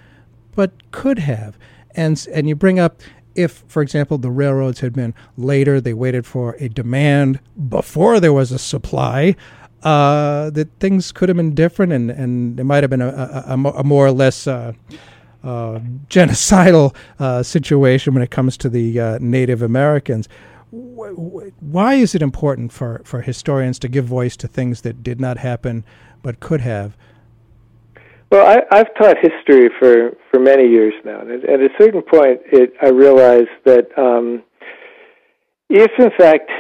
but 0.55 0.91
could 0.91 1.19
have? 1.21 1.57
And, 1.95 2.27
and 2.33 2.49
you 2.49 2.55
bring 2.55 2.79
up 2.79 3.01
if, 3.39 3.63
for 3.69 3.83
example, 3.83 4.19
the 4.19 4.31
railroads 4.31 4.81
had 4.81 4.93
been 4.93 5.15
later, 5.37 5.81
they 5.81 5.95
waited 5.95 6.27
for 6.27 6.57
a 6.59 6.69
demand 6.69 7.39
before 7.69 8.19
there 8.19 8.33
was 8.33 8.51
a 8.51 8.59
supply, 8.59 9.37
uh, 9.85 10.51
that 10.51 10.69
things 10.81 11.13
could 11.13 11.29
have 11.29 11.37
been 11.37 11.55
different 11.55 11.93
and, 11.93 12.11
and 12.11 12.59
it 12.59 12.65
might 12.65 12.83
have 12.83 12.91
been 12.91 13.01
a, 13.01 13.45
a, 13.47 13.55
a 13.55 13.85
more 13.85 14.07
or 14.07 14.11
less 14.11 14.49
uh, 14.49 14.73
uh, 15.45 15.79
genocidal 16.09 16.95
uh, 17.21 17.45
situation 17.45 18.13
when 18.13 18.25
it 18.25 18.31
comes 18.33 18.57
to 18.57 18.69
the 18.69 18.99
uh, 18.99 19.19
Native 19.21 19.63
Americans. 19.63 20.29
Why 20.71 21.95
is 21.95 22.17
it 22.17 22.21
important 22.21 22.73
for, 22.73 23.01
for 23.05 23.23
historians 23.23 23.79
to 23.79 23.89
give 23.89 24.05
voice 24.05 24.37
to 24.39 24.49
things 24.49 24.83
that 24.83 25.05
did 25.05 25.21
not 25.21 25.39
happen 25.39 25.85
but 26.23 26.41
could 26.41 26.61
have? 26.63 26.97
Well, 28.31 28.47
I, 28.47 28.77
I've 28.77 28.95
taught 28.95 29.17
history 29.23 29.71
for, 29.79 30.13
for 30.31 30.39
many 30.39 30.69
years 30.69 30.93
now, 31.05 31.21
and 31.21 31.31
at, 31.45 31.61
a 31.61 31.69
certain 31.79 32.03
point, 32.03 32.41
it, 32.53 32.75
I 32.83 32.89
realized 32.89 33.49
that 33.65 33.87
um, 33.97 34.43
if, 35.71 35.91
in 35.99 36.11
fact, 36.19 36.51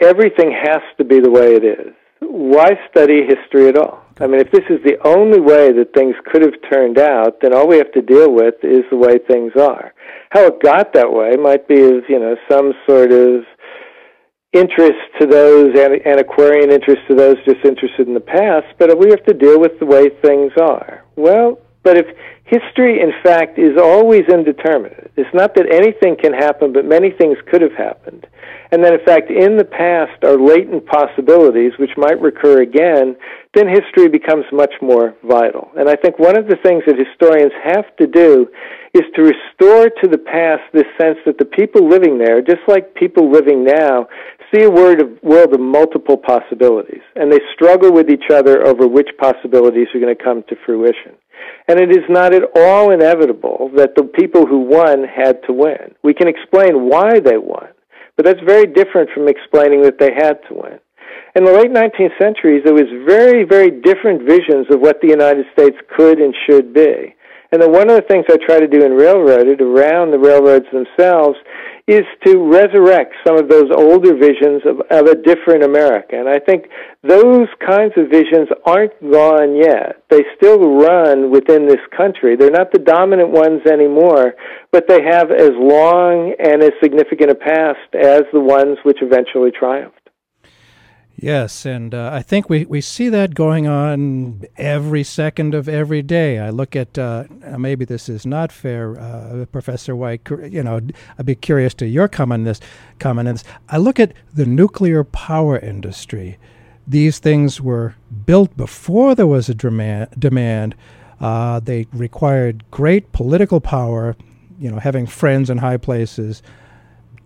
everything 0.00 0.52
has 0.52 0.80
to 0.96 1.04
be 1.04 1.20
the 1.20 1.30
way 1.30 1.54
it 1.54 1.64
is, 1.64 1.92
why 2.20 2.70
study 2.90 3.26
history 3.26 3.68
at 3.68 3.76
all? 3.76 4.02
I 4.20 4.26
mean, 4.26 4.40
if 4.40 4.50
this 4.52 4.64
is 4.70 4.78
the 4.84 4.96
only 5.04 5.40
way 5.40 5.72
that 5.72 5.92
things 5.94 6.14
could 6.30 6.42
have 6.42 6.54
turned 6.70 6.98
out, 6.98 7.40
then 7.42 7.54
all 7.54 7.68
we 7.68 7.76
have 7.78 7.92
to 7.92 8.02
deal 8.02 8.32
with 8.32 8.54
is 8.62 8.84
the 8.90 8.96
way 8.96 9.18
things 9.18 9.52
are. 9.60 9.92
How 10.30 10.46
it 10.46 10.62
got 10.62 10.94
that 10.94 11.12
way 11.12 11.36
might 11.36 11.68
be 11.68 11.80
as, 11.80 12.02
you 12.08 12.20
know, 12.20 12.36
some 12.50 12.72
sort 12.86 13.12
of 13.12 13.44
interest 14.52 15.00
to 15.20 15.26
those, 15.26 15.74
and 15.78 16.06
antiquarian 16.06 16.70
interest 16.70 17.00
to 17.08 17.14
those 17.14 17.36
just 17.44 17.64
interested 17.64 18.06
in 18.06 18.14
the 18.14 18.20
past, 18.20 18.66
but 18.78 18.96
we 18.98 19.10
have 19.10 19.24
to 19.24 19.34
deal 19.34 19.58
with 19.58 19.78
the 19.80 19.86
way 19.86 20.10
things 20.20 20.52
are. 20.60 21.04
Well, 21.16 21.58
but 21.82 21.96
if 21.96 22.06
history, 22.44 23.00
in 23.00 23.12
fact, 23.22 23.58
is 23.58 23.76
always 23.80 24.22
indeterminate, 24.28 25.10
it's 25.16 25.34
not 25.34 25.54
that 25.54 25.66
anything 25.72 26.16
can 26.20 26.32
happen, 26.32 26.72
but 26.72 26.84
many 26.84 27.10
things 27.10 27.38
could 27.50 27.62
have 27.62 27.72
happened. 27.72 28.26
And 28.70 28.82
then, 28.82 28.94
in 28.94 29.04
fact, 29.04 29.30
in 29.30 29.58
the 29.58 29.64
past 29.64 30.24
are 30.24 30.38
latent 30.38 30.86
possibilities 30.86 31.72
which 31.78 31.92
might 31.96 32.20
recur 32.20 32.62
again, 32.62 33.16
then 33.54 33.68
history 33.68 34.08
becomes 34.08 34.44
much 34.50 34.72
more 34.80 35.14
vital. 35.24 35.70
And 35.76 35.90
I 35.90 35.96
think 35.96 36.18
one 36.18 36.38
of 36.38 36.46
the 36.46 36.56
things 36.56 36.82
that 36.86 36.96
historians 36.96 37.52
have 37.64 37.94
to 37.96 38.06
do 38.06 38.48
is 38.94 39.02
to 39.14 39.22
restore 39.22 39.90
to 40.00 40.08
the 40.08 40.18
past 40.18 40.62
this 40.72 40.88
sense 41.00 41.18
that 41.26 41.36
the 41.38 41.44
people 41.44 41.86
living 41.86 42.16
there, 42.16 42.40
just 42.40 42.60
like 42.66 42.94
people 42.94 43.30
living 43.30 43.64
now, 43.64 44.08
see 44.52 44.62
a 44.64 44.70
world 44.70 45.00
of, 45.00 45.22
world 45.22 45.54
of 45.54 45.60
multiple 45.60 46.16
possibilities, 46.16 47.02
and 47.16 47.32
they 47.32 47.40
struggle 47.54 47.92
with 47.92 48.10
each 48.10 48.30
other 48.30 48.66
over 48.66 48.86
which 48.86 49.08
possibilities 49.18 49.88
are 49.94 50.00
going 50.00 50.14
to 50.14 50.24
come 50.24 50.42
to 50.48 50.56
fruition. 50.66 51.12
And 51.68 51.80
it 51.80 51.90
is 51.90 52.04
not 52.08 52.34
at 52.34 52.42
all 52.56 52.92
inevitable 52.92 53.70
that 53.76 53.94
the 53.96 54.04
people 54.04 54.46
who 54.46 54.60
won 54.60 55.04
had 55.04 55.42
to 55.46 55.52
win. 55.52 55.94
We 56.02 56.14
can 56.14 56.28
explain 56.28 56.88
why 56.88 57.20
they 57.20 57.38
won, 57.38 57.68
but 58.16 58.26
that's 58.26 58.40
very 58.46 58.66
different 58.66 59.10
from 59.14 59.28
explaining 59.28 59.82
that 59.82 59.98
they 59.98 60.10
had 60.14 60.38
to 60.48 60.54
win. 60.54 60.78
In 61.34 61.44
the 61.44 61.52
late 61.52 61.72
19th 61.72 62.18
centuries, 62.20 62.62
there 62.64 62.74
was 62.74 62.90
very, 63.06 63.44
very 63.44 63.70
different 63.70 64.28
visions 64.28 64.66
of 64.70 64.80
what 64.80 65.00
the 65.00 65.08
United 65.08 65.46
States 65.52 65.76
could 65.96 66.18
and 66.18 66.34
should 66.46 66.74
be. 66.74 67.14
And 67.52 67.60
then 67.60 67.72
one 67.72 67.88
of 67.90 67.96
the 67.96 68.08
things 68.08 68.24
I 68.28 68.36
try 68.36 68.60
to 68.60 68.66
do 68.66 68.84
in 68.84 68.92
Railroaded 68.92 69.60
around 69.60 70.10
the 70.10 70.18
railroads 70.18 70.66
themselves 70.72 71.36
is 71.88 72.04
to 72.24 72.38
resurrect 72.38 73.14
some 73.26 73.36
of 73.36 73.48
those 73.48 73.70
older 73.76 74.14
visions 74.14 74.62
of, 74.64 74.80
of 74.90 75.06
a 75.06 75.16
different 75.16 75.64
America. 75.64 76.16
And 76.16 76.28
I 76.28 76.38
think 76.38 76.66
those 77.02 77.48
kinds 77.64 77.92
of 77.96 78.08
visions 78.08 78.48
aren't 78.64 78.98
gone 79.00 79.56
yet. 79.56 80.02
They 80.08 80.22
still 80.36 80.76
run 80.78 81.30
within 81.30 81.66
this 81.66 81.82
country. 81.96 82.36
They're 82.36 82.50
not 82.50 82.72
the 82.72 82.78
dominant 82.78 83.30
ones 83.30 83.62
anymore, 83.66 84.34
but 84.70 84.86
they 84.86 85.02
have 85.02 85.30
as 85.30 85.50
long 85.54 86.34
and 86.38 86.62
as 86.62 86.70
significant 86.82 87.30
a 87.30 87.34
past 87.34 87.94
as 87.94 88.22
the 88.32 88.40
ones 88.40 88.78
which 88.84 88.98
eventually 89.02 89.50
triumphed. 89.50 90.01
Yes, 91.22 91.64
and 91.64 91.94
uh, 91.94 92.10
I 92.12 92.20
think 92.20 92.50
we, 92.50 92.64
we 92.64 92.80
see 92.80 93.08
that 93.08 93.36
going 93.36 93.68
on 93.68 94.42
every 94.56 95.04
second 95.04 95.54
of 95.54 95.68
every 95.68 96.02
day. 96.02 96.40
I 96.40 96.50
look 96.50 96.74
at 96.74 96.98
uh, 96.98 97.26
maybe 97.56 97.84
this 97.84 98.08
is 98.08 98.26
not 98.26 98.50
fair, 98.50 98.98
uh, 98.98 99.44
Professor 99.52 99.94
White. 99.94 100.28
You 100.28 100.64
know, 100.64 100.80
I'd 101.16 101.24
be 101.24 101.36
curious 101.36 101.74
to 101.74 101.86
your 101.86 102.08
comment 102.08 102.40
on 102.40 102.44
this. 102.44 102.60
Comment. 102.98 103.44
I 103.68 103.76
look 103.76 104.00
at 104.00 104.14
the 104.34 104.44
nuclear 104.46 105.04
power 105.04 105.60
industry. 105.60 106.38
These 106.88 107.20
things 107.20 107.60
were 107.60 107.94
built 108.26 108.56
before 108.56 109.14
there 109.14 109.28
was 109.28 109.48
a 109.48 109.54
demand. 109.54 110.08
demand. 110.18 110.74
Uh, 111.20 111.60
they 111.60 111.86
required 111.92 112.68
great 112.72 113.12
political 113.12 113.60
power. 113.60 114.16
You 114.58 114.72
know, 114.72 114.80
having 114.80 115.06
friends 115.06 115.50
in 115.50 115.58
high 115.58 115.76
places, 115.76 116.42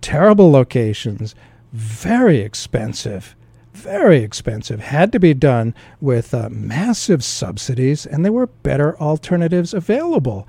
terrible 0.02 0.50
locations, 0.50 1.34
very 1.72 2.40
expensive 2.40 3.34
very 3.76 4.18
expensive, 4.18 4.80
had 4.80 5.12
to 5.12 5.20
be 5.20 5.34
done 5.34 5.74
with 6.00 6.34
uh, 6.34 6.48
massive 6.50 7.22
subsidies, 7.22 8.06
and 8.06 8.24
there 8.24 8.32
were 8.32 8.46
better 8.46 8.98
alternatives 9.00 9.74
available. 9.74 10.48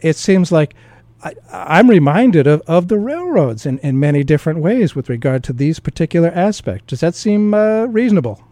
It 0.00 0.16
seems 0.16 0.52
like 0.52 0.74
I, 1.22 1.34
am 1.80 1.90
reminded 1.90 2.46
of, 2.46 2.62
of 2.66 2.88
the 2.88 2.98
railroads 2.98 3.66
in, 3.66 3.78
in 3.78 3.98
many 3.98 4.22
different 4.22 4.60
ways 4.60 4.94
with 4.94 5.08
regard 5.08 5.42
to 5.44 5.52
these 5.52 5.80
particular 5.80 6.28
aspects. 6.28 6.86
Does 6.86 7.00
that 7.00 7.14
seem 7.14 7.54
uh, 7.54 7.86
reasonable? 7.86 8.42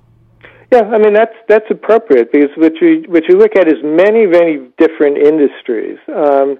Yeah, 0.73 0.83
I 0.83 0.99
mean 0.99 1.13
that's 1.13 1.37
that's 1.49 1.71
appropriate 1.71 2.33
because 2.33 2.51
what 2.57 2.73
you 2.81 3.05
what 3.07 3.29
you 3.29 3.39
look 3.39 3.55
at 3.55 3.69
is 3.69 3.77
many 3.85 4.27
many 4.27 4.67
different 4.79 5.17
industries. 5.17 5.97
Um, 6.13 6.59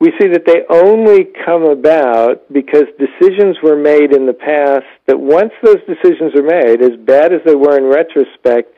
we 0.00 0.12
see 0.18 0.28
that 0.28 0.46
they 0.46 0.64
only 0.70 1.28
come 1.44 1.64
about 1.64 2.50
because 2.50 2.84
decisions 2.98 3.58
were 3.62 3.76
made 3.76 4.12
in 4.12 4.24
the 4.24 4.32
past 4.32 4.88
that 5.06 5.20
once 5.20 5.52
those 5.62 5.80
decisions 5.86 6.34
are 6.34 6.42
made, 6.42 6.80
as 6.80 6.96
bad 7.04 7.34
as 7.34 7.40
they 7.44 7.54
were 7.54 7.76
in 7.76 7.84
retrospect, 7.84 8.74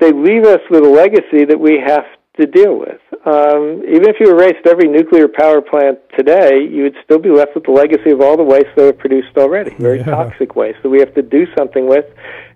they 0.00 0.10
leave 0.10 0.44
us 0.44 0.58
with 0.70 0.82
a 0.82 0.88
legacy 0.88 1.44
that 1.44 1.58
we 1.58 1.78
have 1.78 2.04
to 2.40 2.46
deal 2.46 2.76
with. 2.76 2.98
Um, 3.24 3.84
even 3.86 4.10
if 4.10 4.16
you 4.18 4.28
erased 4.28 4.66
every 4.66 4.88
nuclear 4.88 5.28
power 5.28 5.62
plant 5.62 6.00
today, 6.18 6.66
you 6.68 6.82
would 6.82 6.96
still 7.04 7.20
be 7.20 7.30
left 7.30 7.54
with 7.54 7.64
the 7.64 7.70
legacy 7.70 8.10
of 8.10 8.20
all 8.20 8.36
the 8.36 8.42
waste 8.42 8.74
that 8.74 8.82
were 8.82 8.92
produced 8.92 9.38
already, 9.38 9.74
very 9.78 9.98
yeah. 9.98 10.06
toxic 10.06 10.56
waste 10.56 10.78
that 10.82 10.90
we 10.90 10.98
have 10.98 11.14
to 11.14 11.22
do 11.22 11.46
something 11.56 11.86
with, 11.86 12.06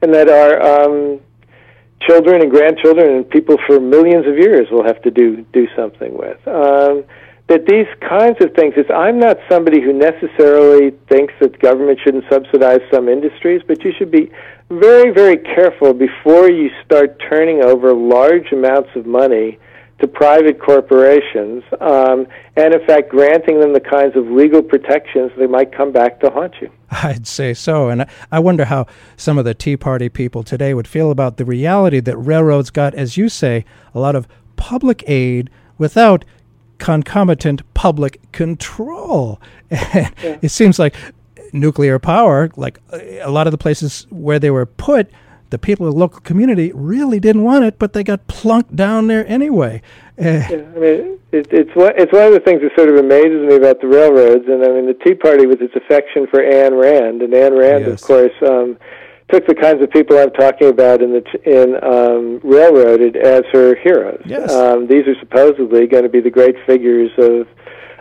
and 0.02 0.12
that 0.12 0.28
our 0.28 0.60
um, 0.60 1.20
children 2.02 2.42
and 2.42 2.50
grandchildren 2.50 3.14
and 3.14 3.30
people 3.30 3.56
for 3.68 3.78
millions 3.78 4.26
of 4.26 4.36
years 4.36 4.66
will 4.72 4.84
have 4.84 5.00
to 5.02 5.10
do 5.12 5.46
do 5.52 5.68
something 5.76 6.18
with. 6.18 6.46
Um, 6.48 7.04
that 7.48 7.64
these 7.66 7.86
kinds 8.06 8.36
of 8.40 8.52
things 8.54 8.74
is 8.76 8.84
I'm 8.94 9.18
not 9.18 9.38
somebody 9.50 9.80
who 9.80 9.92
necessarily 9.92 10.90
thinks 11.08 11.32
that 11.40 11.58
government 11.60 11.98
shouldn't 12.04 12.24
subsidize 12.30 12.80
some 12.92 13.08
industries, 13.08 13.62
but 13.66 13.82
you 13.84 13.92
should 13.96 14.10
be 14.10 14.30
very, 14.70 15.12
very 15.12 15.38
careful 15.38 15.94
before 15.94 16.50
you 16.50 16.70
start 16.84 17.20
turning 17.28 17.62
over 17.62 17.94
large 17.94 18.52
amounts 18.52 18.90
of 18.94 19.06
money 19.06 19.58
to 20.00 20.06
private 20.06 20.60
corporations, 20.60 21.64
um, 21.80 22.26
and 22.56 22.72
in 22.72 22.86
fact 22.86 23.08
granting 23.08 23.58
them 23.60 23.72
the 23.72 23.80
kinds 23.80 24.14
of 24.14 24.30
legal 24.30 24.62
protections 24.62 25.32
that 25.36 25.50
might 25.50 25.72
come 25.72 25.90
back 25.90 26.20
to 26.20 26.30
haunt 26.30 26.54
you. 26.60 26.70
I'd 26.90 27.26
say 27.26 27.54
so, 27.54 27.88
and 27.88 28.06
I 28.30 28.38
wonder 28.38 28.66
how 28.66 28.86
some 29.16 29.38
of 29.38 29.44
the 29.44 29.54
Tea 29.54 29.76
Party 29.76 30.08
people 30.08 30.44
today 30.44 30.72
would 30.72 30.86
feel 30.86 31.10
about 31.10 31.36
the 31.36 31.44
reality 31.44 31.98
that 32.00 32.16
railroads 32.16 32.70
got, 32.70 32.94
as 32.94 33.16
you 33.16 33.28
say, 33.28 33.64
a 33.94 33.98
lot 33.98 34.14
of 34.14 34.28
public 34.56 35.02
aid 35.08 35.50
without 35.78 36.24
concomitant 36.78 37.62
public 37.74 38.20
control. 38.32 39.40
And 39.70 40.14
yeah. 40.22 40.38
it 40.42 40.50
seems 40.50 40.78
like 40.78 40.94
nuclear 41.52 41.98
power, 41.98 42.50
like 42.56 42.78
a 42.92 43.30
lot 43.30 43.46
of 43.46 43.50
the 43.52 43.58
places 43.58 44.06
where 44.10 44.38
they 44.38 44.50
were 44.50 44.66
put, 44.66 45.10
the 45.50 45.58
people 45.58 45.86
of 45.86 45.94
the 45.94 45.98
local 45.98 46.20
community 46.20 46.72
really 46.74 47.18
didn't 47.20 47.42
want 47.42 47.64
it, 47.64 47.78
but 47.78 47.92
they 47.92 48.04
got 48.04 48.26
plunked 48.26 48.76
down 48.76 49.06
there 49.06 49.26
anyway. 49.26 49.80
yeah, 50.18 50.46
I 50.50 50.78
mean, 50.78 51.18
it, 51.32 51.48
it's 51.50 51.74
one, 51.74 51.92
it's 51.96 52.12
one 52.12 52.26
of 52.26 52.32
the 52.32 52.40
things 52.40 52.60
that 52.60 52.72
sort 52.76 52.88
of 52.90 52.96
amazes 52.96 53.48
me 53.48 53.56
about 53.56 53.80
the 53.80 53.88
railroads, 53.88 54.44
and 54.46 54.62
I 54.62 54.68
mean, 54.68 54.86
the 54.86 54.98
Tea 55.04 55.14
Party 55.14 55.46
with 55.46 55.62
its 55.62 55.74
affection 55.74 56.26
for 56.26 56.40
Ayn 56.40 56.80
Rand, 56.80 57.22
and 57.22 57.32
Ayn 57.32 57.58
Rand, 57.58 57.86
yes. 57.86 58.02
of 58.02 58.06
course, 58.06 58.32
um, 58.46 58.78
took 59.30 59.46
the 59.46 59.54
kinds 59.54 59.82
of 59.82 59.90
people 59.90 60.18
I'm 60.18 60.32
talking 60.32 60.68
about 60.68 61.02
in 61.02 61.12
the 61.12 61.22
in 61.44 61.76
um, 61.84 62.40
railroaded 62.42 63.16
as 63.16 63.42
her 63.52 63.76
heroes. 63.76 64.22
Yes. 64.24 64.50
Um, 64.50 64.86
these 64.86 65.06
are 65.06 65.18
supposedly 65.20 65.86
going 65.86 66.04
to 66.04 66.08
be 66.08 66.20
the 66.20 66.30
great 66.30 66.56
figures 66.66 67.10
of 67.18 67.46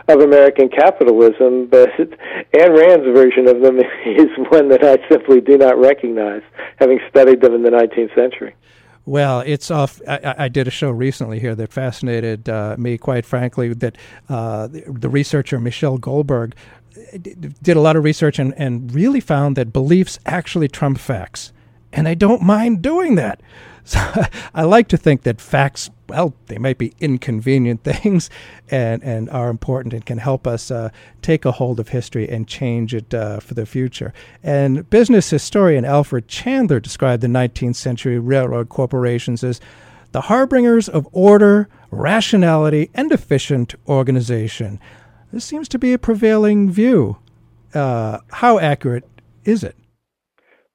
of 0.08 0.20
American 0.20 0.70
capitalism, 0.70 1.66
but 1.66 1.90
Ayn 1.98 2.76
Rand's 2.76 3.06
version 3.14 3.46
of 3.46 3.60
them 3.60 3.78
is 4.06 4.28
one 4.50 4.68
that 4.70 4.82
I 4.82 4.96
simply 5.08 5.40
do 5.40 5.58
not 5.58 5.78
recognize, 5.78 6.42
having 6.78 6.98
studied 7.10 7.42
them 7.42 7.54
in 7.54 7.62
the 7.62 7.70
19th 7.70 8.14
century. 8.14 8.54
Well, 9.04 9.40
it's 9.40 9.70
off. 9.70 10.02
I, 10.06 10.34
I, 10.36 10.48
did 10.48 10.68
a 10.68 10.70
show 10.70 10.90
recently 10.90 11.40
here 11.40 11.54
that 11.54 11.72
fascinated 11.72 12.46
uh, 12.46 12.76
me, 12.78 12.98
quite 12.98 13.24
frankly. 13.24 13.72
That 13.72 13.96
uh, 14.28 14.66
the, 14.66 14.84
the, 14.86 15.08
researcher 15.08 15.58
Michelle 15.58 15.96
Goldberg 15.96 16.54
did 17.20 17.76
a 17.76 17.80
lot 17.80 17.96
of 17.96 18.04
research 18.04 18.38
and, 18.38 18.54
and 18.56 18.92
really 18.94 19.20
found 19.20 19.56
that 19.56 19.72
beliefs 19.72 20.18
actually 20.26 20.68
trump 20.68 20.98
facts. 20.98 21.52
And 21.92 22.06
I 22.06 22.14
don't 22.14 22.42
mind 22.42 22.82
doing 22.82 23.14
that. 23.16 23.40
So 23.88 23.98
I 24.54 24.64
like 24.64 24.88
to 24.88 24.98
think 24.98 25.22
that 25.22 25.40
facts, 25.40 25.88
well, 26.10 26.34
they 26.48 26.58
might 26.58 26.76
be 26.76 26.92
inconvenient 27.00 27.84
things 27.84 28.28
and, 28.70 29.02
and 29.02 29.30
are 29.30 29.48
important 29.48 29.94
and 29.94 30.04
can 30.04 30.18
help 30.18 30.46
us 30.46 30.70
uh, 30.70 30.90
take 31.22 31.46
a 31.46 31.52
hold 31.52 31.80
of 31.80 31.88
history 31.88 32.28
and 32.28 32.46
change 32.46 32.94
it 32.94 33.14
uh, 33.14 33.40
for 33.40 33.54
the 33.54 33.64
future. 33.64 34.12
And 34.42 34.90
business 34.90 35.30
historian 35.30 35.86
Alfred 35.86 36.28
Chandler 36.28 36.80
described 36.80 37.22
the 37.22 37.28
19th 37.28 37.76
century 37.76 38.18
railroad 38.18 38.68
corporations 38.68 39.42
as 39.42 39.58
the 40.12 40.20
harbingers 40.20 40.90
of 40.90 41.08
order, 41.12 41.70
rationality, 41.90 42.90
and 42.92 43.10
efficient 43.10 43.74
organization. 43.88 44.78
This 45.32 45.44
seems 45.44 45.68
to 45.68 45.78
be 45.78 45.92
a 45.92 45.98
prevailing 45.98 46.70
view. 46.70 47.18
Uh, 47.74 48.18
how 48.32 48.58
accurate 48.58 49.04
is 49.44 49.62
it? 49.62 49.76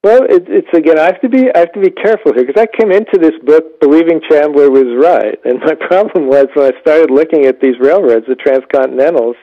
Well, 0.03 0.23
it, 0.27 0.43
it's 0.47 0.67
again. 0.75 0.99
I 0.99 1.05
have 1.05 1.21
to 1.21 1.29
be. 1.29 1.47
I 1.55 1.59
have 1.59 1.71
to 1.73 1.79
be 1.79 1.89
careful 1.89 2.33
here 2.35 2.45
because 2.45 2.59
I 2.59 2.67
came 2.67 2.91
into 2.91 3.17
this 3.17 3.39
book 3.45 3.79
believing 3.79 4.19
Chandler 4.29 4.69
was 4.69 4.91
right, 4.99 5.39
and 5.45 5.59
my 5.63 5.75
problem 5.87 6.27
was 6.27 6.47
when 6.55 6.73
I 6.73 6.79
started 6.81 7.09
looking 7.09 7.45
at 7.45 7.61
these 7.61 7.79
railroads, 7.79 8.27
the 8.27 8.35
transcontinentals, 8.35 9.39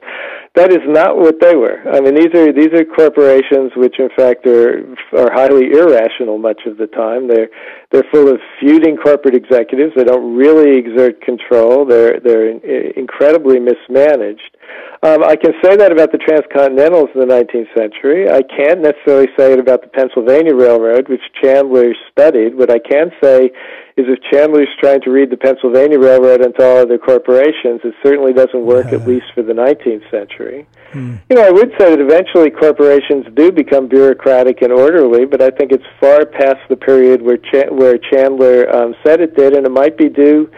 that 0.56 0.72
is 0.72 0.82
not 0.84 1.16
what 1.16 1.36
they 1.40 1.54
were. 1.54 1.78
I 1.86 2.00
mean, 2.00 2.14
these 2.16 2.34
are 2.34 2.52
these 2.52 2.74
are 2.74 2.84
corporations 2.84 3.70
which, 3.76 4.00
in 4.00 4.10
fact, 4.16 4.46
are 4.46 4.82
are 5.14 5.30
highly 5.32 5.70
irrational 5.70 6.38
much 6.38 6.62
of 6.66 6.76
the 6.76 6.88
time. 6.88 7.28
They're 7.28 7.48
they're 7.92 8.08
full 8.10 8.28
of 8.28 8.40
feuding 8.58 8.96
corporate 8.96 9.36
executives. 9.36 9.92
They 9.94 10.02
don't 10.02 10.34
really 10.34 10.76
exert 10.76 11.20
control. 11.22 11.86
They're 11.86 12.18
they're 12.18 12.50
incredibly 12.98 13.60
mismanaged. 13.60 14.56
Um, 15.02 15.24
I 15.24 15.36
can 15.36 15.52
say 15.64 15.76
that 15.76 15.92
about 15.92 16.12
the 16.12 16.18
transcontinentals 16.18 17.14
in 17.14 17.20
the 17.20 17.26
19th 17.26 17.72
century. 17.72 18.28
I 18.28 18.42
can't 18.42 18.82
necessarily 18.82 19.28
say 19.38 19.54
it 19.54 19.58
about 19.58 19.80
the 19.80 19.88
Pennsylvania 19.88 20.54
Railroad, 20.54 21.08
which 21.08 21.22
Chandler 21.42 21.94
studied. 22.10 22.54
What 22.54 22.70
I 22.70 22.78
can 22.78 23.10
say 23.22 23.50
is 23.96 24.06
if 24.08 24.18
Chandler's 24.30 24.68
trying 24.78 25.00
to 25.02 25.10
read 25.10 25.30
the 25.30 25.36
Pennsylvania 25.36 25.98
Railroad 25.98 26.44
into 26.44 26.62
all 26.64 26.78
other 26.78 26.98
corporations, 26.98 27.80
it 27.84 27.94
certainly 28.02 28.32
doesn't 28.32 28.64
work, 28.64 28.86
at 28.86 29.06
least 29.06 29.26
for 29.34 29.42
the 29.42 29.52
19th 29.52 30.08
century. 30.10 30.66
Hmm. 30.92 31.16
You 31.28 31.36
know, 31.36 31.46
I 31.46 31.50
would 31.50 31.70
say 31.78 31.90
that 31.90 32.00
eventually 32.00 32.50
corporations 32.50 33.26
do 33.34 33.52
become 33.52 33.88
bureaucratic 33.88 34.62
and 34.62 34.72
orderly, 34.72 35.24
but 35.24 35.42
I 35.42 35.50
think 35.50 35.72
it's 35.72 35.84
far 36.00 36.24
past 36.26 36.60
the 36.68 36.76
period 36.76 37.22
where 37.22 37.36
Ch- 37.36 37.70
where 37.70 37.98
Chandler 37.98 38.74
um, 38.74 38.94
said 39.04 39.20
it 39.20 39.36
did, 39.36 39.54
and 39.54 39.66
it 39.66 39.70
might 39.70 39.96
be 39.96 40.08
due 40.08 40.50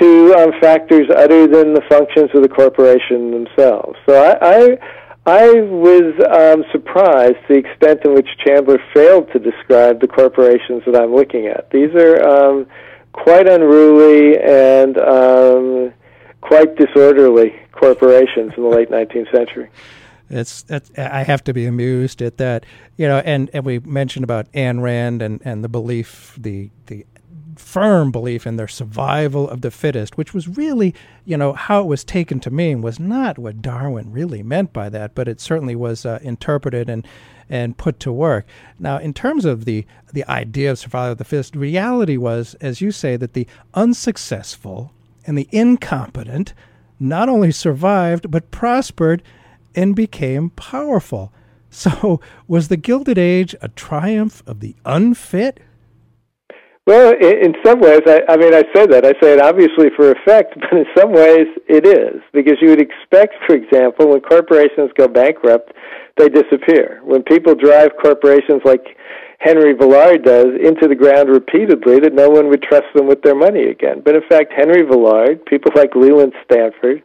to 0.00 0.34
um, 0.34 0.52
factors 0.60 1.08
other 1.14 1.46
than 1.46 1.74
the 1.74 1.82
functions 1.88 2.30
of 2.34 2.42
the 2.42 2.48
corporation 2.48 3.30
themselves. 3.30 3.96
So 4.06 4.14
I, 4.14 4.36
I, 4.42 4.78
I 5.26 5.60
was 5.60 6.14
um, 6.30 6.64
surprised 6.70 7.38
the 7.48 7.56
extent 7.56 8.04
in 8.04 8.14
which 8.14 8.28
Chandler 8.44 8.78
failed 8.94 9.30
to 9.32 9.40
describe 9.40 10.00
the 10.00 10.06
corporations 10.06 10.84
that 10.86 10.94
I'm 10.94 11.12
looking 11.12 11.48
at. 11.48 11.68
These 11.70 11.90
are 11.96 12.22
um, 12.22 12.66
quite 13.12 13.48
unruly 13.48 14.38
and 14.38 14.96
um, 14.98 15.92
quite 16.42 16.76
disorderly 16.76 17.54
corporations 17.72 18.52
in 18.56 18.62
the 18.62 18.68
late 18.68 18.88
19th 18.88 19.32
century. 19.32 19.68
It's, 20.30 20.64
it's, 20.68 20.90
I 20.96 21.24
have 21.24 21.42
to 21.44 21.52
be 21.52 21.66
amused 21.66 22.22
at 22.22 22.36
that, 22.38 22.64
you 22.96 23.08
know. 23.08 23.18
And, 23.18 23.50
and 23.52 23.64
we 23.64 23.80
mentioned 23.80 24.24
about 24.24 24.50
Ayn 24.52 24.80
Rand 24.80 25.22
and, 25.22 25.40
and 25.44 25.62
the 25.62 25.68
belief, 25.68 26.34
the 26.36 26.70
the 26.86 27.06
firm 27.56 28.10
belief 28.10 28.46
in 28.46 28.56
their 28.56 28.68
survival 28.68 29.48
of 29.48 29.60
the 29.60 29.70
fittest, 29.70 30.16
which 30.16 30.32
was 30.34 30.48
really, 30.48 30.94
you 31.24 31.36
know, 31.36 31.52
how 31.52 31.80
it 31.82 31.86
was 31.86 32.04
taken 32.04 32.40
to 32.40 32.50
mean 32.50 32.82
was 32.82 32.98
not 33.00 33.38
what 33.38 33.62
Darwin 33.62 34.12
really 34.12 34.42
meant 34.42 34.72
by 34.72 34.88
that, 34.88 35.14
but 35.14 35.28
it 35.28 35.40
certainly 35.40 35.74
was 35.74 36.06
uh, 36.06 36.18
interpreted 36.22 36.88
and 36.88 37.06
and 37.48 37.78
put 37.78 38.00
to 38.00 38.12
work. 38.12 38.44
Now, 38.78 38.98
in 38.98 39.14
terms 39.14 39.44
of 39.44 39.64
the 39.64 39.86
the 40.12 40.28
idea 40.30 40.70
of 40.70 40.78
survival 40.78 41.12
of 41.12 41.18
the 41.18 41.24
fittest, 41.24 41.56
reality 41.56 42.16
was, 42.16 42.54
as 42.60 42.80
you 42.80 42.90
say, 42.90 43.16
that 43.16 43.34
the 43.34 43.46
unsuccessful 43.74 44.92
and 45.26 45.36
the 45.36 45.48
incompetent 45.52 46.54
not 46.98 47.28
only 47.28 47.52
survived 47.52 48.30
but 48.30 48.50
prospered 48.50 49.22
and 49.74 49.94
became 49.94 50.50
powerful. 50.50 51.32
So, 51.68 52.20
was 52.48 52.68
the 52.68 52.78
Gilded 52.78 53.18
Age 53.18 53.54
a 53.60 53.68
triumph 53.68 54.42
of 54.46 54.60
the 54.60 54.74
unfit? 54.86 55.60
Well, 56.86 57.14
in, 57.20 57.54
some 57.64 57.80
ways, 57.80 58.02
I, 58.06 58.22
I 58.28 58.36
mean, 58.36 58.54
I 58.54 58.62
say 58.72 58.86
that. 58.86 59.04
I 59.04 59.12
say 59.20 59.34
it 59.34 59.42
obviously 59.42 59.90
for 59.96 60.12
effect, 60.12 60.54
but 60.60 60.72
in 60.72 60.86
some 60.96 61.12
ways 61.12 61.48
it 61.66 61.84
is. 61.84 62.22
Because 62.32 62.58
you 62.62 62.68
would 62.70 62.80
expect, 62.80 63.34
for 63.44 63.56
example, 63.56 64.10
when 64.10 64.20
corporations 64.20 64.90
go 64.96 65.08
bankrupt, 65.08 65.72
they 66.16 66.28
disappear. 66.28 67.00
When 67.02 67.24
people 67.24 67.56
drive 67.56 67.90
corporations 68.00 68.62
like 68.64 68.96
Henry 69.40 69.74
Villard 69.74 70.22
does 70.24 70.46
into 70.62 70.86
the 70.86 70.94
ground 70.94 71.28
repeatedly, 71.28 71.98
that 72.00 72.14
no 72.14 72.30
one 72.30 72.48
would 72.48 72.62
trust 72.62 72.86
them 72.94 73.08
with 73.08 73.20
their 73.22 73.34
money 73.34 73.64
again. 73.64 74.00
But 74.04 74.14
in 74.14 74.22
fact, 74.28 74.52
Henry 74.56 74.82
Villard, 74.82 75.44
people 75.44 75.72
like 75.74 75.96
Leland 75.96 76.34
Stanford, 76.44 77.02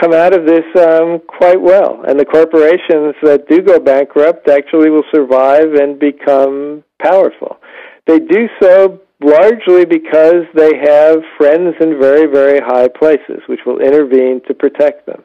come 0.00 0.12
out 0.12 0.38
of 0.38 0.46
this 0.46 0.64
um, 0.78 1.18
quite 1.26 1.60
well. 1.60 2.04
And 2.06 2.18
the 2.18 2.24
corporations 2.24 3.16
that 3.24 3.48
do 3.48 3.60
go 3.60 3.80
bankrupt 3.80 4.48
actually 4.48 4.90
will 4.90 5.04
survive 5.12 5.74
and 5.74 5.98
become 5.98 6.84
powerful. 7.02 7.58
They 8.06 8.20
do 8.20 8.48
so 8.62 9.00
largely 9.22 9.84
because 9.84 10.44
they 10.54 10.72
have 10.76 11.18
friends 11.38 11.74
in 11.80 11.98
very, 11.98 12.26
very 12.26 12.60
high 12.60 12.88
places, 12.88 13.40
which 13.46 13.60
will 13.64 13.80
intervene 13.80 14.40
to 14.46 14.54
protect 14.54 15.06
them. 15.06 15.24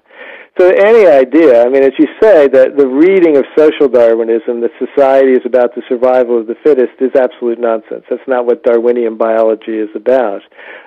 So 0.59 0.69
any 0.69 1.07
idea, 1.07 1.63
I 1.65 1.69
mean, 1.69 1.83
as 1.83 1.93
you 1.97 2.07
say, 2.21 2.47
that 2.49 2.75
the 2.77 2.87
reading 2.87 3.37
of 3.37 3.45
social 3.57 3.87
Darwinism, 3.87 4.59
that 4.61 4.71
society 4.77 5.31
is 5.31 5.45
about 5.45 5.75
the 5.75 5.81
survival 5.87 6.39
of 6.39 6.47
the 6.47 6.55
fittest, 6.63 6.91
is 6.99 7.11
absolute 7.15 7.59
nonsense. 7.59 8.03
That's 8.09 8.27
not 8.27 8.45
what 8.45 8.63
Darwinian 8.63 9.17
biology 9.17 9.79
is 9.79 9.89
about. 9.95 10.41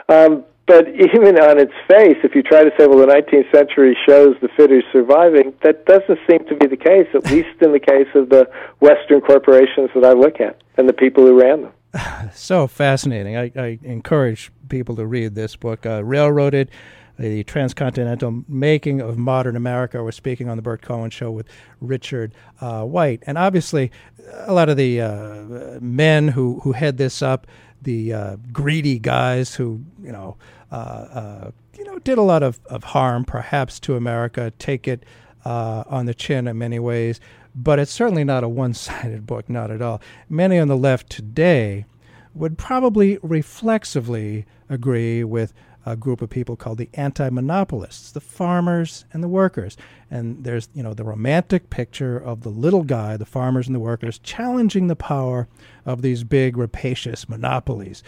Um, 0.08 0.44
but 0.66 0.88
even 1.16 1.40
on 1.40 1.58
its 1.58 1.72
face, 1.88 2.16
if 2.22 2.34
you 2.34 2.42
try 2.42 2.62
to 2.62 2.70
say, 2.78 2.86
well, 2.86 2.98
the 2.98 3.12
19th 3.12 3.50
century 3.52 3.96
shows 4.06 4.36
the 4.42 4.48
fittest 4.56 4.86
surviving, 4.92 5.54
that 5.62 5.86
doesn't 5.86 6.18
seem 6.28 6.44
to 6.46 6.56
be 6.56 6.66
the 6.66 6.76
case, 6.76 7.08
at 7.14 7.24
least 7.32 7.56
in 7.62 7.72
the 7.72 7.80
case 7.80 8.08
of 8.14 8.28
the 8.28 8.48
Western 8.80 9.22
corporations 9.22 9.90
that 9.94 10.04
I 10.04 10.12
look 10.12 10.40
at 10.40 10.60
and 10.76 10.86
the 10.88 10.92
people 10.92 11.24
who 11.24 11.40
ran 11.40 11.62
them. 11.62 11.72
so 12.34 12.66
fascinating. 12.66 13.36
I, 13.36 13.52
I, 13.56 13.78
encourage 13.82 14.50
people 14.68 14.96
to 14.96 15.06
read 15.06 15.34
this 15.34 15.56
book, 15.56 15.86
uh, 15.86 16.04
Railroaded, 16.04 16.70
the 17.18 17.44
transcontinental 17.44 18.42
making 18.48 19.00
of 19.00 19.16
modern 19.16 19.56
America. 19.56 20.02
We're 20.02 20.12
speaking 20.12 20.48
on 20.48 20.56
the 20.56 20.62
Burt 20.62 20.82
Cohen 20.82 21.10
Show 21.10 21.30
with 21.30 21.46
Richard 21.80 22.34
uh, 22.60 22.82
White. 22.84 23.22
And 23.26 23.38
obviously, 23.38 23.92
a 24.32 24.52
lot 24.52 24.68
of 24.68 24.76
the 24.76 25.00
uh, 25.00 25.78
men 25.80 26.28
who, 26.28 26.60
who 26.60 26.72
head 26.72 26.96
this 26.96 27.22
up, 27.22 27.46
the 27.82 28.12
uh, 28.12 28.36
greedy 28.52 28.98
guys 28.98 29.54
who, 29.54 29.84
you 30.02 30.10
know, 30.10 30.36
uh, 30.72 30.74
uh, 30.74 31.50
you 31.78 31.84
know, 31.84 31.98
did 32.00 32.18
a 32.18 32.22
lot 32.22 32.42
of, 32.42 32.58
of 32.66 32.82
harm 32.82 33.24
perhaps 33.24 33.78
to 33.80 33.94
America, 33.94 34.52
take 34.58 34.88
it 34.88 35.04
on 35.44 36.06
the 36.06 36.14
chin 36.14 36.48
in 36.48 36.56
many 36.56 36.78
ways 36.78 37.20
but 37.54 37.78
it's 37.78 37.92
certainly 37.92 38.24
not 38.24 38.44
a 38.44 38.48
one 38.48 38.74
sided 38.74 39.26
book, 39.26 39.48
not 39.48 39.70
at 39.70 39.82
all. 39.82 40.00
Many 40.28 40.58
on 40.58 40.68
the 40.68 40.76
left 40.76 41.10
today 41.10 41.84
would 42.34 42.58
probably 42.58 43.18
reflexively 43.22 44.44
agree 44.68 45.22
with 45.22 45.52
a 45.86 45.96
group 45.96 46.22
of 46.22 46.30
people 46.30 46.56
called 46.56 46.78
the 46.78 46.88
anti-monopolists, 46.94 48.10
the 48.10 48.20
farmers 48.20 49.04
and 49.12 49.22
the 49.22 49.28
workers. 49.28 49.76
And 50.10 50.42
there's, 50.42 50.68
you 50.74 50.82
know, 50.82 50.94
the 50.94 51.04
romantic 51.04 51.68
picture 51.68 52.16
of 52.16 52.40
the 52.40 52.48
little 52.48 52.84
guy, 52.84 53.16
the 53.16 53.26
farmers 53.26 53.66
and 53.66 53.74
the 53.74 53.80
workers, 53.80 54.18
challenging 54.18 54.86
the 54.86 54.96
power 54.96 55.46
of 55.84 56.00
these 56.00 56.24
big 56.24 56.56
rapacious 56.56 57.28
monopolies. 57.28 58.02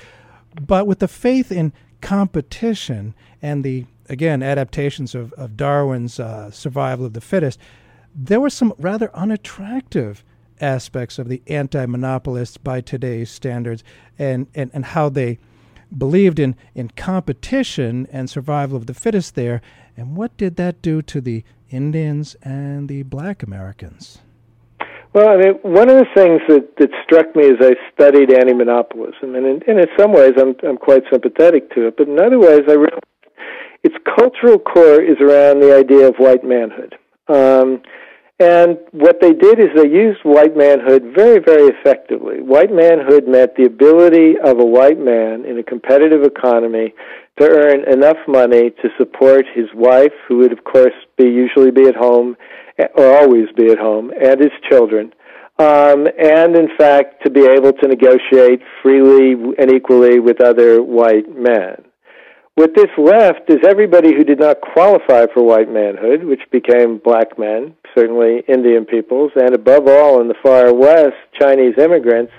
But 0.58 0.86
with 0.86 1.00
the 1.00 1.08
faith 1.08 1.52
in 1.52 1.74
competition 2.00 3.14
and 3.42 3.62
the 3.62 3.84
again, 4.08 4.42
adaptations 4.42 5.14
of, 5.14 5.32
of 5.34 5.56
Darwin's 5.56 6.20
uh, 6.20 6.50
survival 6.50 7.06
of 7.06 7.12
the 7.12 7.20
fittest, 7.20 7.58
there 8.16 8.40
were 8.40 8.50
some 8.50 8.72
rather 8.78 9.14
unattractive 9.14 10.24
aspects 10.60 11.18
of 11.18 11.28
the 11.28 11.42
anti 11.46 11.84
monopolists 11.84 12.56
by 12.56 12.80
today's 12.80 13.30
standards 13.30 13.84
and, 14.18 14.46
and, 14.54 14.70
and 14.72 14.86
how 14.86 15.08
they 15.08 15.38
believed 15.96 16.38
in, 16.38 16.56
in 16.74 16.88
competition 16.96 18.08
and 18.10 18.28
survival 18.28 18.76
of 18.76 18.86
the 18.86 18.94
fittest 18.94 19.34
there. 19.34 19.60
And 19.96 20.16
what 20.16 20.36
did 20.36 20.56
that 20.56 20.82
do 20.82 21.02
to 21.02 21.20
the 21.20 21.44
Indians 21.70 22.36
and 22.42 22.88
the 22.88 23.02
black 23.02 23.42
Americans? 23.42 24.18
Well, 25.12 25.28
I 25.28 25.36
mean, 25.36 25.54
one 25.62 25.88
of 25.88 25.96
the 25.96 26.06
things 26.14 26.40
that, 26.48 26.76
that 26.78 26.90
struck 27.04 27.34
me 27.34 27.46
as 27.46 27.56
I 27.60 27.74
studied 27.94 28.30
anti-monopolism, 28.32 29.34
and 29.34 29.46
in, 29.46 29.62
and 29.66 29.80
in 29.80 29.86
some 29.98 30.12
ways 30.12 30.32
I'm, 30.38 30.54
I'm 30.66 30.76
quite 30.76 31.04
sympathetic 31.10 31.70
to 31.74 31.86
it, 31.86 31.96
but 31.96 32.08
in 32.08 32.20
other 32.20 32.38
ways 32.38 32.62
I 32.68 32.72
realized 32.72 33.02
its 33.82 33.94
cultural 34.18 34.58
core 34.58 35.00
is 35.00 35.16
around 35.20 35.60
the 35.60 35.74
idea 35.74 36.08
of 36.08 36.16
white 36.16 36.44
manhood. 36.44 36.96
Um, 37.28 37.82
and 38.38 38.76
what 38.90 39.20
they 39.20 39.32
did 39.32 39.58
is 39.58 39.68
they 39.74 39.88
used 39.88 40.20
white 40.22 40.56
manhood 40.56 41.14
very, 41.16 41.38
very 41.38 41.68
effectively. 41.68 42.42
White 42.42 42.70
manhood 42.70 43.26
meant 43.26 43.56
the 43.56 43.64
ability 43.64 44.34
of 44.44 44.58
a 44.58 44.64
white 44.64 44.98
man 44.98 45.46
in 45.46 45.58
a 45.58 45.62
competitive 45.62 46.22
economy 46.22 46.92
to 47.40 47.48
earn 47.48 47.90
enough 47.90 48.18
money 48.28 48.70
to 48.70 48.88
support 48.98 49.46
his 49.54 49.66
wife, 49.74 50.12
who 50.28 50.38
would 50.38 50.52
of 50.52 50.64
course 50.64 50.92
be 51.16 51.24
usually 51.24 51.70
be 51.70 51.88
at 51.88 51.96
home, 51.96 52.36
or 52.94 53.16
always 53.16 53.46
be 53.56 53.70
at 53.70 53.78
home, 53.78 54.10
and 54.22 54.38
his 54.38 54.52
children, 54.68 55.14
um, 55.58 56.06
and 56.18 56.56
in 56.56 56.68
fact 56.76 57.24
to 57.24 57.30
be 57.30 57.40
able 57.40 57.72
to 57.72 57.88
negotiate 57.88 58.60
freely 58.82 59.32
and 59.58 59.72
equally 59.72 60.20
with 60.20 60.42
other 60.42 60.82
white 60.82 61.34
men. 61.34 61.85
What 62.56 62.74
this 62.74 62.88
left 62.96 63.50
is 63.50 63.58
everybody 63.68 64.14
who 64.16 64.24
did 64.24 64.40
not 64.40 64.62
qualify 64.62 65.26
for 65.26 65.42
white 65.42 65.70
manhood, 65.70 66.24
which 66.24 66.40
became 66.50 66.96
black 66.96 67.38
men, 67.38 67.74
certainly 67.94 68.44
Indian 68.48 68.86
peoples, 68.86 69.30
and 69.36 69.54
above 69.54 69.86
all 69.86 70.22
in 70.22 70.28
the 70.28 70.40
far 70.42 70.72
west, 70.72 71.16
Chinese 71.38 71.76
immigrants, 71.76 72.32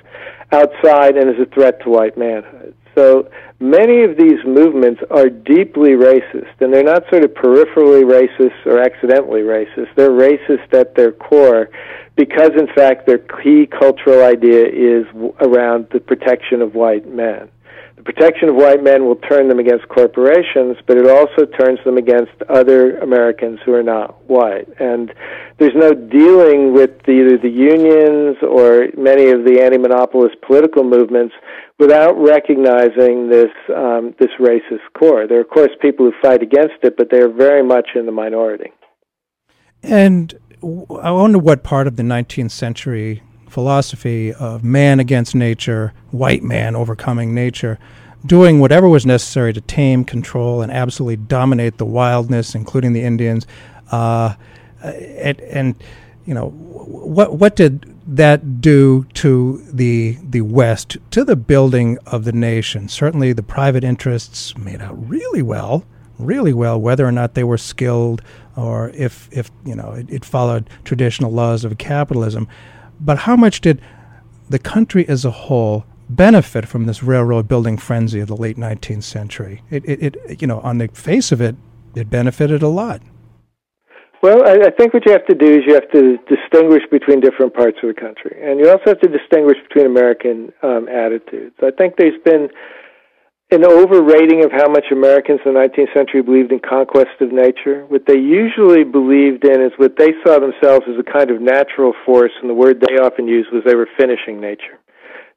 outside 0.51 1.17
and 1.17 1.29
as 1.29 1.39
a 1.39 1.45
threat 1.53 1.83
to 1.83 1.91
white 1.91 2.17
manhood. 2.17 2.73
So 2.95 3.29
many 3.59 4.01
of 4.05 4.17
these 4.17 4.43
movements 4.43 5.01
are 5.11 5.29
deeply 5.29 5.91
racist, 5.91 6.61
and 6.61 6.73
they're 6.73 6.81
not 6.81 7.03
sort 7.11 7.23
of 7.23 7.35
peripherally 7.35 8.01
racist 8.01 8.65
or 8.65 8.79
accidentally 8.79 9.41
racist. 9.41 9.93
They're 9.95 10.09
racist 10.09 10.73
at 10.73 10.95
their 10.95 11.11
core 11.11 11.69
because, 12.15 12.53
in 12.57 12.65
fact, 12.73 13.05
their 13.05 13.19
key 13.19 13.67
cultural 13.67 14.25
idea 14.25 14.65
is 14.65 15.05
around 15.41 15.89
the 15.91 15.99
protection 15.99 16.63
of 16.63 16.73
white 16.73 17.07
men. 17.07 17.49
The 17.97 18.03
protection 18.03 18.49
of 18.49 18.55
white 18.55 18.83
men 18.83 19.05
will 19.05 19.15
turn 19.15 19.49
them 19.49 19.57
against 19.57 19.87
corporations, 19.89 20.77
but 20.85 20.97
it 20.97 21.07
also 21.07 21.45
turns 21.45 21.79
them 21.83 21.97
against 21.97 22.31
other 22.47 22.99
Americans 22.99 23.59
who 23.65 23.73
are 23.73 23.81
not 23.81 24.29
white. 24.29 24.67
And 24.79 25.11
there's 25.57 25.75
no 25.75 25.93
dealing 25.93 26.73
with 26.73 26.91
either 27.09 27.39
the 27.39 27.49
unions 27.49 28.37
or 28.43 28.89
many 28.95 29.31
of 29.31 29.45
the 29.45 29.61
anti-monopolist 29.63 30.39
political 30.45 30.83
movements 30.83 31.33
without 31.79 32.13
recognizing 32.17 33.29
this 33.29 33.51
um, 33.75 34.13
this 34.19 34.29
racist 34.39 34.85
core. 34.97 35.25
There 35.27 35.39
are, 35.39 35.41
of 35.41 35.49
course, 35.49 35.71
people 35.81 36.05
who 36.05 36.13
fight 36.21 36.43
against 36.43 36.83
it, 36.83 36.95
but 36.97 37.09
they 37.09 37.19
are 37.19 37.29
very 37.29 37.63
much 37.63 37.89
in 37.95 38.05
the 38.05 38.11
minority. 38.11 38.71
And 39.81 40.37
I 40.63 41.11
wonder 41.11 41.39
what 41.39 41.63
part 41.63 41.87
of 41.87 41.95
the 41.95 42.03
19th 42.03 42.51
century 42.51 43.23
philosophy 43.49 44.33
of 44.33 44.63
man 44.63 44.99
against 44.99 45.35
nature, 45.35 45.93
white 46.11 46.43
man 46.43 46.75
overcoming 46.75 47.33
nature, 47.33 47.79
doing 48.25 48.59
whatever 48.59 48.87
was 48.87 49.05
necessary 49.05 49.53
to 49.53 49.61
tame, 49.61 50.03
control, 50.03 50.61
and 50.61 50.71
absolutely 50.71 51.17
dominate 51.17 51.77
the 51.77 51.85
wildness, 51.85 52.55
including 52.55 52.93
the 52.93 53.01
Indians. 53.01 53.47
Uh, 53.91 54.35
and, 54.83 55.39
and, 55.41 55.75
you 56.25 56.33
know, 56.33 56.49
what 56.49 57.37
what 57.37 57.55
did 57.55 57.93
that 58.07 58.61
do 58.61 59.05
to 59.13 59.63
the 59.71 60.17
the 60.21 60.41
West, 60.41 60.97
to 61.11 61.23
the 61.23 61.35
building 61.35 61.97
of 62.05 62.25
the 62.25 62.31
nation? 62.31 62.89
Certainly, 62.89 63.33
the 63.33 63.43
private 63.43 63.83
interests 63.83 64.57
made 64.57 64.81
out 64.81 65.09
really 65.09 65.41
well, 65.41 65.85
really 66.19 66.53
well, 66.53 66.79
whether 66.79 67.05
or 67.05 67.11
not 67.11 67.33
they 67.33 67.43
were 67.43 67.57
skilled 67.57 68.21
or 68.57 68.89
if 68.89 69.29
if 69.31 69.51
you 69.63 69.75
know 69.75 69.91
it, 69.91 70.09
it 70.09 70.25
followed 70.25 70.69
traditional 70.83 71.31
laws 71.31 71.63
of 71.63 71.77
capitalism. 71.77 72.47
But 72.99 73.19
how 73.19 73.35
much 73.35 73.61
did 73.61 73.81
the 74.49 74.59
country 74.59 75.07
as 75.07 75.25
a 75.25 75.31
whole 75.31 75.85
benefit 76.09 76.67
from 76.67 76.85
this 76.85 77.03
railroad 77.03 77.47
building 77.47 77.77
frenzy 77.77 78.19
of 78.19 78.27
the 78.27 78.35
late 78.35 78.57
19th 78.57 79.03
century? 79.03 79.61
It, 79.69 79.83
it, 79.85 80.15
it 80.15 80.41
you 80.41 80.47
know, 80.47 80.59
on 80.61 80.77
the 80.77 80.87
face 80.89 81.31
of 81.31 81.41
it, 81.41 81.55
it 81.95 82.09
benefited 82.09 82.61
a 82.61 82.67
lot. 82.67 83.01
Well, 84.23 84.47
I, 84.47 84.67
I 84.67 84.71
think 84.71 84.93
what 84.93 85.05
you 85.05 85.11
have 85.11 85.25
to 85.27 85.35
do 85.35 85.45
is 85.45 85.59
you 85.67 85.75
have 85.75 85.89
to 85.91 86.17
distinguish 86.27 86.83
between 86.89 87.19
different 87.19 87.53
parts 87.53 87.77
of 87.83 87.93
the 87.93 87.99
country, 87.99 88.35
and 88.41 88.59
you 88.59 88.69
also 88.69 88.83
have 88.87 88.99
to 89.01 89.07
distinguish 89.07 89.57
between 89.67 89.85
American 89.85 90.51
um, 90.63 90.89
attitudes. 90.89 91.55
I 91.61 91.69
think 91.77 91.97
there's 91.97 92.19
been 92.25 92.49
an 93.49 93.63
overrating 93.63 94.43
of 94.43 94.51
how 94.51 94.67
much 94.67 94.85
Americans 94.91 95.39
in 95.45 95.53
the 95.53 95.59
19th 95.59 95.93
century 95.93 96.21
believed 96.21 96.51
in 96.51 96.59
conquest 96.59 97.21
of 97.21 97.31
nature. 97.31 97.85
What 97.85 98.05
they 98.05 98.17
usually 98.17 98.83
believed 98.83 99.45
in 99.45 99.61
is 99.61 99.71
what 99.77 99.95
they 99.97 100.11
saw 100.25 100.39
themselves 100.39 100.85
as 100.89 100.99
a 100.99 101.03
kind 101.03 101.31
of 101.31 101.41
natural 101.41 101.93
force, 102.05 102.33
and 102.41 102.49
the 102.49 102.53
word 102.53 102.81
they 102.81 102.97
often 102.97 103.27
used 103.27 103.49
was 103.53 103.63
they 103.65 103.75
were 103.75 103.87
finishing 103.97 104.41
nature 104.41 104.79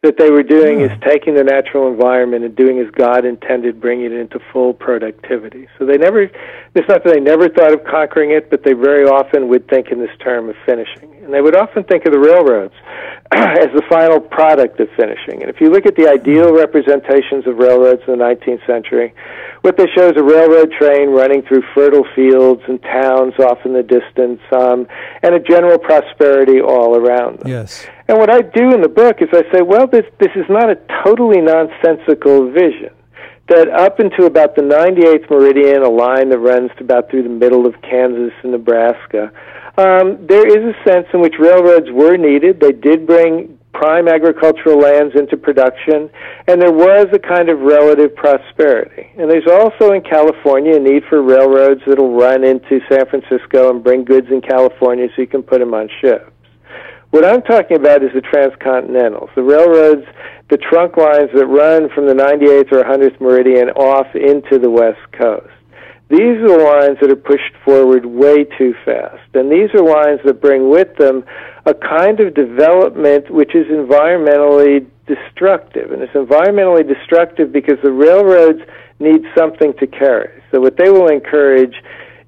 that 0.03 0.17
they 0.17 0.31
were 0.31 0.43
doing 0.43 0.81
is 0.81 0.91
taking 1.05 1.35
the 1.35 1.45
natural 1.45 1.87
environment 1.87 2.43
and 2.43 2.57
doing 2.57 2.79
as 2.79 2.91
God 2.93 3.27
intended, 3.27 3.83
bringing 3.83 4.07
it 4.07 4.13
into 4.13 4.41
full 4.51 4.73
productivity. 4.73 5.69
So 5.79 5.85
they 5.85 5.99
never, 5.99 6.23
it's 6.23 6.89
not 6.89 7.05
that 7.05 7.13
they 7.13 7.21
never 7.21 7.51
thought 7.51 7.75
of 7.75 7.85
conquering 7.85 8.31
it, 8.31 8.49
but 8.49 8.65
they 8.65 8.73
very 8.73 9.05
often 9.05 9.49
would 9.49 9.69
think 9.69 9.89
in 9.89 9.99
this 9.99 10.17
term 10.25 10.49
of 10.49 10.57
finishing. 10.65 11.13
And 11.23 11.35
they 11.35 11.43
would 11.43 11.55
often 11.55 11.85
think 11.85 12.07
of 12.07 12.13
the 12.13 12.19
railroads 12.19 12.73
as 13.33 13.69
the 13.77 13.83
final 13.91 14.21
product 14.21 14.81
of 14.81 14.89
finishing. 14.97 15.43
And 15.43 15.51
if 15.51 15.61
you 15.61 15.69
look 15.69 15.85
at 15.85 15.97
the 15.97 16.09
ideal 16.09 16.57
representations 16.57 17.47
of 17.47 17.59
railroads 17.59 18.01
in 18.09 18.17
the 18.17 18.25
19th 18.25 18.67
century, 18.67 19.13
what 19.61 19.77
they 19.77 19.87
show 19.95 20.09
is 20.09 20.17
a 20.17 20.25
railroad 20.25 20.73
train 20.81 21.11
running 21.11 21.43
through 21.43 21.63
fertile 21.75 22.07
fields 22.17 22.63
and 22.69 22.81
towns 22.81 23.35
off 23.39 23.59
in 23.67 23.75
the 23.75 23.83
distance, 23.83 24.41
um, 24.51 24.89
and 25.23 25.35
a 25.35 25.41
general 25.41 25.79
prosperity 25.79 26.59
all 26.59 26.97
around 26.97 27.41
them. 27.41 27.49
Yes. 27.49 27.87
And 28.11 28.19
what 28.19 28.29
I 28.29 28.43
do 28.43 28.75
in 28.75 28.81
the 28.83 28.89
book 28.89 29.23
is 29.23 29.29
I 29.31 29.47
say, 29.55 29.63
well, 29.63 29.87
this 29.87 30.03
this 30.19 30.35
is 30.35 30.45
not 30.51 30.69
a 30.69 30.75
totally 31.07 31.41
nonsensical 31.41 32.51
vision. 32.51 32.91
That 33.47 33.71
up 33.71 34.01
into 34.01 34.27
about 34.27 34.57
the 34.57 34.63
98th 34.63 35.31
meridian, 35.31 35.85
a 35.85 35.89
line 35.89 36.31
that 36.31 36.41
runs 36.41 36.73
to 36.79 36.83
about 36.83 37.09
through 37.09 37.23
the 37.23 37.29
middle 37.29 37.67
of 37.67 37.81
Kansas 37.83 38.35
and 38.43 38.51
Nebraska, 38.51 39.31
um, 39.79 40.27
there 40.27 40.43
is 40.43 40.75
a 40.75 40.75
sense 40.83 41.07
in 41.15 41.21
which 41.21 41.39
railroads 41.39 41.87
were 41.93 42.17
needed. 42.17 42.59
They 42.59 42.73
did 42.73 43.07
bring 43.07 43.57
prime 43.75 44.09
agricultural 44.09 44.81
lands 44.81 45.15
into 45.15 45.37
production, 45.37 46.11
and 46.49 46.61
there 46.61 46.75
was 46.75 47.07
a 47.13 47.19
kind 47.21 47.49
of 47.49 47.61
relative 47.61 48.17
prosperity. 48.17 49.07
And 49.19 49.31
there's 49.31 49.47
also 49.47 49.93
in 49.93 50.03
California 50.03 50.75
a 50.75 50.81
need 50.81 51.05
for 51.09 51.23
railroads 51.23 51.83
that'll 51.87 52.19
run 52.19 52.43
into 52.43 52.81
San 52.91 53.07
Francisco 53.07 53.71
and 53.71 53.85
bring 53.85 54.03
goods 54.03 54.27
in 54.33 54.41
California 54.41 55.07
so 55.15 55.23
you 55.23 55.29
can 55.29 55.45
put 55.45 55.61
them 55.61 55.75
on 55.75 55.89
ships. 56.01 56.27
What 57.11 57.25
I'm 57.25 57.43
talking 57.43 57.77
about 57.77 58.05
is 58.05 58.11
the 58.15 58.21
transcontinentals, 58.21 59.35
the 59.35 59.43
railroads, 59.43 60.07
the 60.49 60.57
trunk 60.57 60.97
lines 60.97 61.31
that 61.35 61.47
run 61.47 61.89
from 61.91 62.07
the 62.07 62.15
98th 62.15 62.71
or 62.71 62.85
100th 62.85 63.21
meridian 63.21 63.71
off 63.71 64.07
into 64.15 64.61
the 64.61 64.71
West 64.71 65.01
Coast. 65.19 65.51
These 66.09 66.39
are 66.43 66.59
the 66.59 66.65
lines 66.65 66.99
that 67.01 67.11
are 67.11 67.17
pushed 67.17 67.55
forward 67.65 68.07
way 68.07 68.45
too 68.59 68.75
fast. 68.85 69.27
And 69.35 69.51
these 69.51 69.71
are 69.75 69.83
lines 69.83 70.21
that 70.25 70.41
bring 70.41 70.71
with 70.71 70.97
them 70.99 71.25
a 71.67 71.75
kind 71.75 72.21
of 72.21 72.35
development 72.35 73.31
which 73.31 73.55
is 73.57 73.67
environmentally 73.67 74.87
destructive. 75.07 75.91
And 75.91 76.03
it's 76.03 76.15
environmentally 76.15 76.87
destructive 76.87 77.53
because 77.53 77.79
the 77.83 77.93
railroads 77.93 78.61
need 79.01 79.23
something 79.37 79.73
to 79.81 79.87
carry. 79.87 80.43
So 80.53 80.61
what 80.61 80.77
they 80.77 80.91
will 80.91 81.09
encourage 81.09 81.75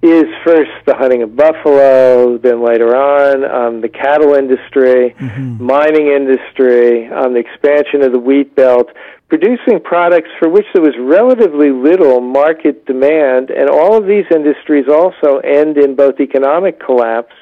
is 0.02 0.24
first 0.44 0.70
the 0.84 0.94
hunting 0.94 1.22
of 1.22 1.36
buffalo, 1.36 2.36
then 2.36 2.62
later 2.62 2.96
on 2.96 3.44
um, 3.44 3.80
the 3.80 3.88
cattle 3.88 4.34
industry, 4.34 5.14
mm-hmm. 5.16 5.64
mining 5.64 6.08
industry, 6.08 7.06
um, 7.06 7.34
the 7.34 7.38
expansion 7.38 8.02
of 8.02 8.10
the 8.10 8.18
wheat 8.18 8.54
belt, 8.56 8.88
producing 9.28 9.80
products 9.80 10.28
for 10.40 10.48
which 10.48 10.66
there 10.74 10.82
was 10.82 10.94
relatively 10.98 11.70
little 11.70 12.20
market 12.20 12.84
demand, 12.84 13.50
and 13.50 13.70
all 13.70 13.96
of 13.96 14.06
these 14.06 14.26
industries 14.34 14.86
also 14.88 15.38
end 15.38 15.78
in 15.78 15.94
both 15.94 16.18
economic 16.20 16.80
collapse 16.80 17.34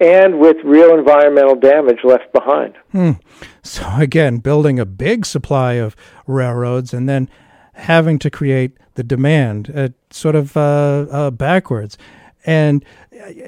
and 0.00 0.38
with 0.38 0.56
real 0.64 0.96
environmental 0.96 1.56
damage 1.56 1.98
left 2.04 2.32
behind. 2.32 2.74
Hmm. 2.92 3.12
So, 3.62 3.86
again, 3.98 4.38
building 4.38 4.78
a 4.78 4.86
big 4.86 5.26
supply 5.26 5.74
of 5.74 5.94
railroads 6.26 6.94
and 6.94 7.08
then 7.08 7.28
having 7.78 8.18
to 8.18 8.30
create 8.30 8.76
the 8.94 9.02
demand, 9.02 9.72
uh, 9.74 9.88
sort 10.10 10.34
of 10.34 10.56
uh, 10.56 11.06
uh, 11.10 11.30
backwards. 11.30 11.96
And 12.44 12.84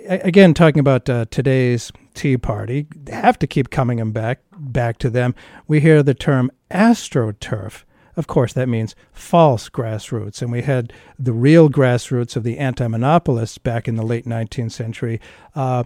again, 0.09 0.55
talking 0.55 0.81
about 0.81 1.09
uh, 1.09 1.26
today's 1.31 1.93
Tea 2.14 2.37
Party, 2.37 2.87
have 3.11 3.39
to 3.39 3.47
keep 3.47 3.70
coming 3.70 4.11
back 4.12 4.41
back 4.53 4.99
to 4.99 5.11
them. 5.11 5.35
We 5.66 5.81
hear 5.81 6.03
the 6.03 6.14
term 6.14 6.51
astroturf 6.70 7.85
of 8.16 8.26
course, 8.26 8.53
that 8.53 8.68
means 8.68 8.95
false 9.12 9.70
grassroots. 9.70 10.43
And 10.43 10.53
we 10.53 10.62
had 10.62 10.93
the 11.18 11.33
real 11.33 11.70
grassroots 11.70 12.37
of 12.37 12.43
the 12.43 12.59
anti 12.59 12.87
monopolists 12.87 13.57
back 13.59 13.89
in 13.89 13.97
the 13.97 14.03
late 14.03 14.26
19th 14.26 14.72
century. 14.72 15.20
Uh, 15.55 15.85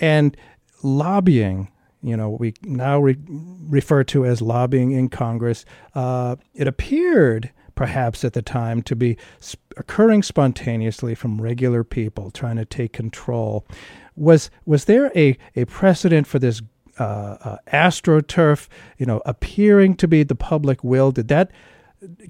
and 0.00 0.36
lobbying, 0.82 1.70
you 2.02 2.16
know, 2.16 2.30
we 2.30 2.54
now 2.62 2.98
re- 2.98 3.18
refer 3.28 4.04
to 4.04 4.24
as 4.24 4.40
lobbying 4.40 4.92
in 4.92 5.08
Congress, 5.08 5.64
uh, 5.94 6.36
it 6.54 6.66
appeared 6.66 7.50
perhaps 7.76 8.24
at 8.24 8.32
the 8.32 8.42
time 8.42 8.82
to 8.82 8.96
be 8.96 9.16
occurring 9.76 10.24
spontaneously 10.24 11.14
from 11.14 11.40
regular 11.40 11.84
people 11.84 12.32
trying 12.32 12.56
to 12.56 12.64
take 12.64 12.92
control. 12.92 13.64
Was 14.16 14.50
was 14.64 14.86
there 14.86 15.12
a, 15.14 15.38
a 15.54 15.66
precedent 15.66 16.26
for 16.26 16.40
this 16.40 16.62
uh, 16.98 17.36
uh, 17.40 17.56
astroturf, 17.72 18.66
you 18.98 19.06
know, 19.06 19.22
appearing 19.24 19.94
to 19.96 20.08
be 20.08 20.24
the 20.24 20.34
public 20.34 20.82
will? 20.82 21.12
Did 21.12 21.28
that 21.28 21.52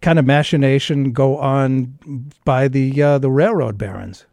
kind 0.02 0.18
of 0.18 0.26
machination 0.26 1.12
go 1.12 1.38
on 1.38 1.98
by 2.44 2.68
the 2.68 3.02
uh, 3.02 3.18
the 3.18 3.30
railroad 3.30 3.78
barons? 3.78 4.26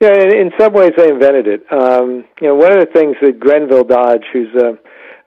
Yeah, 0.00 0.14
in, 0.14 0.34
in 0.36 0.50
some 0.58 0.72
ways 0.72 0.92
they 0.96 1.08
invented 1.08 1.46
it. 1.46 1.64
Um, 1.72 2.24
you 2.40 2.48
know, 2.48 2.54
one 2.54 2.72
of 2.72 2.78
the 2.78 2.92
things 2.92 3.16
that 3.22 3.40
Grenville 3.40 3.84
Dodge, 3.84 4.24
who's 4.32 4.54
a, 4.54 4.78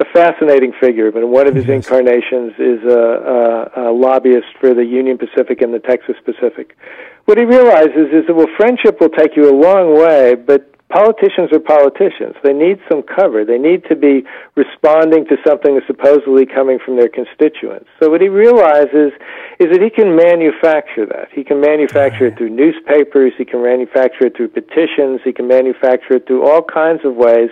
a 0.01 0.05
fascinating 0.13 0.71
figure, 0.79 1.11
but 1.11 1.27
one 1.27 1.45
of 1.45 1.53
his 1.53 1.67
yes. 1.67 1.83
incarnations 1.83 2.53
is 2.57 2.79
a, 2.87 3.69
a, 3.75 3.89
a 3.89 3.91
lobbyist 3.91 4.47
for 4.59 4.73
the 4.73 4.85
Union 4.85 5.17
Pacific 5.17 5.61
and 5.61 5.73
the 5.73 5.79
Texas 5.79 6.15
Pacific. 6.23 6.77
What 7.25 7.37
he 7.37 7.43
realizes 7.43 8.07
is 8.13 8.25
that 8.27 8.33
well, 8.33 8.47
friendship 8.55 9.01
will 9.01 9.09
take 9.09 9.35
you 9.35 9.51
a 9.51 9.55
long 9.55 9.99
way, 9.99 10.35
but 10.35 10.71
politicians 10.87 11.51
are 11.51 11.59
politicians. 11.59 12.35
They 12.43 12.53
need 12.53 12.79
some 12.89 13.03
cover. 13.03 13.43
They 13.43 13.59
need 13.59 13.83
to 13.89 13.95
be 13.95 14.23
responding 14.55 15.25
to 15.27 15.35
something 15.45 15.75
that's 15.75 15.85
supposedly 15.85 16.45
coming 16.45 16.79
from 16.79 16.95
their 16.95 17.09
constituents. 17.09 17.89
So 17.99 18.09
what 18.09 18.21
he 18.21 18.29
realizes 18.29 19.11
is 19.59 19.67
that 19.67 19.81
he 19.83 19.91
can 19.91 20.15
manufacture 20.15 21.05
that. 21.11 21.27
He 21.35 21.43
can 21.43 21.59
manufacture 21.59 22.27
it 22.27 22.37
through 22.37 22.55
newspapers. 22.55 23.33
He 23.37 23.43
can 23.43 23.61
manufacture 23.61 24.27
it 24.27 24.37
through 24.37 24.49
petitions. 24.55 25.19
He 25.25 25.33
can 25.33 25.47
manufacture 25.47 26.15
it 26.15 26.25
through 26.25 26.47
all 26.47 26.63
kinds 26.63 27.03
of 27.03 27.15
ways 27.15 27.51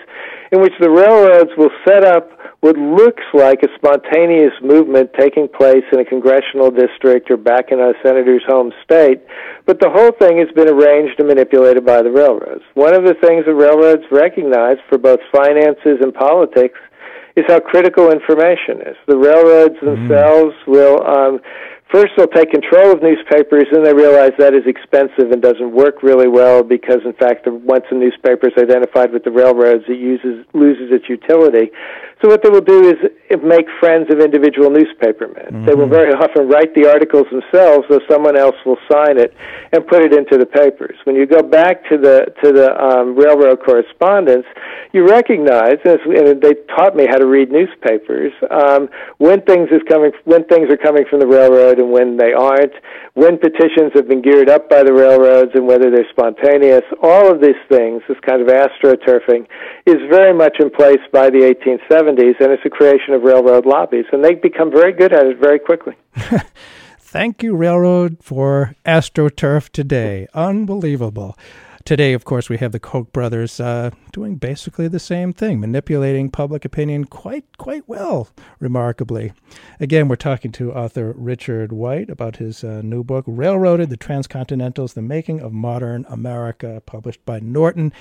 in 0.52 0.62
which 0.62 0.74
the 0.80 0.90
railroads 0.90 1.52
will 1.58 1.72
set 1.88 2.04
up 2.04 2.32
what 2.62 2.76
looks 2.76 3.24
like 3.34 3.62
a 3.62 3.68
spontaneous 3.76 4.54
movement 4.64 5.12
taking 5.18 5.48
place 5.48 5.84
in 5.92 6.00
a 6.00 6.06
congressional 6.06 6.72
district 6.72 7.30
or 7.30 7.38
back 7.38 7.72
in 7.72 7.80
a 7.80 7.94
senator's 8.02 8.44
home 8.48 8.74
state, 8.84 9.22
but 9.66 9.80
the 9.80 9.90
whole 9.90 10.12
thing 10.20 10.40
has 10.40 10.50
been 10.56 10.68
arranged 10.68 11.20
and 11.20 11.28
manipulated 11.28 11.86
by 11.86 12.02
the 12.02 12.10
railroads. 12.10 12.64
One 12.74 12.96
of 12.96 13.04
the 13.04 13.14
things 13.14 13.46
the 13.46 13.54
railroads 13.54 14.04
recognize 14.12 14.78
for 14.90 14.98
both 14.98 15.20
finances 15.32 16.02
and 16.02 16.14
politics 16.14 16.80
is 17.36 17.46
how 17.48 17.60
critical 17.60 18.12
information 18.12 18.82
is. 18.82 18.98
The 19.06 19.18
railroads 19.18 19.76
mm-hmm. 19.76 20.08
themselves 20.08 20.56
mm. 20.66 20.68
will 20.68 21.06
um, 21.06 21.40
first 21.92 22.14
they'll 22.18 22.28
take 22.28 22.52
control 22.52 22.92
of 22.92 23.02
newspapers, 23.02 23.66
then 23.72 23.84
they 23.84 23.94
realize 23.94 24.32
that 24.38 24.54
is 24.54 24.64
expensive 24.66 25.32
and 25.32 25.42
doesn't 25.42 25.72
work 25.72 26.04
really 26.04 26.28
well 26.28 26.64
because, 26.64 27.00
in 27.06 27.14
fact, 27.14 27.48
once 27.48 27.86
a 27.92 27.96
newspaper 27.96 28.48
is 28.48 28.54
identified 28.58 29.12
with 29.12 29.24
the 29.24 29.32
railroads, 29.32 29.84
it 29.88 30.00
uses 30.00 30.46
loses 30.54 30.92
its 30.92 31.10
utility. 31.10 31.72
So 32.22 32.30
what 32.30 32.42
they 32.42 32.50
will 32.50 32.66
do 32.66 32.90
is 32.90 32.98
make 33.44 33.68
friends 33.80 34.08
of 34.12 34.20
individual 34.20 34.72
newspapermen. 34.72 35.46
Mm-hmm. 35.46 35.66
They 35.66 35.76
will 35.76 35.88
very 35.88 36.14
often 36.14 36.48
write 36.48 36.74
the 36.74 36.90
articles 36.90 37.28
themselves, 37.30 37.86
though 37.90 38.02
someone 38.10 38.38
else 38.38 38.56
will 38.66 38.78
sign 38.92 39.20
it 39.20 39.34
and 39.72 39.86
put 39.86 40.02
it 40.02 40.14
into 40.14 40.38
the 40.38 40.46
papers. 40.46 40.98
When 41.04 41.16
you 41.16 41.26
go 41.26 41.42
back 41.42 41.88
to 41.90 41.98
the 41.98 42.26
to 42.44 42.52
the 42.52 42.74
um, 42.74 43.16
railroad 43.16 43.60
correspondence, 43.64 44.46
you 44.94 45.08
recognize, 45.08 45.78
and 45.86 46.42
they 46.42 46.56
taught 46.76 46.96
me 46.96 47.06
how 47.08 47.18
to 47.18 47.28
read 47.28 47.52
newspapers, 47.52 48.32
um, 48.50 48.90
when 49.18 49.42
things 49.42 49.70
is 49.72 49.82
coming, 49.88 50.12
when 50.26 50.44
things 50.46 50.70
are 50.72 50.78
coming 50.78 51.06
from 51.10 51.20
the 51.20 51.28
railroad 51.28 51.80
and 51.80 51.92
when 51.92 52.18
they 52.18 52.34
aren't, 52.34 52.74
when 53.14 53.38
petitions 53.38 53.92
have 53.94 54.08
been 54.08 54.22
geared 54.22 54.48
up 54.48 54.70
by 54.70 54.84
the 54.84 54.94
railroads 54.94 55.52
and 55.56 55.68
whether 55.68 55.90
they're 55.90 56.10
spontaneous. 56.12 56.84
All 57.02 57.32
of 57.32 57.42
these 57.42 57.60
things, 57.68 58.02
this 58.08 58.18
kind 58.22 58.42
of 58.42 58.48
astroturfing, 58.48 59.48
is 59.86 59.98
very 60.10 60.34
much 60.34 60.58
in 60.60 60.70
place 60.70 61.02
by 61.12 61.30
the 61.30 61.42
1870s, 61.42 62.07
and 62.08 62.52
it's 62.52 62.64
the 62.64 62.70
creation 62.70 63.14
of 63.14 63.24
railroad 63.24 63.66
lobbies, 63.66 64.06
and 64.12 64.24
they 64.24 64.36
become 64.36 64.72
very 64.72 64.94
good 64.94 65.14
at 65.14 65.26
it 65.26 65.38
very 65.40 65.60
quickly. 65.60 65.96
Thank 67.00 67.42
you, 67.42 67.56
Railroad, 67.56 68.18
for 68.22 68.76
AstroTurf 68.86 69.70
today. 69.70 70.28
Unbelievable. 70.34 71.38
Today, 71.86 72.12
of 72.12 72.26
course, 72.26 72.50
we 72.50 72.58
have 72.58 72.74
the 72.74 72.82
Koch 72.82 73.14
brothers 73.14 73.62
uh, 73.62 73.92
doing 74.12 74.36
basically 74.36 74.90
the 74.90 75.00
same 75.00 75.32
thing, 75.32 75.62
manipulating 75.62 76.30
public 76.30 76.66
opinion 76.66 77.06
quite 77.06 77.46
quite 77.58 77.88
well, 77.88 78.28
remarkably. 78.60 79.32
Again, 79.80 80.10
we're 80.10 80.18
talking 80.18 80.52
to 80.52 80.74
author 80.74 81.14
Richard 81.16 81.72
White 81.72 82.10
about 82.10 82.36
his 82.36 82.62
uh, 82.62 82.82
new 82.84 83.06
book, 83.06 83.24
Railroaded: 83.26 83.90
The 83.90 83.98
Transcontinentals: 83.98 84.96
The 84.96 85.02
Making 85.02 85.40
of 85.40 85.54
Modern 85.54 86.06
America, 86.10 86.84
published 86.86 87.24
by 87.26 87.40
Norton. 87.40 87.94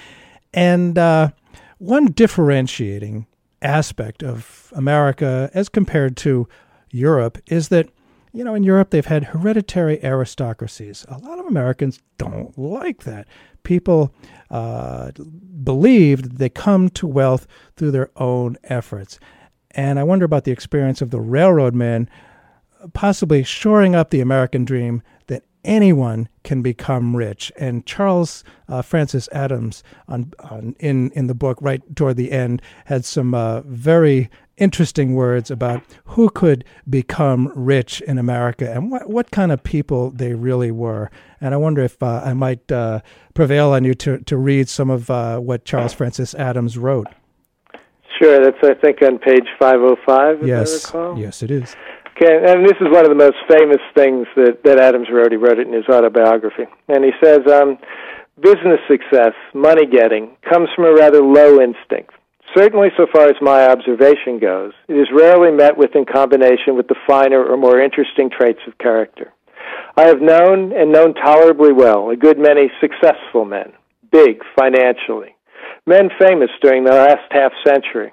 And 0.53 0.99
uh, 0.99 1.31
one 1.79 2.07
differentiating 2.07 3.27
aspect 3.63 4.23
of 4.23 4.73
America 4.75 5.51
as 5.55 5.69
compared 5.69 6.17
to 6.19 6.49
Europe 6.91 7.39
is 7.47 7.69
that 7.69 7.89
you 8.33 8.45
know, 8.45 8.55
in 8.55 8.65
Europe, 8.65 8.91
they've 8.91 9.07
had 9.07 9.25
hereditary 9.25 9.99
aristocracies. 10.05 11.07
A 11.09 11.17
lot 11.17 11.39
of 11.39 11.47
Americans 11.47 12.01
don't 12.19 12.59
like 12.59 13.05
that 13.05 13.27
people 13.67 14.15
uh, 14.49 15.11
believed 15.65 16.39
they 16.39 16.49
come 16.49 16.89
to 16.89 17.07
wealth 17.07 17.49
through 17.77 17.91
their 17.91 18.11
own 18.15 18.57
efforts. 18.65 19.19
And 19.73 19.99
I 19.99 20.05
wonder 20.05 20.25
about 20.25 20.45
the 20.45 20.53
experience 20.53 21.03
of 21.03 21.11
the 21.11 21.21
railroad 21.21 21.75
men 21.75 22.09
possibly 22.95 23.43
shoring 23.43 23.97
up 23.97 24.11
the 24.11 24.21
American 24.21 24.65
dream 24.65 25.03
that 25.27 25.43
anyone 25.67 26.29
can 26.45 26.63
become 26.63 27.17
rich. 27.17 27.53
And 27.59 27.85
Charles 27.85 28.45
uh, 28.69 28.83
Francis 28.83 29.29
Adams, 29.33 29.83
on, 30.09 30.33
on, 30.41 30.75
in 30.79 31.11
in 31.11 31.27
the 31.27 31.35
book, 31.35 31.59
right 31.61 31.83
toward 31.95 32.17
the 32.17 32.33
end, 32.33 32.63
had 32.87 33.05
some 33.05 33.35
uh, 33.35 33.61
very 33.63 34.31
interesting 34.57 35.15
words 35.15 35.51
about 35.51 35.83
who 36.07 36.31
could 36.31 36.65
become 36.89 37.53
rich 37.55 38.01
in 38.03 38.17
America 38.19 38.73
and 38.73 38.91
what 38.91 39.09
what 39.11 39.31
kind 39.31 39.53
of 39.53 39.63
people 39.63 40.11
they 40.11 40.35
really 40.35 40.71
were. 40.71 41.11
And 41.41 41.53
I 41.53 41.59
wonder 41.59 41.83
if 41.83 42.03
uh, 42.03 42.23
I 42.25 42.33
might 42.33 42.73
uh, 42.73 43.01
prevail 43.35 43.71
on 43.71 43.85
you 43.85 43.95
to 43.95 44.19
to 44.19 44.37
read 44.37 44.69
some 44.69 44.91
of 44.91 45.11
uh, 45.11 45.39
what 45.39 45.65
Charles 45.65 45.93
Francis 45.93 46.35
Adams 46.35 46.79
wrote. 46.79 47.09
Sure, 48.19 48.43
that's 48.43 48.57
I 48.63 48.75
think 48.75 49.03
on 49.03 49.19
page 49.19 49.47
five 49.59 49.81
hundred 49.81 49.99
oh 49.99 50.07
five. 50.07 50.47
Yes, 50.47 50.91
yes, 51.17 51.43
it 51.43 51.51
is. 51.51 51.77
Okay, 52.17 52.33
and 52.33 52.65
this 52.65 52.77
is 52.81 52.89
one 52.89 53.05
of 53.05 53.11
the 53.11 53.15
most 53.15 53.37
famous 53.47 53.81
things 53.95 54.27
that, 54.37 54.65
that 54.65 54.79
Adams 54.79 55.09
wrote. 55.13 55.33
He 55.33 55.37
wrote 55.37 55.59
it 55.59 55.67
in 55.67 55.75
his 55.75 55.85
autobiography. 55.87 56.65
And 56.89 57.05
he 57.05 57.11
says, 57.23 57.41
um, 57.47 57.77
business 58.41 58.81
success, 58.89 59.35
money 59.53 59.85
getting, 59.85 60.35
comes 60.49 60.71
from 60.75 60.87
a 60.87 60.95
rather 60.95 61.21
low 61.21 61.61
instinct. 61.61 62.15
Certainly, 62.57 62.89
so 62.97 63.07
far 63.13 63.29
as 63.29 63.37
my 63.43 63.69
observation 63.69 64.39
goes, 64.39 64.73
it 64.89 64.95
is 64.95 65.09
rarely 65.13 65.51
met 65.51 65.77
with 65.77 65.95
in 65.95 66.07
combination 66.07 66.75
with 66.75 66.89
the 66.89 66.97
finer 67.07 67.45
or 67.45 67.59
more 67.59 67.81
interesting 67.81 68.31
traits 68.31 68.61
of 68.67 68.79
character. 68.79 69.35
I 69.95 70.07
have 70.07 70.23
known 70.23 70.73
and 70.73 70.93
known 70.93 71.13
tolerably 71.15 71.73
well 71.73 72.09
a 72.09 72.17
good 72.17 72.39
many 72.39 72.71
successful 72.81 73.45
men, 73.45 73.73
big 74.11 74.41
financially, 74.59 75.37
men 75.85 76.09
famous 76.19 76.51
during 76.63 76.85
the 76.85 76.93
last 76.93 77.31
half 77.31 77.53
century, 77.67 78.13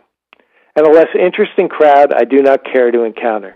and 0.75 0.85
a 0.85 0.91
less 0.91 1.09
interesting 1.17 1.69
crowd 1.69 2.11
I 2.13 2.25
do 2.25 2.41
not 2.41 2.65
care 2.65 2.91
to 2.91 3.03
encounter. 3.03 3.55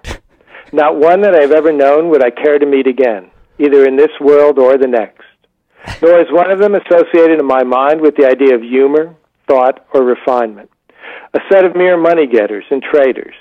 Not 0.74 0.98
one 0.98 1.22
that 1.22 1.36
I 1.36 1.42
have 1.42 1.52
ever 1.52 1.72
known 1.72 2.10
would 2.10 2.24
I 2.24 2.30
care 2.30 2.60
to 2.60 2.66
meet 2.66 2.88
again, 2.88 3.32
either 3.58 3.86
in 3.86 3.96
this 3.96 4.12
world 4.20 4.60
or 4.60 4.78
the 4.78 4.88
next. 4.88 5.24
Nor 6.02 6.20
is 6.20 6.28
one 6.32 6.52
of 6.52 6.60
them 6.60 6.76
associated 6.76 7.40
in 7.40 7.46
my 7.46 7.64
mind 7.64 8.02
with 8.02 8.16
the 8.16 8.28
idea 8.28 8.56
of 8.56 8.62
humor, 8.62 9.16
thought, 9.48 9.86
or 9.94 10.04
refinement. 10.04 10.70
A 11.34 11.40
set 11.52 11.64
of 11.64 11.76
mere 11.76 11.98
money 11.98 12.28
getters 12.28 12.66
and 12.70 12.84
traders. 12.84 13.36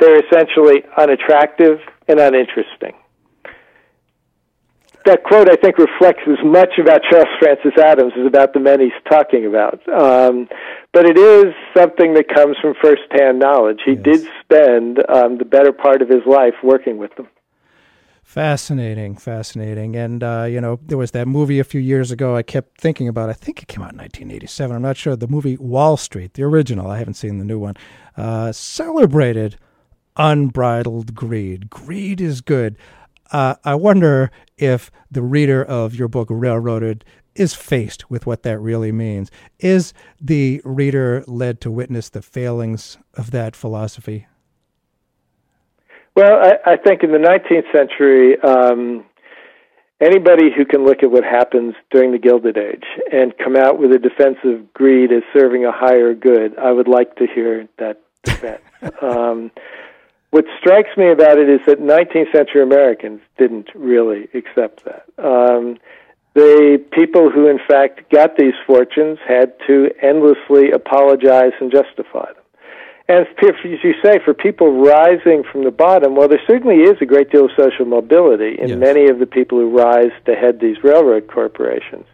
They're 0.00 0.24
essentially 0.26 0.82
unattractive 0.96 1.78
and 2.08 2.18
uninteresting 2.18 2.94
that 5.04 5.24
quote, 5.24 5.48
I 5.50 5.56
think, 5.56 5.78
reflects 5.78 6.22
as 6.26 6.38
much 6.44 6.78
about 6.78 7.02
Charles 7.10 7.28
Francis 7.38 7.72
Adams 7.78 8.12
as 8.18 8.26
about 8.26 8.52
the 8.52 8.60
men 8.60 8.80
he's 8.80 8.90
talking 9.08 9.46
about. 9.46 9.80
Um, 9.88 10.48
but 10.92 11.06
it 11.06 11.18
is 11.18 11.54
something 11.76 12.14
that 12.14 12.28
comes 12.28 12.56
from 12.60 12.74
firsthand 12.80 13.38
knowledge. 13.38 13.80
He 13.84 13.92
yes. 13.92 14.02
did 14.02 14.28
spend 14.40 14.98
um, 15.08 15.38
the 15.38 15.44
better 15.44 15.72
part 15.72 16.02
of 16.02 16.08
his 16.08 16.22
life 16.26 16.54
working 16.62 16.98
with 16.98 17.14
them. 17.16 17.28
Fascinating, 18.22 19.16
fascinating. 19.16 19.96
And, 19.96 20.22
uh, 20.22 20.46
you 20.48 20.60
know, 20.60 20.78
there 20.86 20.96
was 20.96 21.10
that 21.10 21.28
movie 21.28 21.58
a 21.58 21.64
few 21.64 21.80
years 21.80 22.10
ago 22.10 22.36
I 22.36 22.42
kept 22.42 22.80
thinking 22.80 23.08
about. 23.08 23.28
I 23.28 23.34
think 23.34 23.62
it 23.62 23.68
came 23.68 23.82
out 23.82 23.92
in 23.92 23.98
1987. 23.98 24.74
I'm 24.74 24.82
not 24.82 24.96
sure. 24.96 25.16
The 25.16 25.28
movie 25.28 25.56
Wall 25.56 25.96
Street, 25.96 26.34
the 26.34 26.42
original, 26.44 26.90
I 26.90 26.98
haven't 26.98 27.14
seen 27.14 27.38
the 27.38 27.44
new 27.44 27.58
one, 27.58 27.74
uh, 28.16 28.52
celebrated 28.52 29.58
unbridled 30.16 31.14
greed. 31.14 31.70
Greed 31.70 32.20
is 32.20 32.40
good. 32.40 32.76
Uh, 33.32 33.54
I 33.64 33.74
wonder 33.74 34.30
if 34.58 34.90
the 35.10 35.22
reader 35.22 35.64
of 35.64 35.94
your 35.94 36.08
book, 36.08 36.28
Railroaded, 36.30 37.04
is 37.34 37.54
faced 37.54 38.10
with 38.10 38.26
what 38.26 38.42
that 38.42 38.58
really 38.58 38.92
means. 38.92 39.30
Is 39.58 39.92
the 40.20 40.60
reader 40.64 41.24
led 41.26 41.60
to 41.62 41.70
witness 41.70 42.08
the 42.08 42.22
failings 42.22 42.98
of 43.14 43.30
that 43.30 43.56
philosophy? 43.56 44.26
Well, 46.14 46.38
I, 46.42 46.72
I 46.72 46.76
think 46.76 47.02
in 47.02 47.12
the 47.12 47.18
19th 47.18 47.72
century, 47.72 48.38
um, 48.40 49.04
anybody 50.00 50.50
who 50.54 50.64
can 50.64 50.84
look 50.84 51.02
at 51.02 51.10
what 51.10 51.24
happens 51.24 51.74
during 51.90 52.12
the 52.12 52.18
Gilded 52.18 52.58
Age 52.58 52.84
and 53.10 53.32
come 53.38 53.56
out 53.56 53.78
with 53.78 53.92
a 53.92 53.98
defense 53.98 54.36
of 54.44 54.72
greed 54.74 55.10
as 55.10 55.22
serving 55.32 55.64
a 55.64 55.72
higher 55.72 56.14
good, 56.14 56.58
I 56.58 56.72
would 56.72 56.88
like 56.88 57.16
to 57.16 57.26
hear 57.26 57.66
that 57.78 58.02
defense. 58.24 58.62
um, 59.02 59.50
what 60.30 60.44
strikes 60.58 60.96
me 60.96 61.10
about 61.10 61.38
it 61.38 61.48
is 61.48 61.60
that 61.66 61.80
19th 61.80 62.32
century 62.32 62.62
Americans 62.62 63.20
didn't 63.38 63.68
really 63.74 64.28
accept 64.34 64.84
that. 64.84 65.04
Um, 65.18 65.76
the 66.34 66.82
people 66.92 67.30
who, 67.30 67.46
in 67.48 67.58
fact, 67.68 68.10
got 68.10 68.36
these 68.36 68.54
fortunes 68.66 69.18
had 69.26 69.52
to 69.66 69.90
endlessly 70.00 70.70
apologize 70.70 71.52
and 71.60 71.70
justify 71.70 72.26
them. 72.26 72.42
And 73.08 73.26
as 73.26 73.54
you 73.84 73.94
say, 74.02 74.18
for 74.24 74.32
people 74.32 74.80
rising 74.80 75.42
from 75.50 75.64
the 75.64 75.70
bottom, 75.70 76.14
well, 76.14 76.28
there 76.28 76.40
certainly 76.46 76.76
is 76.76 76.96
a 77.00 77.06
great 77.06 77.30
deal 77.30 77.46
of 77.46 77.50
social 77.58 77.84
mobility 77.84 78.56
in 78.58 78.68
Yes. 78.68 78.78
many 78.78 79.08
of 79.08 79.18
the 79.18 79.26
people 79.26 79.58
who 79.58 79.68
rise 79.76 80.12
to 80.24 80.34
head 80.34 80.60
these 80.60 80.82
railroad 80.82 81.26
corporations. 81.26 82.06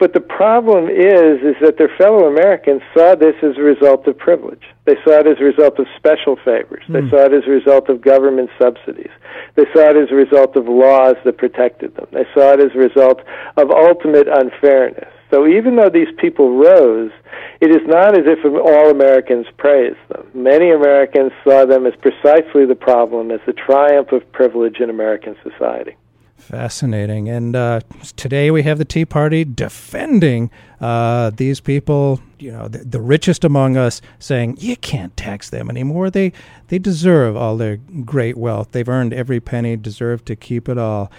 But 0.00 0.14
the 0.14 0.20
problem 0.20 0.88
is, 0.88 1.44
is 1.44 1.56
that 1.60 1.76
their 1.76 1.92
fellow 1.98 2.24
Americans 2.26 2.80
saw 2.96 3.14
this 3.14 3.36
as 3.42 3.58
a 3.58 3.62
result 3.62 4.08
of 4.08 4.16
privilege. 4.16 4.64
They 4.86 4.96
saw 5.04 5.20
it 5.20 5.26
as 5.26 5.36
a 5.38 5.44
result 5.44 5.78
of 5.78 5.86
special 5.94 6.36
favors. 6.42 6.82
They 6.88 7.02
hmm. 7.02 7.10
saw 7.10 7.28
it 7.28 7.34
as 7.34 7.44
a 7.46 7.50
result 7.50 7.90
of 7.90 8.00
government 8.00 8.48
subsidies. 8.58 9.12
They 9.56 9.66
saw 9.74 9.90
it 9.90 10.00
as 10.00 10.10
a 10.10 10.14
result 10.14 10.56
of 10.56 10.66
laws 10.66 11.16
that 11.26 11.36
protected 11.36 11.94
them. 11.96 12.06
They 12.12 12.24
saw 12.32 12.54
it 12.54 12.60
as 12.60 12.72
a 12.74 12.78
result 12.78 13.20
of 13.58 13.70
ultimate 13.70 14.26
unfairness. 14.26 15.12
So 15.30 15.46
even 15.46 15.76
though 15.76 15.90
these 15.90 16.10
people 16.16 16.56
rose, 16.56 17.12
it 17.60 17.70
is 17.70 17.84
not 17.84 18.16
as 18.16 18.24
if 18.24 18.40
all 18.42 18.90
Americans 18.90 19.46
praised 19.58 20.00
them. 20.08 20.26
Many 20.32 20.70
Americans 20.70 21.32
saw 21.44 21.66
them 21.66 21.84
as 21.84 21.92
precisely 22.00 22.64
the 22.64 22.74
problem, 22.74 23.30
as 23.30 23.40
the 23.44 23.52
triumph 23.52 24.12
of 24.12 24.32
privilege 24.32 24.80
in 24.80 24.88
American 24.88 25.36
society. 25.44 25.94
Fascinating. 26.40 27.28
And 27.28 27.54
uh, 27.54 27.80
today 28.16 28.50
we 28.50 28.62
have 28.62 28.78
the 28.78 28.84
Tea 28.84 29.04
Party 29.04 29.44
defending 29.44 30.50
uh, 30.80 31.30
these 31.30 31.60
people, 31.60 32.20
you 32.38 32.50
know, 32.50 32.66
the, 32.66 32.78
the 32.78 33.00
richest 33.00 33.44
among 33.44 33.76
us, 33.76 34.00
saying 34.18 34.56
you 34.58 34.76
can't 34.76 35.16
tax 35.16 35.50
them 35.50 35.70
anymore. 35.70 36.10
They 36.10 36.32
they 36.68 36.78
deserve 36.78 37.36
all 37.36 37.56
their 37.56 37.76
great 37.76 38.36
wealth. 38.36 38.72
They've 38.72 38.88
earned 38.88 39.12
every 39.12 39.40
penny, 39.40 39.76
deserve 39.76 40.24
to 40.24 40.34
keep 40.34 40.68
it 40.68 40.78
all. 40.78 41.12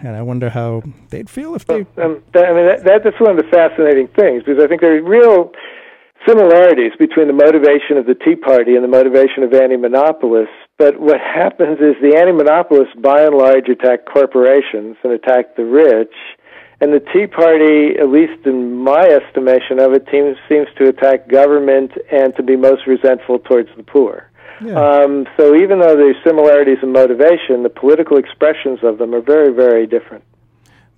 And 0.00 0.14
I 0.14 0.22
wonder 0.22 0.50
how 0.50 0.82
they'd 1.10 1.30
feel 1.30 1.54
if 1.54 1.64
they. 1.66 1.86
Um, 1.96 2.22
that, 2.34 2.44
I 2.44 2.52
mean, 2.52 2.66
that, 2.84 3.02
that's 3.04 3.20
one 3.20 3.30
of 3.30 3.36
the 3.36 3.50
fascinating 3.50 4.08
things 4.08 4.42
because 4.44 4.62
I 4.62 4.66
think 4.66 4.80
there 4.80 4.96
are 4.96 5.02
real 5.02 5.50
similarities 6.26 6.92
between 6.98 7.26
the 7.26 7.32
motivation 7.32 7.96
of 7.96 8.06
the 8.06 8.14
Tea 8.14 8.36
Party 8.36 8.74
and 8.74 8.84
the 8.84 8.88
motivation 8.88 9.42
of 9.42 9.52
anti-monopolists. 9.54 10.54
But 10.78 11.00
what 11.00 11.20
happens 11.20 11.78
is 11.80 11.96
the 12.00 12.16
anti-monopolists, 12.16 12.94
by 13.02 13.22
and 13.22 13.34
large, 13.34 13.68
attack 13.68 14.06
corporations 14.06 14.96
and 15.02 15.12
attack 15.12 15.56
the 15.56 15.64
rich, 15.64 16.14
and 16.80 16.92
the 16.92 17.00
Tea 17.12 17.26
Party, 17.26 17.98
at 17.98 18.08
least 18.08 18.46
in 18.46 18.76
my 18.76 19.02
estimation 19.02 19.80
of 19.80 19.92
it, 19.92 20.06
seems 20.12 20.36
seems 20.48 20.68
to 20.78 20.88
attack 20.88 21.28
government 21.28 21.90
and 22.12 22.34
to 22.36 22.42
be 22.44 22.54
most 22.54 22.86
resentful 22.86 23.40
towards 23.40 23.68
the 23.76 23.82
poor. 23.82 24.30
Um, 24.60 25.26
so 25.36 25.54
even 25.54 25.78
though 25.80 25.96
there's 25.96 26.16
similarities 26.24 26.78
in 26.82 26.92
motivation, 26.92 27.62
the 27.62 27.70
political 27.70 28.16
expressions 28.16 28.80
of 28.82 28.98
them 28.98 29.14
are 29.14 29.20
very, 29.20 29.52
very 29.52 29.86
different. 29.86 30.24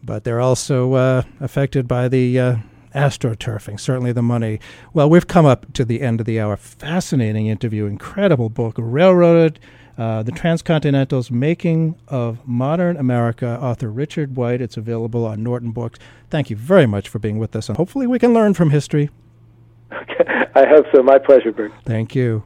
but 0.03 0.25
they're 0.25 0.41
also 0.41 0.95
uh, 0.95 1.23
affected 1.41 1.87
by 1.87 2.09
the 2.09 2.39
uh, 2.39 2.57
astroturfing, 2.95 3.79
certainly 3.79 4.13
the 4.13 4.23
money. 4.23 4.61
Well, 4.93 5.09
we've 5.09 5.27
come 5.27 5.47
up 5.47 5.73
to 5.75 5.85
the 5.85 6.01
end 6.01 6.21
of 6.21 6.27
the 6.27 6.41
hour. 6.41 6.57
Fascinating 6.57 7.47
interview, 7.47 7.87
incredible 7.87 8.49
book, 8.49 8.75
Railroaded, 8.79 9.59
uh, 9.99 10.23
The 10.23 10.33
Transcontinental's 10.33 11.31
Making 11.31 11.97
of 12.09 12.47
Modern 12.47 12.97
America, 12.97 13.59
author 13.61 13.91
Richard 13.91 14.37
White. 14.37 14.61
It's 14.61 14.77
available 14.77 15.27
on 15.27 15.43
Norton 15.43 15.73
Books. 15.73 15.99
Thank 16.31 16.51
you 16.51 16.57
very 16.57 16.87
much 16.87 17.09
for 17.09 17.19
being 17.19 17.39
with 17.39 17.55
us, 17.55 17.69
and 17.69 17.77
hopefully 17.77 18.07
we 18.07 18.19
can 18.19 18.33
learn 18.33 18.55
from 18.55 18.71
history. 18.71 19.11
Okay. 19.93 20.25
I 20.55 20.67
hope 20.67 20.87
so. 20.93 21.03
My 21.03 21.19
pleasure, 21.19 21.53
Burt. 21.53 21.73
Thank 21.85 22.15
you. 22.15 22.45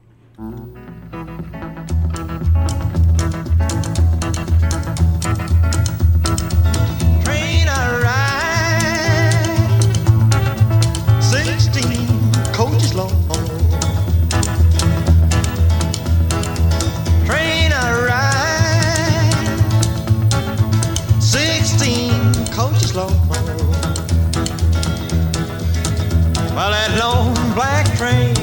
Train 28.04 28.34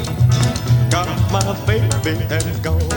got 0.89 1.07
my 1.32 1.43
baby 2.03 2.26
and 2.32 2.64
gone. 2.64 2.91